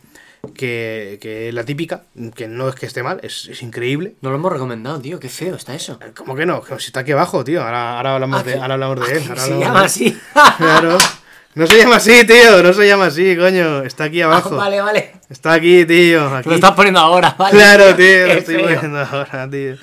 [0.54, 2.04] que, que la típica,
[2.36, 4.16] que no es que esté mal, es, es increíble.
[4.22, 5.20] No lo hemos recomendado, tío.
[5.20, 5.98] Qué feo está eso.
[6.16, 6.62] ¿Cómo que no?
[6.78, 7.64] Si está aquí abajo, tío.
[7.64, 9.24] Ahora, ahora hablamos, Ah, de, ahora hablamos de él.
[9.38, 10.18] se llama de así.
[10.58, 10.98] Claro.
[11.56, 12.62] No se llama así, tío.
[12.64, 13.84] No se llama así, coño.
[13.84, 14.52] Está aquí abajo.
[14.54, 15.12] Ah, vale, vale.
[15.30, 16.34] Está aquí, tío.
[16.36, 16.48] Aquí.
[16.50, 17.56] Lo estás poniendo ahora, ¿vale?
[17.58, 18.64] Claro, tío, Qué lo estoy feo.
[18.66, 19.76] poniendo ahora, tío.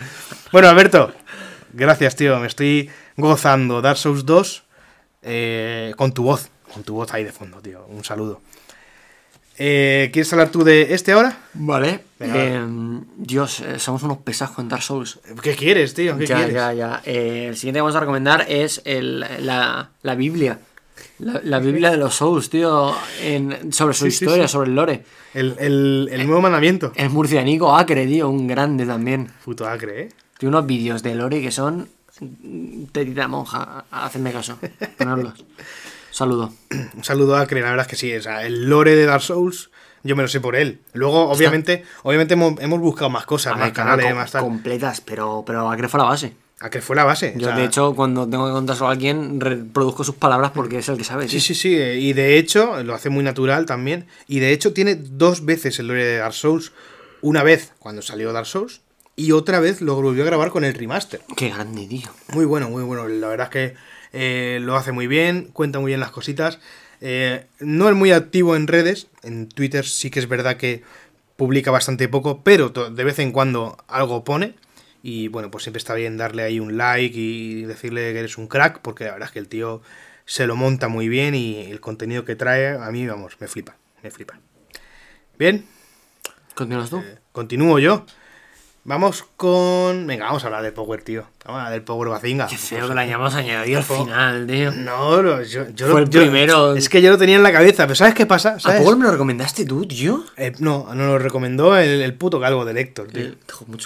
[0.52, 1.12] Bueno, Alberto,
[1.72, 2.38] gracias, tío.
[2.38, 4.62] Me estoy gozando Dark Souls 2
[5.22, 6.48] eh, con tu voz.
[6.72, 7.84] Con tu voz ahí de fondo, tío.
[7.88, 8.40] Un saludo.
[9.58, 11.36] Eh, ¿Quieres hablar tú de este ahora?
[11.54, 12.00] Vale.
[12.18, 12.60] Venga, Eh,
[13.16, 15.18] Dios, eh, somos unos pesajos en Dark Souls.
[15.42, 16.16] ¿Qué quieres, tío?
[16.18, 16.54] ¿Qué ya, quieres?
[16.54, 17.02] ya, ya.
[17.04, 20.58] Eh, el siguiente que vamos a recomendar es el- la, la Biblia.
[21.18, 22.94] La, la Biblia de los Souls, tío.
[23.22, 24.52] en- sobre su Sí, historia, sí.
[24.52, 25.04] sobre el lore.
[25.34, 26.92] El, el- el nuevo mandamiento.
[26.94, 28.28] El murcianico Acre, tío.
[28.28, 29.30] Un grande también.
[29.44, 30.08] Puto acre, ¿eh?
[30.38, 31.88] Tiene unos vídeos de lore que son.
[32.92, 33.84] Tetita monja.
[33.90, 34.58] Hacedme caso.
[34.98, 35.44] Ponerlos.
[36.10, 36.52] Saludo.
[36.94, 38.14] Un saludo a Acre, la verdad es que sí.
[38.14, 39.70] O sea, el lore de Dark Souls,
[40.02, 40.80] yo me lo sé por él.
[40.94, 44.40] Luego, obviamente, obviamente hemos, hemos buscado más cosas, A más ver, canales, más tal.
[44.42, 46.34] completas, pero, pero Acre fue la base.
[46.60, 47.34] Acre fue la base.
[47.36, 50.78] o Yo, sea, de hecho, cuando tengo que contárselo a alguien, reproduzco sus palabras porque
[50.78, 51.28] es el que sabe.
[51.28, 51.74] Sí, sí, sí.
[51.76, 54.06] eh, Y de hecho, lo hace muy natural también.
[54.26, 56.72] Y de hecho, tiene dos veces el lore de Dark Souls.
[57.20, 58.80] Una vez cuando salió Dark Souls.
[59.16, 61.20] Y otra vez lo volvió a grabar con el remaster.
[61.36, 62.08] Qué grande, tío.
[62.32, 63.06] Muy bueno, muy bueno.
[63.08, 63.74] La verdad es que
[64.12, 66.58] eh, lo hace muy bien, cuenta muy bien las cositas.
[67.02, 69.08] Eh, no es muy activo en redes.
[69.22, 70.82] En Twitter sí que es verdad que
[71.36, 74.54] publica bastante poco, pero de vez en cuando algo pone.
[75.08, 78.48] Y bueno, pues siempre está bien darle ahí un like y decirle que eres un
[78.48, 79.80] crack, porque la verdad es que el tío
[80.24, 83.76] se lo monta muy bien y el contenido que trae a mí, vamos, me flipa,
[84.02, 84.40] me flipa.
[85.38, 85.64] Bien,
[86.56, 87.04] ¿Continúas tú?
[87.30, 88.04] continúo yo.
[88.88, 90.06] Vamos con.
[90.06, 91.24] Venga, vamos a hablar del Power, tío.
[91.44, 92.46] Vamos a hablar del Power Bazinga.
[92.46, 94.70] Qué feo que la hayamos añadido al final, tío.
[94.70, 96.74] No, no, yo, yo Fue lo- el yo- primero.
[96.76, 98.56] Es que yo lo tenía en la cabeza, pero ¿sabes qué pasa?
[98.62, 98.78] ¿A.
[98.78, 100.24] Power me lo recomendaste tú, tío?
[100.36, 103.24] Eh, no, nos lo recomendó el, el puto calvo del Héctor, tío.
[103.24, 103.34] Eh,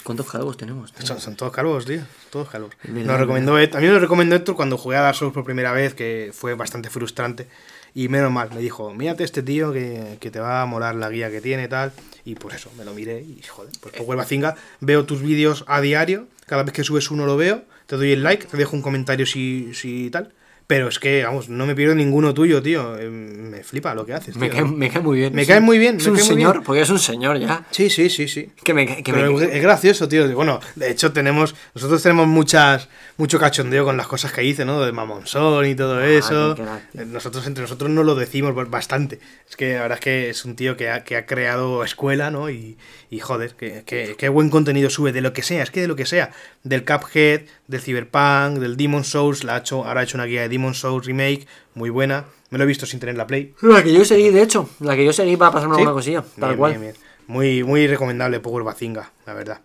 [0.04, 0.92] ¿Cuántos calvos tenemos?
[0.92, 1.06] tío?
[1.06, 2.02] Son, son todos calvos, tío.
[2.28, 2.70] Todos calvos.
[2.84, 5.72] Nos recomendó, a mí me lo recomendó Héctor cuando jugué a Dark Souls por primera
[5.72, 7.48] vez, que fue bastante frustrante.
[7.94, 11.10] Y menos mal, me dijo, mírate este tío que, que te va a molar la
[11.10, 11.92] guía que tiene y tal.
[12.24, 15.80] Y pues eso, me lo miré y joder, pues Power Bazinga, veo tus vídeos a
[15.80, 18.82] diario, cada vez que subes uno lo veo, te doy el like, te dejo un
[18.82, 20.32] comentario si, si tal.
[20.70, 22.96] Pero es que, vamos, no me pierdo ninguno tuyo, tío.
[22.96, 25.34] Eh, Me flipa lo que haces, Me cae, me cae muy bien.
[25.34, 26.64] Me Es cae muy bien, Es me un cae muy señor, bien.
[26.64, 27.66] porque es un señor ya.
[27.72, 28.52] Sí, sí, sí, sí.
[28.62, 30.32] Que me, que Pero me, es gracioso, tío.
[30.32, 34.80] Bueno, de hecho tenemos, nosotros tenemos muchas, mucho cachondeo con las cosas que dice, ¿no?
[34.80, 36.52] De mamonzón y todo eso.
[36.60, 37.02] Ah, tío.
[37.02, 39.18] Eh, Nosotros entre nosotros no lo decimos ba- bastante.
[39.48, 42.30] Es que la verdad es que es un tío que ha, que ha creado escuela,
[42.30, 42.48] ¿no?
[42.48, 42.78] Y,
[43.10, 45.88] y joder, que, que- qué buen contenido sube de lo que sea, es que de
[45.88, 46.30] lo que sea.
[46.62, 47.40] Del Cuphead,
[47.70, 50.74] del Cyberpunk, del Demon Souls, la ha hecho, ahora ha hecho una guía de Demon
[50.74, 52.24] Souls Remake, muy buena.
[52.50, 53.54] Me lo he visto sin tener la Play.
[53.62, 54.68] La que yo seguí, de hecho.
[54.80, 55.80] La que yo seguí para pasarme ¿Sí?
[55.82, 56.22] alguna cosilla.
[56.38, 56.70] Tal Bien, cual.
[56.72, 56.94] bien, bien.
[57.28, 59.60] Muy, muy recomendable Power Bazinga, la verdad.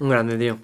[0.00, 0.58] Un grande, tío.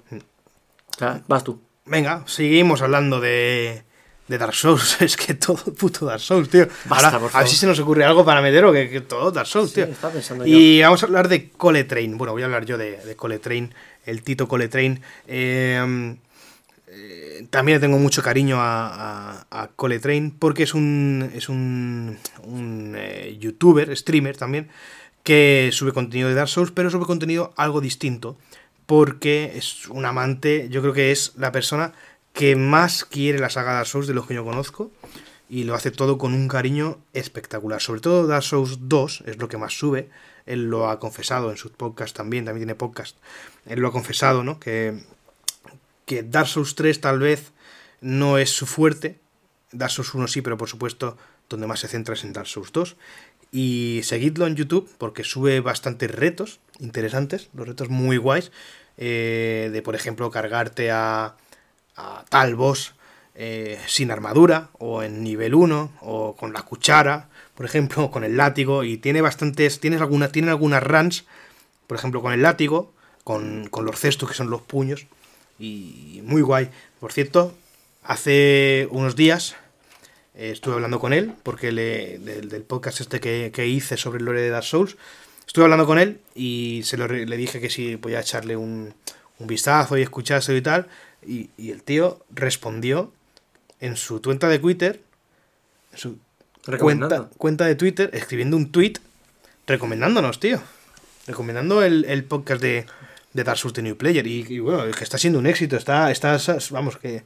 [0.99, 1.61] Sea, vas tú.
[1.87, 3.85] Venga, seguimos hablando de,
[4.27, 4.97] de Dark Souls.
[5.01, 6.67] Es que todo puto Dark Souls, tío.
[6.87, 7.45] Basta, Ahora, por A favor.
[7.45, 9.77] ver si se nos ocurre algo para meter o que, que todo Dark Souls, Sí,
[9.77, 9.85] tío.
[9.85, 12.19] estaba pensando y vamos a hablar de Cole Train.
[12.19, 13.73] Bueno, voy a hablar yo de, de Cole Train,
[14.07, 15.01] el Tito Cole Train.
[15.29, 16.17] Eh,
[17.51, 20.01] también le tengo mucho cariño a, a, Cole
[20.39, 24.69] porque es un, es un, un eh, youtuber, streamer también,
[25.23, 28.37] que sube contenido de Dark Souls, pero sube contenido algo distinto
[28.87, 31.93] porque es un amante, yo creo que es la persona
[32.33, 34.91] que más quiere la saga Dark Souls de los que yo conozco
[35.49, 37.81] y lo hace todo con un cariño espectacular.
[37.81, 40.09] Sobre todo Dark Souls 2 es lo que más sube.
[40.47, 43.17] Él lo ha confesado en sus podcasts también, también tiene podcast.
[43.67, 44.59] Él lo ha confesado, ¿no?
[44.59, 44.99] Que,
[46.07, 47.53] que Dark Souls 3 tal vez
[48.01, 49.19] no es su fuerte.
[49.73, 51.17] Dark Souls 1 sí, pero por supuesto
[51.49, 52.97] donde más se centra es en Dark Souls 2.
[53.53, 58.51] Y seguidlo en YouTube porque sube bastantes retos interesantes, los retos muy guays.
[58.97, 61.37] eh, de por ejemplo cargarte a,
[61.97, 62.95] a tal boss
[63.35, 68.25] eh, sin armadura o en nivel 1 o con la cuchara, por ejemplo, o con
[68.25, 71.25] el látigo y tiene bastantes, tienes algunas, tiene algunas runs,
[71.87, 72.93] por ejemplo, con el látigo,
[73.25, 75.07] con, con los cestos que son los puños
[75.59, 76.71] y muy guay.
[77.01, 77.55] Por cierto,
[78.03, 79.57] hace unos días
[80.35, 84.19] eh, estuve hablando con él porque le, del, del podcast este que, que hice sobre
[84.19, 84.97] el lore de Dark Souls,
[85.47, 88.95] estuve hablando con él y se lo, le dije que si podía echarle un,
[89.39, 90.89] un vistazo y escuchárselo y tal.
[91.27, 93.13] Y, y el tío respondió
[93.81, 95.01] en su cuenta de Twitter,
[95.93, 96.19] en su
[96.79, 98.95] cuenta, cuenta de Twitter, escribiendo un tweet
[99.67, 100.61] recomendándonos, tío.
[101.27, 102.85] Recomendando el, el podcast de,
[103.35, 104.27] de Dark Souls The New Player.
[104.27, 105.77] Y, y bueno, que está siendo un éxito.
[105.77, 106.39] Está, está
[106.71, 107.23] vamos, que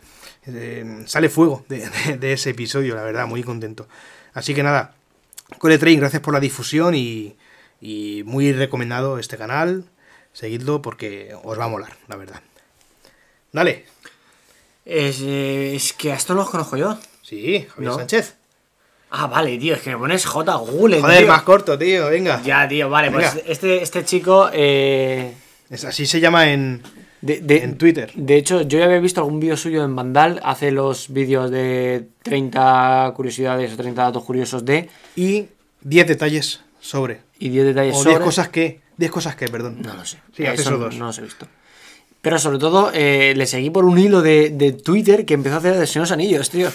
[0.47, 3.87] eh, sale fuego de, de- de ese episodio, la verdad, muy contento.
[4.35, 4.95] Así que nada,
[5.59, 7.37] Core Train, gracias por la difusión y,
[7.81, 9.85] y muy recomendado este canal.
[10.33, 12.41] Seguidlo porque os va a molar, la verdad.
[13.53, 13.87] Dale.
[14.85, 16.99] Es, eh, es que a esto los conozco yo.
[17.23, 17.97] Sí, Javier No.
[17.99, 18.37] Sánchez.
[19.11, 19.75] Ah, vale, tío.
[19.75, 20.55] Es que me pones J.
[20.57, 21.27] Gule, Joder, tío.
[21.29, 22.41] más corto, tío, venga.
[22.43, 23.11] Ya, tío, vale.
[23.11, 24.51] Pues este, este chico.
[24.53, 25.35] Eh,
[25.71, 26.83] Es, así se llama en,
[27.21, 28.11] de, de- en Twitter.
[28.15, 30.41] De hecho, yo ya había visto algún vídeo suyo en Vandal.
[30.45, 34.89] Hace los vídeos de 30 curiosidades o 30 datos curiosos de.
[35.17, 35.47] Y
[35.83, 37.21] 10 detalles sobre.
[37.39, 38.11] Y 10 detalles O sobre.
[38.17, 38.81] 10 cosas que.
[38.97, 39.83] 10 cosas que, perdón.
[39.83, 40.19] No lo sé.
[40.37, 40.97] Sí, hace Eso esos dos.
[40.97, 41.47] No los he visto.
[42.21, 45.59] Pero sobre todo, eh, le seguí por un hilo de, de Twitter que empezó a
[45.59, 46.69] hacer de Señor Anillos, tío.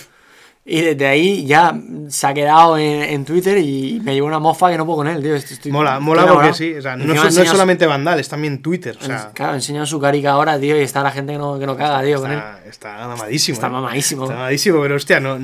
[0.65, 4.71] Y desde ahí ya se ha quedado en, en Twitter y me llevo una mofa
[4.71, 5.35] que no puedo con él, tío.
[5.35, 6.51] Estoy- Mola, mola enamorado.
[6.51, 6.73] porque sí.
[6.77, 8.97] O sea, no, so- no es solamente Vandal, es también Twitter.
[9.01, 11.65] O sea, Claro, enseña su carica ahora, tío, y está la gente que no, que
[11.65, 12.37] no caga, tío, con él.
[12.65, 13.53] está, está mamadísimo.
[13.55, 13.69] Está ¿eh?
[13.71, 14.23] mamadísimo.
[14.23, 15.37] Está mamadísimo, pero hostia, no,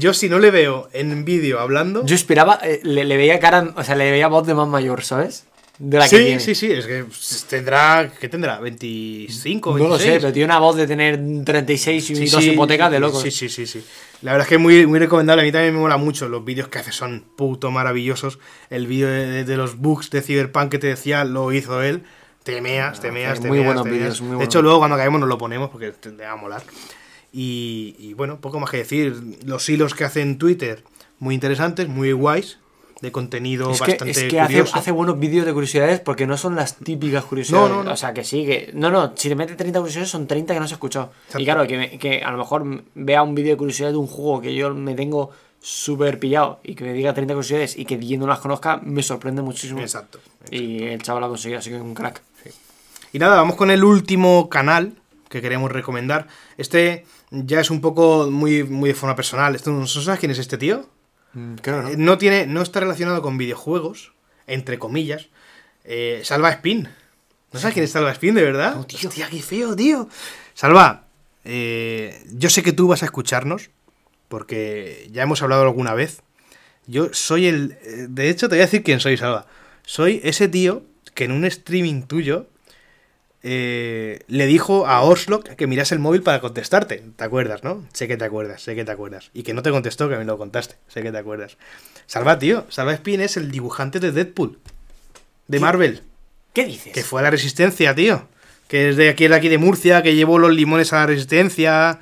[0.00, 2.04] yo si no le veo en vídeo hablando.
[2.04, 5.02] Yo esperaba, eh, le, le veía cara, o sea, le veía voz de más mayor,
[5.04, 5.44] ¿sabes?
[5.78, 6.40] De la que sí, tiene.
[6.40, 7.04] sí, sí, es que
[7.50, 8.10] tendrá.
[8.18, 8.60] ¿Qué tendrá?
[8.60, 8.64] ¿25?
[8.64, 9.60] 26?
[9.62, 12.90] No lo sé, pero tiene una voz de tener 36 y Sí, dos sí, hipotecas
[12.90, 13.22] de locos.
[13.22, 13.84] Sí, sí, sí, sí.
[14.22, 15.42] La verdad es que es muy, muy recomendable.
[15.42, 16.28] A mí también me mola mucho.
[16.28, 18.38] Los vídeos que hace son puto maravillosos.
[18.70, 22.04] El vídeo de, de los bugs de Cyberpunk que te decía lo hizo él.
[22.42, 24.20] Te meas, te meas, hace te muy meas, buenos te meas.
[24.22, 26.62] muy De hecho, luego cuando acabemos nos lo ponemos porque te, te va a molar.
[27.32, 29.14] Y, y bueno, poco más que decir.
[29.44, 30.84] Los hilos que hace en Twitter,
[31.18, 32.58] muy interesantes, muy guays.
[33.00, 34.76] De contenido Es que, bastante es que hace, curioso.
[34.76, 37.68] hace buenos vídeos de curiosidades porque no son las típicas curiosidades.
[37.68, 37.92] No, no, no.
[37.92, 38.70] O sea, que sí, que.
[38.72, 41.12] No, no, si te mete 30 curiosidades son 30 que no has escuchado.
[41.26, 41.40] Exacto.
[41.40, 44.06] Y claro, que, me- que a lo mejor vea un vídeo de curiosidades de un
[44.06, 45.30] juego que yo me tengo
[45.60, 49.02] súper pillado y que me diga 30 curiosidades y que yo no las conozca, me
[49.02, 49.80] sorprende muchísimo.
[49.80, 50.18] Exacto.
[50.50, 52.22] Y el chaval lo ha conseguido, así que es un crack.
[53.12, 54.94] Y Y nada, vamos con el último canal
[55.28, 56.28] que queremos recomendar.
[56.56, 59.54] Este ya es un poco muy, muy de forma personal.
[59.54, 60.86] ¿Esto, ¿No sabes quién es este tío?
[61.36, 61.88] ¿No?
[61.88, 64.12] Eh, No, tiene, no está relacionado con videojuegos,
[64.46, 65.28] entre comillas.
[65.84, 66.88] Eh, Salva Spin.
[67.52, 68.74] ¿No sabes quién es Salva Spin, de verdad?
[68.74, 69.08] No, tío.
[69.08, 70.08] Hostia, qué feo, tío.
[70.54, 71.06] Salva,
[71.44, 73.70] eh, yo sé que tú vas a escucharnos,
[74.28, 76.22] porque ya hemos hablado alguna vez.
[76.86, 77.78] Yo soy el...
[78.08, 79.46] De hecho, te voy a decir quién soy, Salva.
[79.84, 80.82] Soy ese tío
[81.14, 82.48] que en un streaming tuyo
[83.48, 87.04] eh, le dijo a Oslo que miras el móvil para contestarte.
[87.14, 87.86] ¿Te acuerdas, no?
[87.92, 89.30] Sé que te acuerdas, sé que te acuerdas.
[89.34, 90.74] Y que no te contestó, que me lo contaste.
[90.88, 91.56] Sé que te acuerdas.
[92.06, 92.66] Salva, tío.
[92.70, 94.58] Salva Spin es el dibujante de Deadpool.
[95.46, 95.60] De ¿Qué?
[95.60, 96.02] Marvel.
[96.54, 96.92] ¿Qué dices?
[96.92, 98.26] Que fue a la Resistencia, tío.
[98.66, 102.00] Que es de aquí, de aquí de Murcia, que llevó los limones a la Resistencia.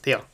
[0.00, 0.24] Tío.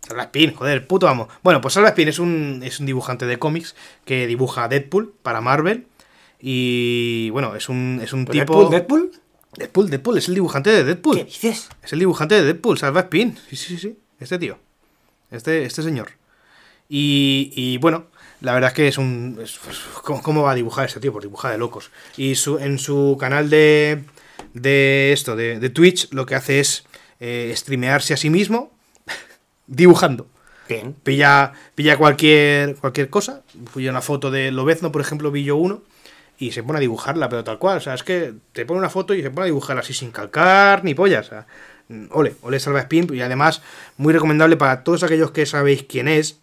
[0.00, 1.28] Salva Spin, joder, puto amo.
[1.44, 5.40] Bueno, pues Salva Spin es un, es un dibujante de cómics que dibuja Deadpool para
[5.40, 5.86] Marvel.
[6.40, 8.68] Y bueno, es un, es un ¿Pues tipo.
[8.68, 9.25] Deadpool, Deadpool?
[9.56, 11.16] Deadpool, Deadpool, es el dibujante de Deadpool.
[11.18, 11.68] ¿Qué dices?
[11.82, 13.36] Es el dibujante de Deadpool, Salva Spin.
[13.48, 13.98] Sí, sí, sí, sí.
[14.20, 14.58] Este tío.
[15.30, 16.10] Este, este señor.
[16.88, 18.06] Y, y bueno,
[18.40, 19.38] la verdad es que es un.
[19.42, 21.12] es- pues, ¿cómo, cómo va a dibujar este tío?
[21.12, 21.90] Pues dibuja de locos.
[22.16, 24.04] Y su, en su canal de.
[24.54, 26.84] de esto, de, de Twitch, lo que hace es
[27.20, 28.72] eh, streamearse a sí mismo
[29.66, 30.28] dibujando.
[30.68, 30.94] Bien.
[31.02, 33.42] Pilla, pilla cualquier, cualquier cosa.
[33.74, 35.82] Pilla una foto de Lobezno, por ejemplo, vi yo uno.
[36.38, 37.78] Y se pone a dibujarla, pero tal cual.
[37.78, 40.10] O sea, es que te pone una foto y se pone a dibujarla así sin
[40.10, 41.30] calcar ni pollas.
[41.32, 41.44] O
[41.88, 43.08] mm, ole, ole Salva Spin.
[43.12, 43.62] Y además,
[43.96, 46.38] muy recomendable para todos aquellos que sabéis quién es.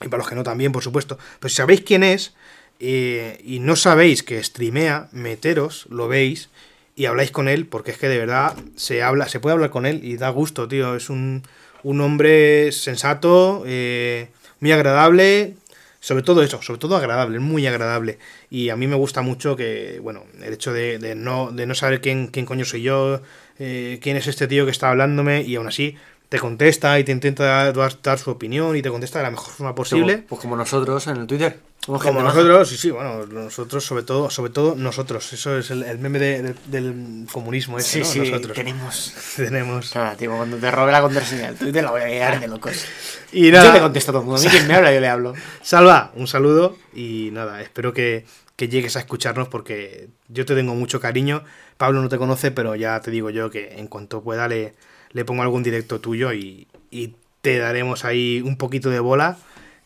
[0.00, 1.18] Y para los que no también, por supuesto.
[1.38, 2.34] Pero si sabéis quién es
[2.80, 6.50] eh, y no sabéis que streamea, meteros, lo veis
[6.96, 9.86] y habláis con él, porque es que de verdad se habla, se puede hablar con
[9.86, 10.96] él y da gusto, tío.
[10.96, 11.44] Es un,
[11.82, 14.28] un hombre sensato, eh,
[14.60, 15.54] muy agradable,
[16.02, 18.18] sobre todo eso, sobre todo agradable, muy agradable.
[18.50, 21.76] Y a mí me gusta mucho que, bueno, el hecho de, de no, de no
[21.76, 23.22] saber quién, quién coño soy yo,
[23.60, 25.96] eh, quién es este tío que está hablándome, y aún así
[26.32, 29.52] te contesta y te intenta dar, dar su opinión y te contesta de la mejor
[29.52, 30.24] forma posible.
[30.26, 31.58] Pues como nosotros en el Twitter.
[31.84, 35.98] Como nosotros, sí, sí, bueno, nosotros sobre todo, sobre todo nosotros, eso es el, el
[35.98, 38.24] meme de- del- del comunismo ese, Sí, ¿no?
[38.24, 39.12] sí, nosotros tenemos.
[39.36, 39.94] tenemos.
[39.94, 42.82] Nada, tío, cuando te robe la contraseña del Twitter la voy a guiar de locos.
[43.32, 44.40] Y Yo le contesto a todo el mundo.
[44.40, 45.34] A mí quien me habla, yo le hablo.
[45.62, 48.24] Salva, un saludo y nada, espero que,
[48.56, 51.42] que llegues a escucharnos porque yo te tengo mucho cariño.
[51.76, 54.74] Pablo no te conoce, pero ya te digo yo que en cuanto pueda le,
[55.12, 59.36] le pongo algún directo tuyo y, y te daremos ahí un poquito de bola,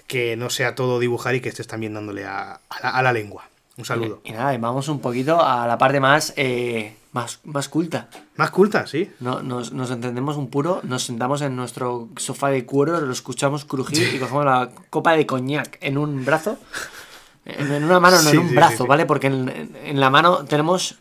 [0.06, 3.12] que no sea todo dibujar y que estés también dándole a, a la, a la
[3.12, 3.48] lengua.
[3.78, 4.20] Un saludo.
[4.24, 8.08] Y nada, vamos un poquito a la parte más, eh, más, más culta.
[8.36, 9.10] Más culta, sí.
[9.20, 13.66] No, nos, nos entendemos un puro, nos sentamos en nuestro sofá de cuero, lo escuchamos
[13.66, 16.58] crujir y cogemos la copa de coñac en un brazo.
[17.44, 18.88] En, en una mano, no Sí, en un sí, brazo, sí.
[18.88, 19.04] ¿vale?
[19.04, 20.96] Porque en, en- la mano tenemos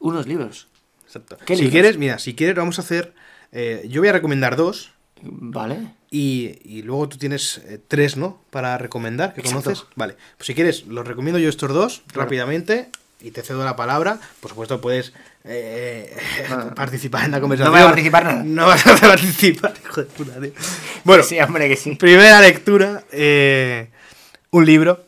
[0.00, 0.68] unos libros.
[1.08, 1.36] Exacto.
[1.44, 1.72] ¿Qué si libros?
[1.72, 3.12] quieres, mira, si quieres vamos a hacer...
[3.52, 4.92] eh, yo voy a recomendar dos
[5.22, 5.88] ¿Vale?
[6.10, 8.40] y, y luego tú tienes eh, tres, ¿no?
[8.50, 9.64] Para recomendar, que Exacto.
[9.64, 9.86] conoces.
[9.96, 12.22] Vale, pues si quieres, los recomiendo yo estos dos Claro.
[12.22, 12.90] rápidamente
[13.20, 14.20] y te cedo la palabra.
[14.40, 15.12] Por supuesto, puedes
[15.44, 16.14] eh,
[16.50, 16.72] Ah.
[16.76, 17.72] participar en la conversación.
[17.72, 18.42] voy a participar nada.
[18.44, 20.52] No vas a participar, hijo de puta, tío.
[21.04, 21.96] Bueno, Sí, hombre, que sí.
[21.96, 23.88] primera lectura, eh,
[24.50, 25.04] un libro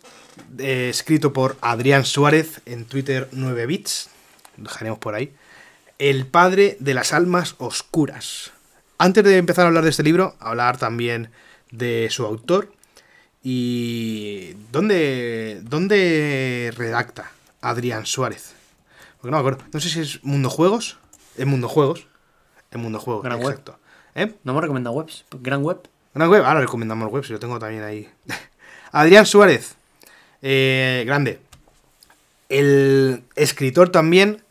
[0.58, 4.08] eh, escrito por Adrián Suárez en Twitter 9 bits,
[4.56, 5.32] lo dejaremos por ahí.
[6.00, 8.52] El padre de las almas oscuras.
[8.96, 11.30] Antes de empezar a hablar de este libro, hablar también
[11.72, 12.72] de su autor
[13.42, 17.30] y dónde, dónde redacta
[17.60, 18.54] Adrián Suárez.
[19.18, 19.62] Porque no me acuerdo.
[19.74, 20.96] No sé si es Mundo Juegos.
[21.36, 22.06] Es Mundo Juegos.
[22.70, 23.50] En Mundo Juegos, Gran web.
[23.50, 23.78] exacto.
[24.14, 24.34] ¿Eh?
[24.42, 25.26] No hemos recomendado webs.
[25.32, 25.86] Gran web.
[26.14, 28.08] Una web, ahora recomendamos web, si lo tengo también ahí.
[28.92, 29.74] Adrián Suárez,
[30.40, 31.40] eh, grande.
[32.48, 34.42] El escritor también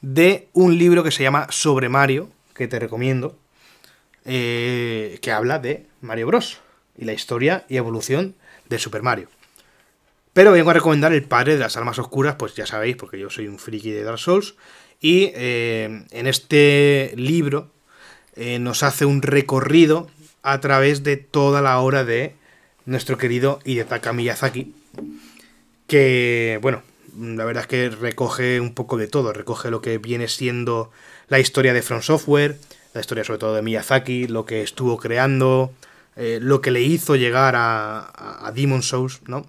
[0.00, 3.36] de un libro que se llama Sobre Mario, que te recomiendo,
[4.24, 6.60] eh, que habla de Mario Bros.
[6.98, 8.34] y la historia y evolución
[8.68, 9.28] de Super Mario.
[10.32, 13.30] Pero vengo a recomendar El Padre de las Almas Oscuras, pues ya sabéis, porque yo
[13.30, 14.54] soy un friki de Dark Souls.
[15.00, 17.70] Y eh, en este libro
[18.34, 20.10] eh, nos hace un recorrido
[20.42, 22.34] a través de toda la obra de
[22.84, 24.74] nuestro querido Hidetaka Miyazaki.
[25.86, 26.82] Que, bueno,
[27.18, 29.32] la verdad es que recoge un poco de todo.
[29.32, 30.90] Recoge lo que viene siendo
[31.28, 32.58] la historia de From Software,
[32.94, 35.72] la historia sobre todo de Miyazaki, lo que estuvo creando,
[36.16, 39.46] eh, lo que le hizo llegar a, a, Demon Souls, ¿no?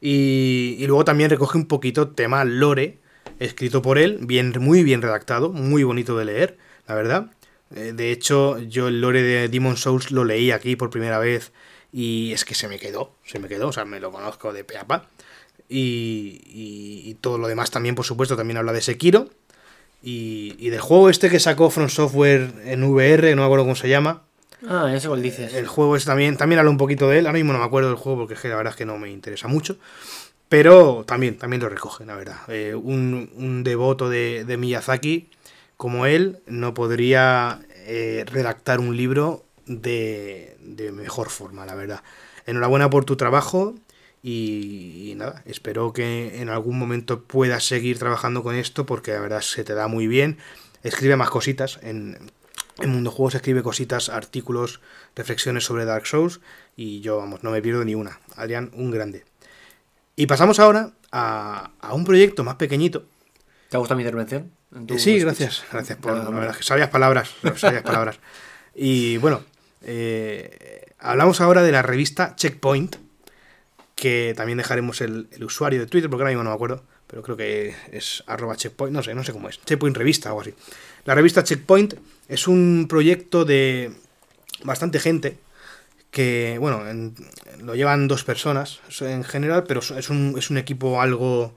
[0.00, 2.98] Y, y luego también recoge un poquito tema lore,
[3.38, 7.30] escrito por él, bien, muy bien redactado, muy bonito de leer, la verdad.
[7.74, 11.52] Eh, de hecho, yo el lore de Demon Souls lo leí aquí por primera vez
[11.92, 14.64] y es que se me quedó, se me quedó, o sea, me lo conozco de
[14.64, 15.08] peapa.
[15.70, 19.30] Y, y, y todo lo demás también, por supuesto, también habla de Sekiro,
[20.02, 23.76] Y, y del juego este que sacó From Software en VR, no me acuerdo cómo
[23.76, 24.24] se llama.
[24.68, 25.54] Ah, ese cual dices.
[25.54, 27.26] El juego es también, también habla un poquito de él.
[27.26, 29.48] Ahora mismo no me acuerdo del juego porque la verdad es que no me interesa
[29.48, 29.78] mucho.
[30.48, 32.38] Pero también, también lo recoge, la verdad.
[32.48, 35.30] Eh, un, un, devoto de, de, Miyazaki
[35.76, 42.02] como él no podría eh, redactar un libro de, de, mejor forma, la verdad.
[42.46, 43.76] Enhorabuena por tu trabajo
[44.22, 49.20] y, y, nada, espero que en algún momento puedas seguir trabajando con esto porque la
[49.20, 50.38] verdad se te da muy bien.
[50.82, 52.30] Escribe más cositas en,
[52.78, 54.80] en Mundo Juegos escribe cositas, artículos,
[55.14, 56.40] reflexiones sobre Dark Souls
[56.76, 58.20] y yo, vamos, no me pierdo ni una.
[58.36, 59.24] Adrián, un grande.
[60.16, 63.04] Y pasamos ahora a, a un proyecto más pequeñito.
[63.68, 64.50] ¿Te ha gustado mi intervención?
[64.98, 65.64] Sí, gracias.
[65.72, 67.30] Gracias por la verdad, que sabias palabras.
[67.56, 68.18] Sabias palabras.
[68.72, 69.42] Y bueno,
[69.82, 72.96] eh, hablamos ahora de la revista Checkpoint,
[74.00, 77.36] que también dejaremos el, usuario de Twitter, porque ahora mismo no me acuerdo, pero creo
[77.36, 79.60] que es arroba checkpoint, no sé, no sé cómo es.
[79.62, 80.54] Checkpoint revista o algo así.
[81.04, 81.96] La revista Checkpoint
[82.26, 83.92] es un proyecto de
[84.64, 85.36] bastante gente
[86.10, 87.14] que, bueno, en,
[87.62, 91.54] lo llevan dos personas en general, pero es un, es un equipo algo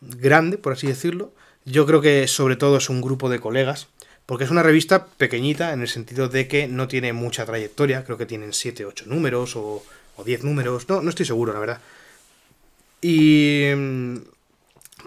[0.00, 1.32] grande, por así decirlo.
[1.64, 3.86] Yo creo que sobre todo es un grupo de colegas,
[4.26, 8.18] porque es una revista pequeñita en el sentido de que no tiene mucha trayectoria, creo
[8.18, 9.84] que tienen 7, 8 números o,
[10.16, 11.80] o 10 números, no, no estoy seguro, la verdad.
[13.00, 14.16] Y mm,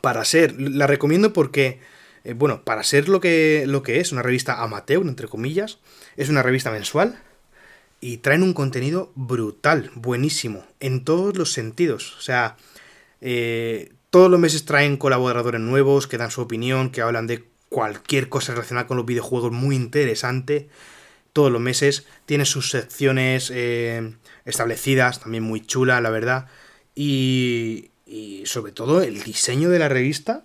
[0.02, 1.80] para ser, la recomiendo porque
[2.24, 5.80] eh, bueno, para ser lo que, lo que es, una revista amateur, entre comillas,
[6.18, 7.20] es una revista mensual
[8.02, 12.16] y traen un contenido brutal, buenísimo, en todos los sentidos.
[12.18, 12.58] O sea,
[13.22, 18.30] eh, todos los meses traen colaboradores nuevos que dan su opinión, que hablan de cualquier
[18.30, 20.70] cosa relacionada con los videojuegos muy interesante.
[21.34, 24.14] Todos los meses tiene sus secciones eh,
[24.46, 26.48] establecidas, también muy chula, la verdad.
[26.96, 30.44] Y, y sobre todo el diseño de la revista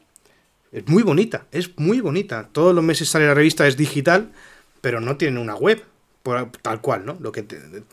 [0.75, 2.49] es muy bonita, es muy bonita.
[2.51, 4.33] Todos los meses sale la revista, es digital,
[4.81, 5.85] pero no tienen una web,
[6.25, 7.17] por, tal cual, ¿no?
[7.21, 7.47] Lo que,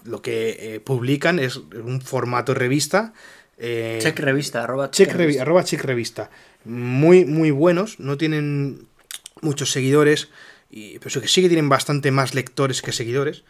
[0.04, 3.14] lo que eh, publican es un formato revista.
[3.60, 5.42] Eh, check revista, arroba check, check revista.
[5.44, 6.32] Arroba check revista.
[6.66, 8.88] Muy, muy buenos, no tienen
[9.42, 10.30] muchos seguidores,
[10.72, 13.44] y, pero que sí que tienen bastante más lectores que seguidores.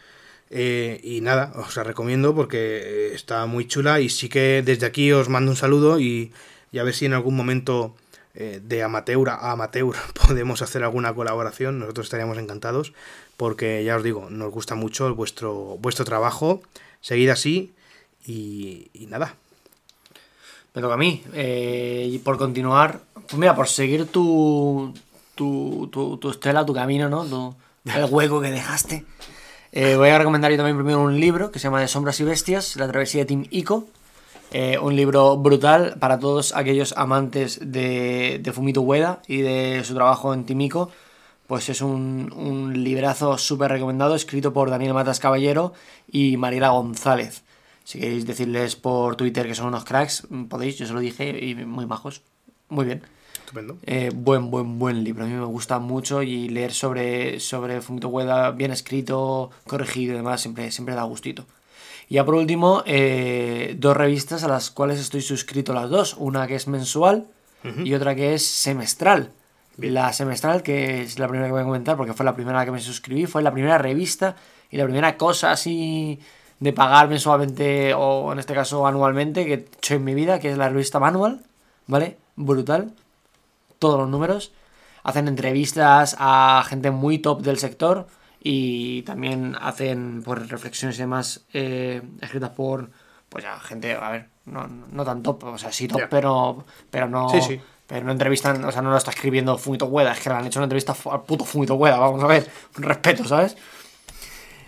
[0.50, 5.12] Eh, y nada, os la recomiendo porque está muy chula y sí que desde aquí
[5.14, 6.34] os mando un saludo y,
[6.74, 7.96] y a ver si en algún momento
[8.34, 9.94] eh, de amateur a amateur
[10.28, 12.94] podemos hacer alguna colaboración, nosotros estaríamos encantados,
[13.36, 16.62] porque ya os digo, nos gusta mucho vuestro, vuestro trabajo,
[17.02, 17.74] seguid así
[18.26, 19.36] y, nada.
[20.74, 24.94] Me toca a mí, eh, y por continuar, pues mira, por seguir tu,
[25.36, 27.26] tu, tu, tu estela, tu camino, ¿no?
[27.26, 27.56] Tu,
[27.86, 29.06] el hueco que dejaste.
[29.72, 32.24] Eh, voy a recomendar yo también primero un libro que se llama De Sombras y
[32.24, 33.88] Bestias, La Travesía de Team Ico.
[34.54, 39.94] Eh, un libro brutal para todos aquellos amantes de, de, Fumito Ueda y de su
[39.94, 40.92] trabajo en Timiko.
[41.48, 45.74] Pues es un, un librazo súper recomendado, escrito por Daniel Matas Caballero
[46.12, 47.44] y Mariela González.
[47.86, 51.56] Si queréis decirles por Twitter que son unos cracks, podéis, yo se lo dije, y
[51.56, 52.22] muy majos.
[52.70, 53.04] Muy bien.
[53.52, 53.78] Estupendo.
[53.86, 55.26] Eh, buen, buen, buen libro.
[55.26, 60.18] A mí me gusta mucho y leer sobre, sobre Fumito Ueda bien escrito, corregido y
[60.18, 61.46] demás, siempre, siempre da gustito.
[62.08, 66.16] Y ya por último, eh, dos revistas a las cuales estoy suscrito las dos.
[66.18, 67.28] Una que es mensual
[67.66, 67.86] uh -huh.
[67.86, 69.32] y otra que es semestral.
[69.76, 69.96] Bien.
[69.96, 72.72] La semestral, que es la primera que voy a comentar porque fue la primera que
[72.72, 74.38] me suscribí, fue la primera revista
[74.70, 76.20] y la primera cosa así
[76.62, 80.52] de pagar mensualmente o en este caso anualmente que he hecho en mi vida, que
[80.52, 81.42] es la revista Manual,
[81.88, 82.16] ¿vale?
[82.38, 82.94] Brutal.
[83.82, 84.52] Todos los números.
[85.02, 88.06] Hacen entrevistas a gente muy top del sector
[88.44, 92.92] y también hacen pues, reflexiones y demás eh, escritas por
[93.30, 96.10] pues ya gente a ver no, no tan top o sea sí top yeah.
[96.10, 97.62] pero pero no sí, sí.
[97.86, 100.48] pero no entrevistan o sea no lo está escribiendo Fumito Ueda es que le han
[100.48, 103.56] hecho una entrevista al puto Fumito Ueda vamos a ver un respeto sabes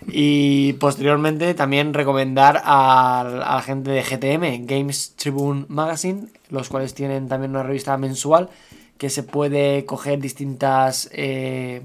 [0.06, 6.94] y posteriormente también recomendar a, a la gente de GTM Games Tribune Magazine los cuales
[6.94, 8.50] tienen también una revista mensual
[8.98, 11.82] que se puede coger distintas eh,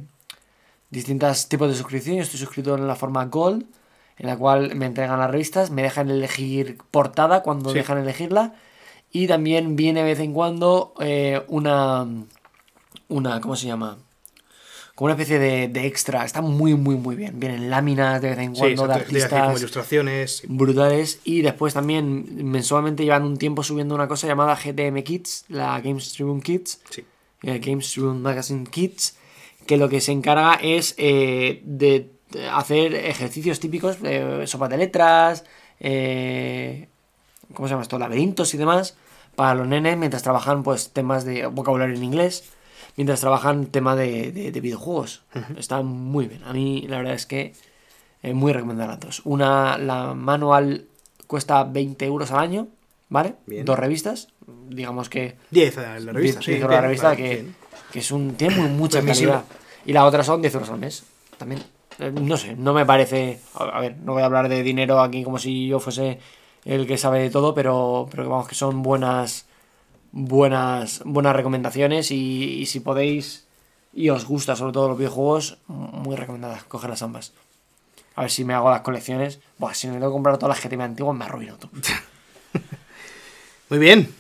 [0.90, 2.18] distintos tipos de suscripción.
[2.18, 3.66] Yo estoy suscrito en la forma Gold,
[4.18, 7.76] en la cual me entregan las revistas, me dejan elegir portada cuando sí.
[7.76, 8.54] dejan elegirla.
[9.12, 12.08] Y también viene de vez en cuando eh, una.
[13.08, 13.42] Una.
[13.42, 13.98] ¿Cómo se llama?
[15.00, 16.26] Como una especie de, de, extra.
[16.26, 17.40] Está muy, muy, muy bien.
[17.40, 19.44] Vienen láminas de vez en cuando sí, de artistas.
[19.46, 20.44] Como ilustraciones.
[20.46, 21.22] Brutales.
[21.24, 26.12] Y después también mensualmente llevan un tiempo subiendo una cosa llamada GTM Kids, la Games
[26.12, 26.82] Tribune Kids.
[26.90, 27.06] Sí.
[27.44, 29.16] Eh, Games Tribune Magazine Kids
[29.70, 32.10] que lo que se encarga es eh, de
[32.52, 35.46] hacer ejercicios típicos, eh, sopa de letras,
[35.80, 36.88] eh,
[37.54, 38.00] ¿cómo se llama esto?
[38.00, 38.98] Laberintos y demás,
[39.36, 42.46] para los nenes mientras trabajan pues temas de vocabulario en inglés.
[43.00, 45.22] Mientras trabajan tema de, de- de videojuegos.
[45.58, 46.44] Está muy bien.
[46.44, 47.54] A mí la verdad es que
[48.24, 49.22] eh, muy recomendar las dos.
[49.24, 50.84] Una, la manual
[51.26, 52.68] cuesta 20 euros al año,
[53.08, 53.36] ¿vale?
[53.46, 53.64] Bien.
[53.64, 54.28] Dos revistas.
[54.68, 56.52] Digamos que 10 a la revista, 10 sí.
[56.56, 57.46] euros la revista vale, que,
[57.94, 59.46] que es un, tiene muy- mucha calidad.
[59.86, 61.04] Y la otra son 10 euros al mes.
[61.38, 61.62] También.
[62.00, 63.40] Eh, No sé, no me parece.
[63.56, 66.20] A ver, no voy a hablar de dinero aquí como si yo fuese
[66.66, 69.46] el que sabe de todo, pero, pero vamos, que son buenas.
[70.12, 72.12] Buenas, buenas recomendaciones.
[72.12, 73.46] Y, y si podéis
[73.94, 76.64] y os gusta sobre todo los videojuegos, muy recomendadas.
[76.64, 77.34] Cogerlas ambas.
[78.16, 79.40] A ver si me hago las colecciones.
[79.58, 81.70] Buah, si me tengo que comprar todas las GTM antiguas, me arruino tú.
[83.70, 84.14] Muy bien.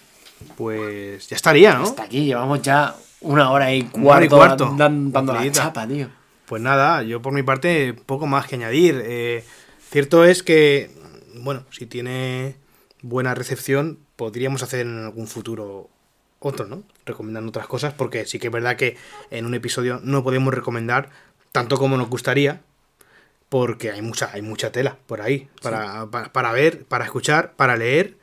[0.55, 1.83] Pues ya estaría, ¿no?
[1.83, 4.73] Hasta aquí, llevamos ya una hora y cuarto, Una hora y cuarto.
[4.77, 6.07] dan- dando la chapa, tío.
[6.45, 9.01] Pues nada, yo por mi parte poco más que añadir.
[9.05, 9.43] Eh,
[9.89, 10.91] cierto es que,
[11.35, 12.55] bueno, si tiene
[13.01, 15.89] buena recepción, podríamos hacer en algún futuro
[16.39, 16.83] otro, ¿no?
[17.05, 18.97] Recomendando otras cosas, porque sí que es verdad que
[19.31, 21.09] en un episodio no podemos recomendar
[21.53, 22.61] tanto como nos gustaría,
[23.47, 27.77] porque hay mucha, hay mucha tela por ahí, para, para, para ver, para escuchar, para
[27.77, 28.17] leer,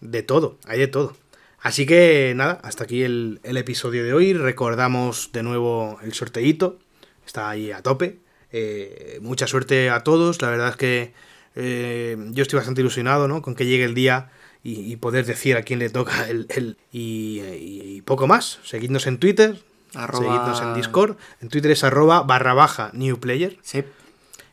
[0.00, 1.16] de todo, hay de todo.
[1.58, 4.32] Así que nada, hasta aquí el, el episodio de hoy.
[4.32, 6.78] Recordamos de nuevo el sorteíto,
[7.26, 8.20] está ahí a tope.
[8.52, 11.12] Eh, mucha suerte a todos, la verdad es que
[11.56, 13.42] eh, yo estoy bastante ilusionado ¿no?
[13.42, 14.30] con que llegue el día
[14.62, 16.46] y, y poder decir a quién le toca el...
[16.50, 19.58] el- y, poco más, seguidnos en Twitter,
[19.94, 23.56] Arroba- seguidnos en Discord, en Twitter es arroba barra baja new player.
[23.62, 23.84] Sí.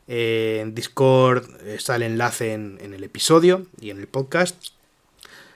[0.07, 4.55] Eh, en Discord está el enlace en, en el episodio y en el podcast.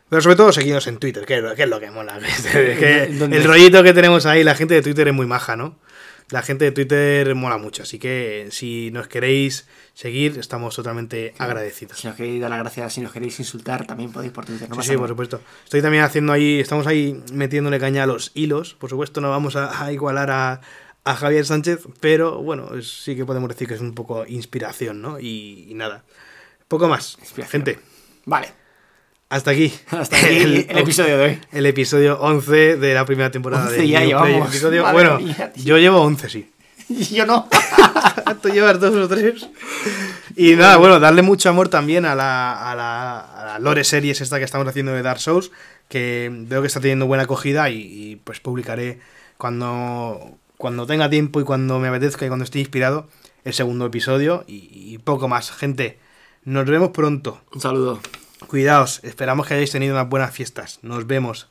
[0.10, 2.20] Pero sobre todo seguidnos en Twitter, que, es lo- que mola.
[2.54, 5.78] El rollito que tenemos ahí, la gente de Twitter es muy maja, ¿no?
[6.32, 12.00] La gente de Twitter mola mucho, así que si nos queréis seguir, estamos totalmente agradecidos.
[12.00, 14.70] Si nos queréis dar las gracias, si nos queréis insultar, también podéis por Twitter.
[14.70, 15.42] No Sí, sí, por supuesto.
[15.66, 18.76] Estoy también haciendo ahí, estamos ahí metiéndole caña a los hilos.
[18.76, 20.62] Por supuesto, no vamos a, a igualar a,
[21.04, 25.20] a Javier Sánchez, pero bueno, sí que podemos decir que es un poco inspiración, ¿no?
[25.20, 26.06] Y, y nada.
[26.70, 27.18] Poco más.
[27.50, 27.78] Gente,
[28.26, 28.61] Vale.
[29.32, 29.74] Hasta aquí.
[29.90, 30.36] Hasta aquí
[30.70, 31.40] el, episodio de hoy.
[31.54, 34.50] El episodio 11 de la primera temporada 11 de ya New llevamos.
[34.50, 36.52] Episodio- bueno, mía, yo llevo 11, sí.
[37.14, 37.48] Yo no.
[38.42, 39.48] Tú llevas dos o tres.
[40.36, 44.20] Y nada, bueno, darle mucho amor también a la, a la, a la Lore Series
[44.20, 45.52] esta que estamos haciendo de Dark Souls,
[45.88, 49.00] que veo que está teniendo buena acogida y, y, pues publicaré
[49.38, 53.08] cuando, cuando tenga tiempo y cuando me apetezca y cuando esté inspirado
[53.46, 55.52] el segundo episodio y, y poco más.
[55.52, 55.98] Gente,
[56.44, 57.42] nos vemos pronto.
[57.54, 58.02] Un saludo.
[58.48, 60.80] Cuidaos, esperamos que hayáis tenido unas buenas fiestas.
[60.82, 61.50] Nos vemos.